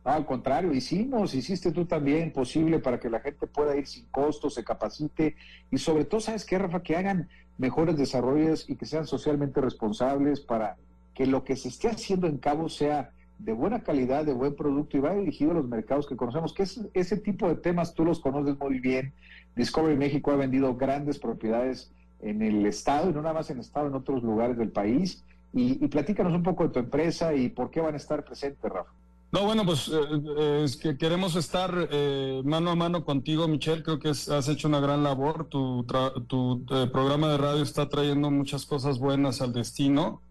Al 0.04 0.26
contrario, 0.26 0.72
hicimos, 0.72 1.34
hiciste 1.34 1.72
tú 1.72 1.86
también 1.86 2.32
posible 2.32 2.78
para 2.78 3.00
que 3.00 3.10
la 3.10 3.20
gente 3.20 3.48
pueda 3.48 3.76
ir 3.76 3.88
sin 3.88 4.06
costo, 4.06 4.52
se 4.52 4.64
capacite 4.64 5.36
y 5.72 5.80
sobre 5.80 6.06
todo, 6.06 6.22
¿sabes 6.22 6.46
qué, 6.46 6.60
Rafa? 6.60 6.84
Que 6.84 6.96
hagan 6.96 7.28
mejores 7.58 7.98
desarrollos 7.98 8.70
y 8.70 8.76
que 8.76 8.86
sean 8.86 9.08
socialmente 9.08 9.60
responsables 9.62 10.42
para 10.42 10.78
que 11.16 11.26
lo 11.26 11.44
que 11.44 11.56
se 11.56 11.70
esté 11.70 11.88
haciendo 11.88 12.28
en 12.28 12.38
Cabo 12.38 12.70
sea 12.70 13.10
de 13.40 13.54
buena 13.54 13.82
calidad, 13.82 14.24
de 14.26 14.34
buen 14.34 14.56
producto 14.56 14.98
y 14.98 15.00
va 15.00 15.16
dirigido 15.16 15.52
a 15.52 15.56
los 15.56 15.68
mercados 15.68 16.06
que 16.06 16.16
conocemos, 16.16 16.54
que 16.54 16.64
es, 16.64 16.82
ese 16.94 17.18
tipo 17.18 17.48
de 17.48 17.56
temas 17.56 17.96
tú 17.96 18.06
los 18.06 18.20
conoces 18.20 18.60
muy 18.60 18.80
bien. 18.80 19.14
Discovery 19.56 19.98
México 19.98 20.30
ha 20.32 20.36
vendido 20.36 20.76
grandes 20.76 21.18
propiedades 21.18 21.92
en 22.22 22.44
el 22.44 22.64
estado 22.68 23.10
y 23.10 23.14
no 23.14 23.24
nada 23.24 23.34
más 23.34 23.50
en 23.50 23.58
el 23.58 23.62
estado, 23.62 23.88
en 23.88 23.96
otros 23.96 24.22
lugares 24.22 24.58
del 24.58 24.70
país 24.70 25.24
y, 25.56 25.88
platícanos 25.88 26.34
un 26.34 26.44
poco 26.44 26.64
de 26.64 26.70
tu 26.70 26.80
empresa 26.80 27.34
y 27.34 27.48
por 27.50 27.72
qué 27.72 27.80
van 27.80 27.94
a 27.94 27.98
estar 27.98 28.26
presentes, 28.26 28.70
Rafa. 28.70 28.92
No, 29.32 29.46
bueno, 29.46 29.66
pues 29.66 29.88
eh, 29.88 29.94
eh, 30.38 30.62
es 30.66 30.76
que 30.76 30.98
queremos 30.98 31.36
estar 31.36 31.90
eh, 31.92 32.42
mano 32.44 32.72
a 32.72 32.76
mano 32.76 33.06
contigo, 33.06 33.48
Michelle. 33.48 33.82
Creo 33.82 34.00
que 34.00 34.10
has 34.10 34.50
hecho 34.50 34.68
una 34.68 34.82
gran 34.82 35.04
labor. 35.04 35.48
Tu, 35.50 35.86
tu 36.28 36.66
programa 36.92 37.30
de 37.30 37.38
radio 37.38 37.64
está 37.64 37.88
trayendo 37.88 38.30
muchas 38.32 38.66
cosas 38.66 39.00
buenas 39.00 39.42
al 39.42 39.54
destino. 39.54 40.22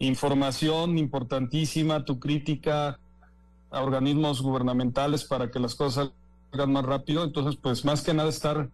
Información 0.00 0.98
importantísima, 0.98 2.04
tu 2.04 2.18
crítica 2.18 2.98
a 3.70 3.82
organismos 3.82 4.42
gubernamentales 4.42 5.24
para 5.24 5.50
que 5.50 5.60
las 5.60 5.76
cosas 5.76 6.10
salgan 6.50 6.72
más 6.72 6.84
rápido. 6.84 7.22
Entonces, 7.22 7.56
pues 7.56 7.84
más 7.84 8.02
que 8.02 8.12
nada 8.12 8.28
estar 8.28 8.70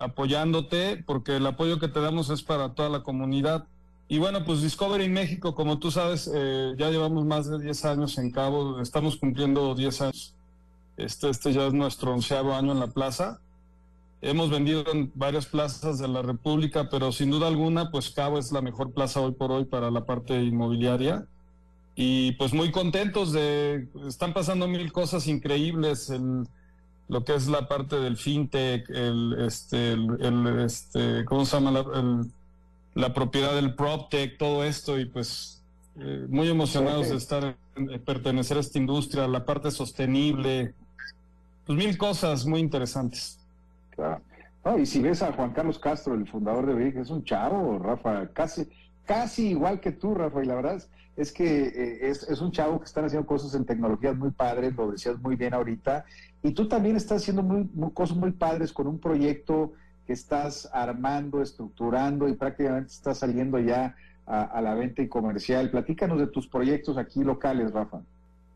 apoyándote, 0.00 1.02
porque 1.06 1.36
el 1.36 1.46
apoyo 1.46 1.78
que 1.78 1.88
te 1.88 2.00
damos 2.00 2.28
es 2.30 2.42
para 2.42 2.74
toda 2.74 2.88
la 2.88 3.02
comunidad. 3.04 3.66
Y 4.06 4.18
bueno, 4.18 4.44
pues 4.44 4.60
Discovery 4.60 5.08
México, 5.08 5.54
como 5.54 5.78
tú 5.78 5.90
sabes, 5.90 6.30
eh, 6.32 6.74
ya 6.76 6.90
llevamos 6.90 7.24
más 7.24 7.48
de 7.48 7.58
10 7.58 7.84
años 7.86 8.18
en 8.18 8.30
Cabo, 8.30 8.80
estamos 8.80 9.16
cumpliendo 9.16 9.74
10 9.74 10.00
años. 10.02 10.34
Este, 10.96 11.30
este 11.30 11.52
ya 11.52 11.66
es 11.66 11.72
nuestro 11.72 12.12
onceavo 12.12 12.54
año 12.54 12.72
en 12.72 12.80
la 12.80 12.88
plaza. 12.88 13.40
Hemos 14.20 14.50
vendido 14.50 14.84
en 14.92 15.10
varias 15.14 15.46
plazas 15.46 15.98
de 15.98 16.08
la 16.08 16.22
República, 16.22 16.88
pero 16.90 17.12
sin 17.12 17.30
duda 17.30 17.48
alguna, 17.48 17.90
pues 17.90 18.10
Cabo 18.10 18.38
es 18.38 18.52
la 18.52 18.62
mejor 18.62 18.92
plaza 18.92 19.20
hoy 19.20 19.32
por 19.32 19.50
hoy 19.50 19.64
para 19.64 19.90
la 19.90 20.04
parte 20.04 20.40
inmobiliaria. 20.42 21.26
Y 21.96 22.32
pues 22.32 22.52
muy 22.52 22.72
contentos 22.72 23.32
de, 23.32 23.88
están 24.06 24.34
pasando 24.34 24.66
mil 24.68 24.92
cosas 24.92 25.26
increíbles 25.26 26.10
en 26.10 26.46
lo 27.08 27.24
que 27.24 27.34
es 27.34 27.48
la 27.48 27.68
parte 27.68 27.96
del 27.96 28.16
fintech, 28.16 28.88
el, 28.90 29.36
este, 29.40 29.92
el, 29.92 30.60
este, 30.64 31.24
¿cómo 31.24 31.44
se 31.44 31.56
llama? 31.56 31.70
La, 31.70 32.24
la 32.94 33.12
propiedad 33.12 33.54
del 33.54 33.74
PropTech, 33.74 34.38
todo 34.38 34.64
esto, 34.64 34.98
y 34.98 35.04
pues 35.04 35.62
eh, 35.98 36.26
muy 36.28 36.48
emocionados 36.48 37.10
de 37.10 37.16
estar, 37.16 37.56
de 37.76 37.98
pertenecer 37.98 38.56
a 38.56 38.60
esta 38.60 38.78
industria, 38.78 39.28
la 39.28 39.44
parte 39.44 39.70
sostenible, 39.70 40.74
pues 41.66 41.78
mil 41.78 41.96
cosas 41.98 42.46
muy 42.46 42.60
interesantes. 42.60 43.38
Claro. 43.90 44.20
y 44.78 44.86
si 44.86 45.00
ves 45.00 45.22
a 45.22 45.32
Juan 45.32 45.52
Carlos 45.52 45.78
Castro, 45.78 46.14
el 46.14 46.28
fundador 46.28 46.66
de 46.66 46.74
Brick, 46.74 46.96
es 46.96 47.10
un 47.10 47.22
chavo, 47.24 47.78
Rafa, 47.78 48.28
casi, 48.32 48.68
casi 49.04 49.50
igual 49.50 49.80
que 49.80 49.92
tú, 49.92 50.14
Rafa, 50.14 50.42
y 50.42 50.46
la 50.46 50.56
verdad 50.56 50.82
es, 51.16 51.32
que 51.32 51.66
eh, 51.66 52.10
es, 52.10 52.24
es, 52.24 52.40
un 52.40 52.50
chavo 52.50 52.80
que 52.80 52.86
están 52.86 53.04
haciendo 53.04 53.26
cosas 53.26 53.54
en 53.54 53.64
tecnologías 53.64 54.16
muy 54.16 54.30
padres, 54.30 54.74
lo 54.74 54.90
decías 54.90 55.18
muy 55.20 55.36
bien 55.36 55.54
ahorita, 55.54 56.04
y 56.42 56.50
tú 56.52 56.66
también 56.66 56.96
estás 56.96 57.22
haciendo 57.22 57.42
muy, 57.42 57.68
cosas 57.92 58.16
muy 58.16 58.32
padres 58.32 58.72
con 58.72 58.86
un 58.86 58.98
proyecto 58.98 59.72
que 60.06 60.12
estás 60.12 60.68
armando, 60.72 61.42
estructurando 61.42 62.28
y 62.28 62.34
prácticamente 62.34 62.92
estás 62.92 63.18
saliendo 63.18 63.58
ya 63.58 63.96
a, 64.26 64.60
la 64.60 64.74
venta 64.74 65.02
y 65.02 65.08
comercial. 65.08 65.70
Platícanos 65.70 66.18
de 66.18 66.26
tus 66.26 66.46
proyectos 66.46 66.96
aquí 66.96 67.22
locales, 67.22 67.72
Rafa. 67.72 68.00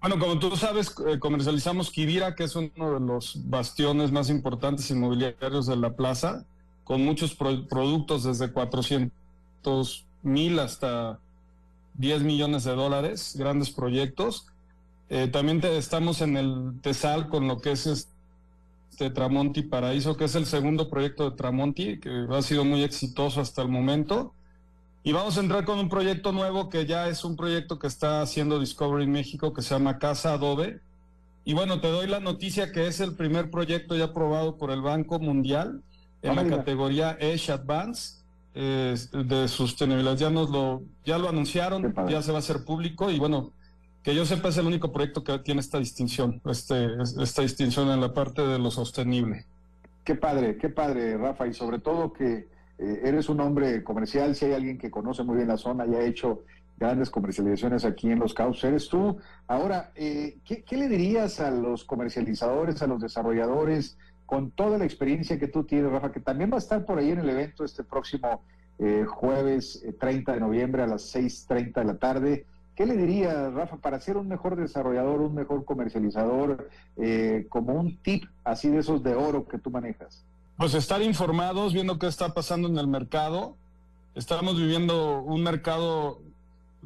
Bueno, 0.00 0.18
como 0.18 0.38
tú 0.38 0.56
sabes, 0.56 0.94
eh, 1.06 1.18
comercializamos 1.18 1.90
Kibira, 1.90 2.34
que 2.34 2.44
es 2.44 2.54
uno 2.54 2.94
de 2.94 3.00
los 3.00 3.40
bastiones 3.48 4.12
más 4.12 4.30
importantes 4.30 4.90
inmobiliarios 4.90 5.66
de 5.66 5.76
la 5.76 5.94
plaza, 5.94 6.44
con 6.84 7.04
muchos 7.04 7.34
productos 7.34 8.24
desde 8.24 8.50
400 8.50 10.06
mil 10.22 10.58
hasta 10.58 11.18
10 11.94 12.22
millones 12.22 12.64
de 12.64 12.74
dólares, 12.74 13.34
grandes 13.36 13.70
proyectos. 13.70 14.46
Eh, 15.10 15.28
también 15.28 15.60
estamos 15.64 16.22
en 16.22 16.36
el 16.36 16.74
TESAL 16.80 17.28
con 17.28 17.48
lo 17.48 17.60
que 17.60 17.72
es 17.72 17.86
este 17.86 18.17
Tramonti 18.98 19.62
Paraíso, 19.62 20.16
que 20.16 20.24
es 20.24 20.34
el 20.34 20.46
segundo 20.46 20.90
proyecto 20.90 21.30
de 21.30 21.36
Tramonti, 21.36 21.98
que 22.00 22.26
ha 22.30 22.42
sido 22.42 22.64
muy 22.64 22.82
exitoso 22.82 23.40
hasta 23.40 23.62
el 23.62 23.68
momento. 23.68 24.34
Y 25.04 25.12
vamos 25.12 25.38
a 25.38 25.40
entrar 25.40 25.64
con 25.64 25.78
un 25.78 25.88
proyecto 25.88 26.32
nuevo 26.32 26.68
que 26.68 26.84
ya 26.84 27.08
es 27.08 27.24
un 27.24 27.36
proyecto 27.36 27.78
que 27.78 27.86
está 27.86 28.20
haciendo 28.20 28.60
Discovery 28.60 29.06
México 29.06 29.52
que 29.52 29.62
se 29.62 29.74
llama 29.74 29.98
Casa 29.98 30.34
Adobe. 30.34 30.80
Y 31.44 31.54
bueno, 31.54 31.80
te 31.80 31.88
doy 31.88 32.06
la 32.06 32.20
noticia 32.20 32.72
que 32.72 32.86
es 32.86 33.00
el 33.00 33.14
primer 33.14 33.50
proyecto 33.50 33.96
ya 33.96 34.06
aprobado 34.06 34.58
por 34.58 34.70
el 34.70 34.82
Banco 34.82 35.18
Mundial 35.18 35.82
en 36.20 36.36
la 36.36 36.46
categoría 36.46 37.16
Edge 37.20 37.50
Advance 37.50 38.18
eh, 38.54 38.96
de 39.12 39.48
sostenibilidad. 39.48 40.16
Ya 40.16 40.30
nos 40.30 40.50
lo, 40.50 40.82
ya 41.04 41.16
lo 41.16 41.28
anunciaron, 41.28 41.94
ya 42.08 42.20
se 42.20 42.32
va 42.32 42.38
a 42.38 42.40
hacer 42.40 42.64
público 42.64 43.10
y 43.10 43.18
bueno, 43.18 43.52
que 44.02 44.14
yo 44.14 44.24
sepa 44.24 44.48
es 44.48 44.56
el 44.58 44.66
único 44.66 44.92
proyecto 44.92 45.24
que 45.24 45.38
tiene 45.40 45.60
esta 45.60 45.78
distinción, 45.78 46.40
este, 46.46 46.88
esta 47.20 47.42
distinción 47.42 47.90
en 47.90 48.00
la 48.00 48.12
parte 48.12 48.42
de 48.42 48.58
lo 48.58 48.70
sostenible. 48.70 49.44
Qué 50.04 50.14
padre, 50.14 50.56
qué 50.56 50.68
padre, 50.68 51.16
Rafa, 51.18 51.46
y 51.46 51.52
sobre 51.52 51.80
todo 51.80 52.12
que 52.12 52.48
eh, 52.78 53.00
eres 53.04 53.28
un 53.28 53.40
hombre 53.40 53.82
comercial, 53.82 54.34
si 54.34 54.46
hay 54.46 54.52
alguien 54.52 54.78
que 54.78 54.90
conoce 54.90 55.22
muy 55.24 55.36
bien 55.36 55.48
la 55.48 55.56
zona 55.56 55.84
y 55.86 55.94
ha 55.94 56.02
hecho 56.02 56.44
grandes 56.78 57.10
comercializaciones 57.10 57.84
aquí 57.84 58.10
en 58.10 58.20
Los 58.20 58.34
Cabos, 58.34 58.62
eres 58.62 58.88
tú. 58.88 59.18
Ahora, 59.48 59.90
eh, 59.96 60.38
¿qué, 60.44 60.76
le 60.76 60.88
dirías 60.88 61.40
a 61.40 61.50
los 61.50 61.84
comercializadores, 61.84 62.80
a 62.82 62.86
los 62.86 63.00
desarrolladores, 63.00 63.98
con 64.26 64.52
toda 64.52 64.78
la 64.78 64.84
experiencia 64.84 65.38
que 65.38 65.48
tú 65.48 65.64
tienes, 65.64 65.90
Rafa, 65.90 66.12
que 66.12 66.20
también 66.20 66.50
va 66.50 66.56
a 66.56 66.58
estar 66.58 66.84
por 66.84 66.98
ahí 66.98 67.10
en 67.10 67.18
el 67.18 67.28
evento 67.28 67.64
este 67.64 67.82
próximo 67.82 68.42
eh, 68.78 69.04
jueves 69.06 69.84
30 69.98 70.34
de 70.34 70.40
noviembre 70.40 70.82
a 70.82 70.86
las 70.86 71.14
6.30 71.14 71.72
de 71.74 71.84
la 71.84 71.98
tarde? 71.98 72.46
¿Qué 72.78 72.86
le 72.86 72.96
dirías, 72.96 73.52
Rafa, 73.54 73.78
para 73.78 73.98
ser 73.98 74.16
un 74.16 74.28
mejor 74.28 74.54
desarrollador, 74.54 75.20
un 75.20 75.34
mejor 75.34 75.64
comercializador, 75.64 76.70
como 77.48 77.72
un 77.72 77.96
tip 78.04 78.26
así 78.44 78.68
de 78.68 78.78
esos 78.78 79.02
de 79.02 79.16
oro 79.16 79.48
que 79.48 79.58
tú 79.58 79.68
manejas? 79.68 80.24
Pues 80.56 80.74
estar 80.74 81.02
informados, 81.02 81.72
viendo 81.72 81.98
qué 81.98 82.06
está 82.06 82.34
pasando 82.34 82.68
en 82.68 82.78
el 82.78 82.86
mercado. 82.86 83.56
Estamos 84.14 84.56
viviendo 84.56 85.22
un 85.22 85.42
mercado 85.42 86.20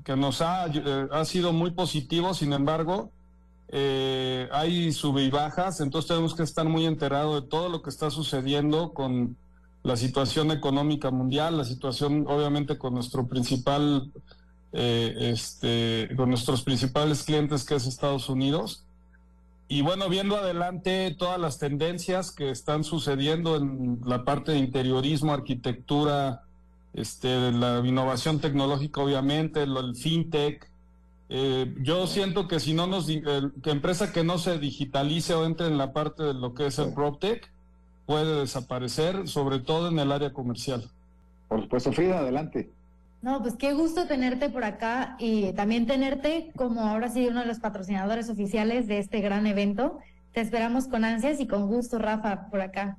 que 0.03 0.17
nos 0.17 0.41
ha, 0.41 0.65
eh, 0.69 1.09
ha 1.13 1.27
sido 1.27 1.53
muy 1.53 1.73
positivo, 1.73 2.33
sin 2.33 2.55
embargo, 2.55 3.11
eh, 3.69 4.49
hay 4.51 4.93
sube 4.93 5.23
y 5.25 5.31
bajas, 5.31 5.81
entonces 5.81 6.09
tenemos 6.09 6.35
que 6.35 6.43
estar 6.43 6.65
muy 6.65 6.87
enterados 6.87 7.43
de 7.43 7.49
todo 7.49 7.69
lo 7.69 7.83
que 7.83 7.91
está 7.91 8.09
sucediendo 8.09 8.95
con 8.95 9.37
la 9.83 9.99
situación 9.99 10.53
económica 10.53 11.11
mundial, 11.11 11.59
la 11.59 11.65
situación 11.65 12.25
obviamente 12.29 12.79
con 12.79 12.95
nuestro 12.95 13.27
principal, 13.27 14.11
eh, 14.73 15.31
este, 15.33 16.09
con 16.17 16.31
nuestros 16.31 16.63
principales 16.63 17.25
clientes 17.25 17.65
que 17.65 17.75
es 17.75 17.87
Estados 17.87 18.29
Unidos. 18.29 18.85
Y 19.69 19.83
bueno, 19.83 20.09
viendo 20.09 20.37
adelante 20.37 21.15
todas 21.19 21.41
las 21.41 21.59
tendencias 21.59 22.31
que 22.31 22.51
están 22.51 22.85
sucediendo 22.85 23.57
en 23.57 24.01
la 24.05 24.25
parte 24.25 24.53
de 24.53 24.59
interiorismo, 24.59 25.33
arquitectura, 25.33 26.43
este, 26.93 27.53
la 27.53 27.81
innovación 27.85 28.39
tecnológica, 28.41 29.01
obviamente, 29.01 29.63
el 29.63 29.97
fintech. 29.97 30.71
Eh, 31.31 31.75
yo 31.81 32.07
siento 32.07 32.49
que 32.49 32.61
si 32.61 32.75
no 32.75 32.87
nos, 32.87 33.07
que 33.07 33.71
empresa 33.71 34.13
que 34.13 34.25
no 34.25 34.37
se 34.37 34.59
digitalice 34.59 35.33
o 35.33 35.47
entre 35.47 35.69
en 35.69 35.79
la 35.79 35.95
parte 35.95 36.23
de 36.23 36.35
lo 36.35 36.53
que 36.53 36.67
es 36.67 36.79
el 36.79 36.93
PropTech, 36.93 37.51
puede 38.05 38.41
desaparecer, 38.41 39.27
sobre 39.29 39.59
todo 39.59 39.89
en 39.89 39.99
el 39.99 40.13
área 40.13 40.33
comercial. 40.33 40.85
Por 41.49 41.63
supuesto, 41.63 41.93
Frida, 41.93 42.19
adelante. 42.19 42.71
No, 43.23 43.41
pues 43.41 43.55
qué 43.55 43.73
gusto 43.73 44.07
tenerte 44.07 44.51
por 44.51 44.65
acá 44.65 45.15
y 45.19 45.53
también 45.53 45.87
tenerte 45.87 46.53
como 46.57 46.81
ahora 46.81 47.09
sí 47.09 47.29
uno 47.29 47.41
de 47.41 47.47
los 47.47 47.61
patrocinadores 47.61 48.29
oficiales 48.29 48.89
de 48.89 48.99
este 48.99 49.21
gran 49.21 49.47
evento. 49.47 50.01
Te 50.33 50.41
esperamos 50.41 50.89
con 50.89 51.05
ansias 51.05 51.39
y 51.39 51.47
con 51.47 51.69
gusto, 51.69 51.99
Rafa, 51.99 52.49
por 52.51 52.61
acá. 52.61 52.99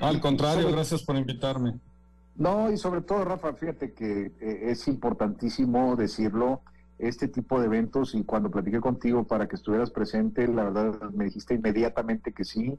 Al 0.00 0.20
contrario, 0.20 0.70
gracias 0.70 1.02
por 1.02 1.16
invitarme. 1.16 1.78
No, 2.36 2.70
y 2.70 2.76
sobre 2.76 3.00
todo, 3.00 3.24
Rafa, 3.24 3.54
fíjate 3.54 3.92
que 3.92 4.32
eh, 4.40 4.60
es 4.70 4.86
importantísimo 4.88 5.96
decirlo, 5.96 6.60
este 6.98 7.28
tipo 7.28 7.58
de 7.60 7.66
eventos, 7.66 8.14
y 8.14 8.24
cuando 8.24 8.50
platiqué 8.50 8.80
contigo 8.80 9.24
para 9.24 9.48
que 9.48 9.56
estuvieras 9.56 9.90
presente, 9.90 10.46
la 10.46 10.64
verdad 10.64 11.10
me 11.12 11.24
dijiste 11.24 11.54
inmediatamente 11.54 12.32
que 12.32 12.44
sí, 12.44 12.78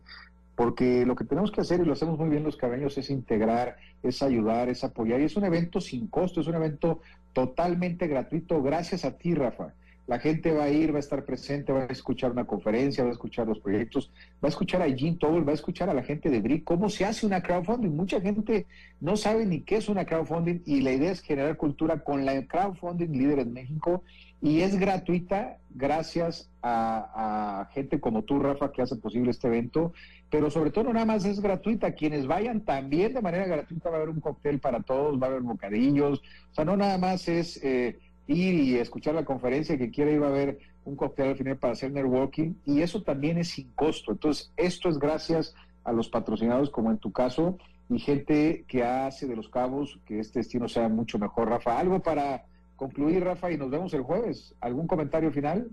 porque 0.56 1.06
lo 1.06 1.16
que 1.16 1.24
tenemos 1.24 1.52
que 1.52 1.62
hacer, 1.62 1.80
y 1.80 1.86
lo 1.86 1.94
hacemos 1.94 2.18
muy 2.20 2.30
bien 2.30 2.44
los 2.44 2.58
cabeños, 2.58 2.98
es 2.98 3.10
integrar, 3.10 3.78
es 4.04 4.22
ayudar, 4.22 4.70
es 4.70 4.84
apoyar, 4.84 5.20
y 5.22 5.26
es 5.26 5.36
un 5.36 5.46
evento 5.46 5.82
sin 5.82 6.08
costo, 6.08 6.42
es 6.42 6.48
un 6.48 6.56
evento 6.56 7.02
totalmente 7.34 8.08
gratuito, 8.08 8.62
gracias 8.62 9.06
a 9.06 9.18
ti, 9.18 9.34
Rafa. 9.34 9.74
La 10.06 10.20
gente 10.20 10.52
va 10.52 10.66
a 10.66 10.70
ir, 10.70 10.92
va 10.92 10.98
a 10.98 11.00
estar 11.00 11.24
presente, 11.24 11.72
va 11.72 11.84
a 11.84 11.86
escuchar 11.86 12.32
una 12.32 12.46
conferencia, 12.46 13.04
va 13.04 13.10
a 13.10 13.14
escuchar 13.14 13.48
los 13.48 13.60
proyectos, 13.60 14.12
va 14.44 14.48
a 14.48 14.50
escuchar 14.50 14.82
a 14.82 14.88
Jean 14.88 15.18
Towell, 15.18 15.48
va 15.48 15.52
a 15.52 15.56
escuchar 15.56 15.90
a 15.90 15.94
la 15.94 16.04
gente 16.04 16.30
de 16.30 16.42
BRIC, 16.42 16.64
cómo 16.64 16.90
se 16.90 17.06
hace 17.06 17.26
una 17.26 17.42
crowdfunding. 17.42 17.96
Mucha 17.96 18.20
gente 18.20 18.66
no 19.00 19.16
sabe 19.16 19.46
ni 19.46 19.62
qué 19.62 19.78
es 19.78 19.88
una 19.88 20.06
crowdfunding 20.06 20.62
y 20.66 20.82
la 20.82 20.92
idea 20.92 21.12
es 21.12 21.22
generar 21.22 21.56
cultura 21.56 22.04
con 22.04 22.26
la 22.26 22.46
crowdfunding 22.46 23.12
líder 23.12 23.40
en 23.40 23.54
México 23.54 24.04
y 24.42 24.60
es 24.60 24.78
gratuita 24.78 25.58
gracias 25.70 26.52
a, 26.62 27.62
a 27.62 27.66
gente 27.74 28.02
como 28.02 28.24
tú, 28.24 28.40
Rafa, 28.40 28.74
que 28.74 28.82
hace 28.82 28.98
posible 28.98 29.32
este 29.32 29.48
evento 29.48 29.94
pero 30.34 30.50
sobre 30.50 30.72
todo 30.72 30.86
no 30.86 30.94
nada 30.94 31.06
más 31.06 31.26
es 31.26 31.40
gratuita. 31.40 31.92
Quienes 31.92 32.26
vayan 32.26 32.62
también 32.62 33.14
de 33.14 33.22
manera 33.22 33.46
gratuita 33.46 33.92
va 33.92 33.98
a 33.98 34.00
haber 34.00 34.10
un 34.10 34.20
cóctel 34.20 34.60
para 34.60 34.82
todos, 34.82 35.22
va 35.22 35.28
a 35.28 35.30
haber 35.30 35.44
bocadillos. 35.44 36.24
O 36.50 36.56
sea, 36.56 36.66
no 36.66 36.76
nada 36.76 36.98
más 36.98 37.28
es 37.28 37.64
eh, 37.64 38.00
ir 38.28 38.54
y 38.56 38.76
escuchar 38.76 39.16
la 39.16 39.26
conferencia, 39.26 39.78
que 39.78 39.92
quiera 39.92 40.12
ir 40.12 40.24
a 40.24 40.28
haber 40.28 40.60
un 40.86 40.96
cóctel 40.96 41.30
al 41.30 41.38
final 41.38 41.58
para 41.58 41.74
hacer 41.74 41.92
networking 41.92 42.54
y 42.66 42.82
eso 42.82 43.02
también 43.02 43.38
es 43.38 43.50
sin 43.50 43.70
costo. 43.72 44.12
Entonces, 44.12 44.52
esto 44.58 44.90
es 44.90 44.98
gracias 44.98 45.56
a 45.84 45.92
los 45.92 46.10
patrocinados, 46.10 46.70
como 46.70 46.92
en 46.92 46.98
tu 46.98 47.12
caso, 47.12 47.58
y 47.90 48.00
gente 48.00 48.66
que 48.68 48.84
hace 48.84 49.28
de 49.28 49.36
los 49.36 49.50
cabos 49.50 50.00
que 50.06 50.20
este 50.20 50.40
destino 50.40 50.68
sea 50.68 50.88
mucho 50.90 51.20
mejor. 51.20 51.50
Rafa, 51.50 51.78
algo 51.78 52.02
para 52.02 52.46
concluir, 52.76 53.24
Rafa, 53.24 53.52
y 53.52 53.58
nos 53.58 53.70
vemos 53.70 53.94
el 53.94 54.02
jueves. 54.02 54.54
¿Algún 54.62 54.88
comentario 54.88 55.32
final? 55.32 55.68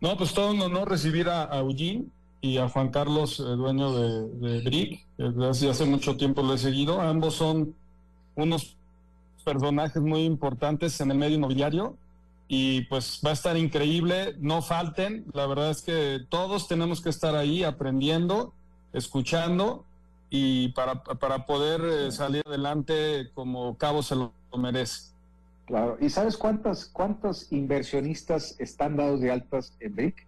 No, 0.00 0.16
pues 0.16 0.32
todo 0.32 0.52
un 0.52 0.60
honor 0.60 0.88
recibir 0.88 1.28
a, 1.28 1.44
a 1.44 1.62
y 2.44 2.58
a 2.58 2.68
Juan 2.68 2.88
Carlos, 2.88 3.38
eh, 3.38 3.44
dueño 3.44 3.92
de, 3.92 4.28
de 4.48 4.64
Brick. 4.64 5.06
Desde 5.16 5.70
hace 5.70 5.84
mucho 5.84 6.16
tiempo 6.16 6.42
lo 6.42 6.54
he 6.54 6.58
seguido. 6.58 7.00
Ambos 7.00 7.34
son 7.34 7.74
unos 8.34 8.76
personajes 9.42 10.00
muy 10.00 10.24
importantes 10.24 11.00
en 11.00 11.10
el 11.10 11.18
medio 11.18 11.36
inmobiliario 11.36 11.96
y 12.48 12.82
pues 12.82 13.20
va 13.24 13.30
a 13.30 13.32
estar 13.34 13.56
increíble. 13.56 14.36
No 14.38 14.62
falten. 14.62 15.24
La 15.32 15.46
verdad 15.46 15.70
es 15.70 15.82
que 15.82 16.20
todos 16.28 16.68
tenemos 16.68 17.00
que 17.00 17.10
estar 17.10 17.34
ahí 17.34 17.64
aprendiendo, 17.64 18.52
escuchando 18.92 19.84
y 20.30 20.68
para, 20.68 21.02
para 21.02 21.46
poder 21.46 21.80
eh, 21.84 22.12
salir 22.12 22.42
adelante 22.46 23.30
como 23.34 23.76
Cabo 23.76 24.02
se 24.02 24.16
lo 24.16 24.32
merece. 24.56 25.12
Claro. 25.66 25.96
¿Y 26.00 26.10
sabes 26.10 26.36
cuántas, 26.36 26.86
cuántos 26.86 27.52
inversionistas 27.52 28.56
están 28.58 28.96
dados 28.96 29.20
de 29.20 29.30
altas 29.30 29.74
en 29.80 29.94
BRIC? 29.94 30.26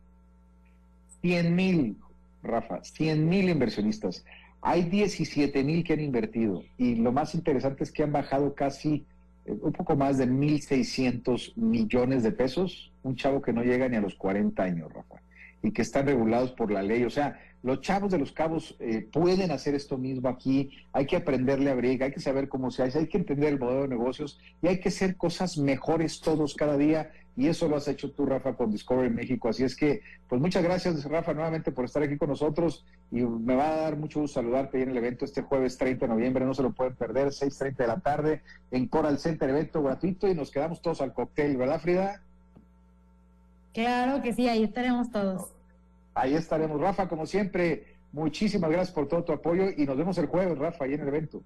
100 1.23 1.57
mil, 1.57 1.97
Rafa, 2.43 2.83
100 2.85 3.29
mil 3.29 3.49
inversionistas. 3.49 4.25
Hay 4.67 4.85
17 4.85 5.63
mil 5.63 5.85
que 5.85 5.93
han 5.93 6.01
invertido 6.01 6.65
y 6.79 6.95
lo 6.95 7.13
más 7.13 7.35
interesante 7.35 7.85
es 7.85 7.93
que 7.93 8.03
han 8.03 8.13
bajado 8.13 8.55
casi 8.55 9.05
eh, 9.45 9.55
un 9.61 9.73
poco 9.73 9.95
más 9.95 10.17
de 10.17 10.27
1.600 10.27 11.55
millones 11.57 12.23
de 12.23 12.33
pesos, 12.33 12.91
un 13.03 13.15
chavo 13.15 13.43
que 13.43 13.53
no 13.53 13.63
llega 13.63 13.91
ni 13.91 13.97
a 13.97 14.01
los 14.01 14.15
40 14.15 14.63
años, 14.63 14.91
Rafa, 14.91 15.17
y 15.63 15.71
que 15.71 15.83
están 15.83 16.07
regulados 16.07 16.53
por 16.53 16.73
la 16.73 16.83
ley. 16.83 17.05
O 17.05 17.11
sea, 17.11 17.39
los 17.63 17.83
chavos 17.83 18.11
de 18.11 18.19
los 18.19 18.33
cabos 18.33 18.75
eh, 18.81 19.07
pueden 19.13 19.51
hacer 19.51 19.75
esto 19.75 19.99
mismo 19.99 20.31
aquí, 20.31 20.71
hay 20.95 21.05
que 21.05 21.17
aprenderle 21.17 21.71
a 21.71 21.75
briga, 21.75 22.07
hay 22.07 22.13
que 22.13 22.21
saber 22.21 22.49
cómo 22.49 22.71
se 22.71 22.85
hace, 22.85 23.01
hay 23.01 23.09
que 23.09 23.19
entender 23.19 23.53
el 23.53 23.59
modelo 23.59 23.83
de 23.83 23.89
negocios 23.89 24.41
y 24.63 24.69
hay 24.69 24.81
que 24.81 24.89
hacer 24.89 25.19
cosas 25.19 25.59
mejores 25.59 26.23
todos 26.23 26.55
cada 26.55 26.79
día 26.79 27.13
y 27.37 27.49
eso 27.49 27.69
lo 27.69 27.77
has 27.77 27.89
hecho 27.89 28.13
tú, 28.13 28.27
Rafa, 28.27 28.55
con 28.55 28.71
Discovery 28.71 29.11
México. 29.11 29.49
Así 29.49 29.65
es 29.65 29.75
que, 29.75 30.03
pues 30.29 30.41
muchas 30.41 30.63
gracias, 30.63 31.05
Rafa, 31.05 31.35
nuevamente 31.35 31.73
por 31.73 31.85
estar 31.85 32.03
aquí 32.03 32.17
con 32.17 32.29
nosotros 32.29 32.85
y 33.11 33.23
me 33.23 33.57
va 33.57 33.73
a 33.73 33.77
dar 33.77 33.97
mucho 33.97 34.21
gusto 34.21 34.41
saludarte 34.41 34.81
en 34.83 34.91
el 34.91 34.97
evento 34.97 35.25
este 35.25 35.43
jueves 35.43 35.77
30 35.77 36.07
de 36.07 36.13
noviembre, 36.13 36.45
no 36.45 36.55
se 36.55 36.63
lo 36.63 36.73
pueden 36.73 36.95
perder, 36.95 37.29
6.30 37.29 37.77
de 37.77 37.87
la 37.87 37.99
tarde 37.99 38.43
en 38.71 38.87
Coral 38.87 39.19
Center, 39.19 39.51
evento 39.51 39.83
gratuito 39.83 40.29
y 40.29 40.35
nos 40.35 40.51
quedamos 40.51 40.81
todos 40.81 41.01
al 41.01 41.13
cóctel, 41.13 41.57
¿verdad, 41.57 41.81
Frida? 41.81 42.23
Claro 43.73 44.23
que 44.23 44.33
sí, 44.33 44.49
ahí 44.49 44.63
estaremos 44.63 45.11
todos. 45.11 45.53
Ahí 46.15 46.35
estaremos, 46.35 46.81
Rafa, 46.81 47.09
como 47.09 47.27
siempre, 47.27 47.97
muchísimas 48.13 48.71
gracias 48.71 48.95
por 48.95 49.09
todo 49.09 49.25
tu 49.25 49.33
apoyo 49.33 49.65
y 49.77 49.85
nos 49.85 49.97
vemos 49.97 50.17
el 50.19 50.27
jueves, 50.27 50.57
Rafa, 50.57 50.85
ahí 50.85 50.95
en 50.95 51.01
el 51.01 51.09
evento. 51.09 51.43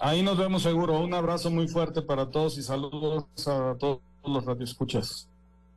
Ahí 0.00 0.22
nos 0.22 0.38
vemos 0.38 0.62
seguro. 0.62 0.98
Un 1.00 1.12
abrazo 1.12 1.50
muy 1.50 1.68
fuerte 1.68 2.02
para 2.02 2.30
todos 2.30 2.58
y 2.58 2.62
saludos 2.62 3.26
a 3.46 3.76
todos 3.78 4.00
los 4.32 4.44
radioescuchas. 4.44 5.28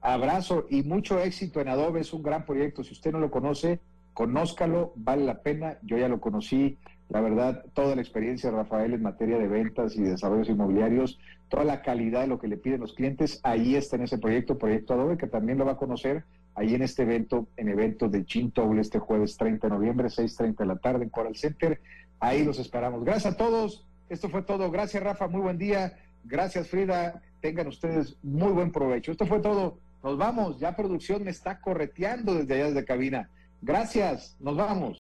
Abrazo 0.02 0.66
y 0.70 0.84
mucho 0.84 1.20
éxito 1.20 1.60
en 1.60 1.70
Adobe, 1.70 2.02
es 2.02 2.14
un 2.14 2.24
gran 2.24 2.46
proyecto. 2.46 2.84
Si 2.84 2.94
usted 2.94 3.12
no 3.12 3.20
lo 3.20 3.32
conoce, 3.32 3.80
conózcalo, 4.14 4.94
vale 4.96 5.26
la 5.26 5.42
pena. 5.42 5.78
Yo 5.84 5.98
ya 5.98 6.08
lo 6.08 6.22
conocí, 6.22 6.78
la 7.10 7.22
verdad, 7.22 7.66
toda 7.74 7.96
la 7.96 8.02
experiencia 8.02 8.50
de 8.50 8.58
Rafael 8.58 8.94
en 8.94 9.02
materia 9.02 9.38
de 9.38 9.48
ventas 9.48 9.96
y 9.96 10.02
desarrollos 10.02 10.50
inmobiliarios, 10.50 11.20
toda 11.50 11.64
la 11.64 11.82
calidad 11.82 12.22
de 12.22 12.28
lo 12.28 12.40
que 12.40 12.48
le 12.48 12.58
piden 12.58 12.82
los 12.82 12.94
clientes, 12.94 13.40
ahí 13.44 13.76
está 13.76 13.96
en 13.96 14.04
ese 14.04 14.18
proyecto, 14.18 14.58
Proyecto 14.58 14.94
Adobe, 14.94 15.18
que 15.18 15.28
también 15.28 15.58
lo 15.58 15.66
va 15.66 15.74
a 15.74 15.78
conocer 15.78 16.24
ahí 16.58 16.74
en 16.74 16.82
este 16.82 17.04
evento, 17.04 17.48
en 17.56 17.70
evento 17.70 18.10
de 18.10 18.26
Chintoul 18.26 18.80
este 18.80 19.00
jueves 19.00 19.38
30 19.38 19.68
de 19.68 19.74
noviembre, 19.74 20.08
6.30 20.08 20.58
de 20.58 20.66
la 20.66 20.76
tarde 20.78 21.04
en 21.04 21.10
Coral 21.10 21.36
Center. 21.36 21.80
Ahí 22.20 22.44
los 22.44 22.58
esperamos. 22.58 23.04
Gracias 23.06 23.36
a 23.36 23.38
todos. 23.38 23.86
Esto 24.10 24.28
fue 24.30 24.42
todo. 24.42 24.72
Gracias, 24.72 25.04
Rafa. 25.04 25.28
Muy 25.28 25.42
buen 25.42 25.60
día. 25.60 25.98
Gracias, 26.24 26.68
Frida. 26.68 27.22
Tengan 27.42 27.68
ustedes 27.68 28.18
muy 28.24 28.52
buen 28.52 28.72
provecho. 28.72 29.12
Esto 29.12 29.26
fue 29.26 29.40
todo. 29.40 29.80
Nos 30.04 30.18
vamos. 30.18 30.60
Ya 30.60 30.76
producción 30.76 31.24
me 31.24 31.32
está 31.32 31.60
correteando 31.60 32.34
desde 32.34 32.56
allá 32.56 32.68
desde 32.68 32.86
cabina. 32.86 33.30
Gracias. 33.62 34.38
Nos 34.40 34.56
vamos. 34.56 34.98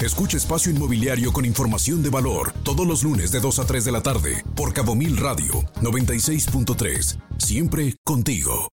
Escucha 0.00 0.36
Espacio 0.36 0.72
Inmobiliario 0.72 1.32
con 1.32 1.44
información 1.44 2.02
de 2.02 2.10
valor 2.10 2.52
todos 2.62 2.86
los 2.86 3.04
lunes 3.04 3.30
de 3.30 3.40
2 3.40 3.58
a 3.60 3.66
3 3.66 3.84
de 3.84 3.92
la 3.92 4.02
tarde 4.02 4.44
por 4.54 4.74
Cabo 4.74 4.94
Mil 4.94 5.16
Radio 5.16 5.62
96.3. 5.80 7.18
Siempre 7.38 7.94
contigo. 8.04 8.68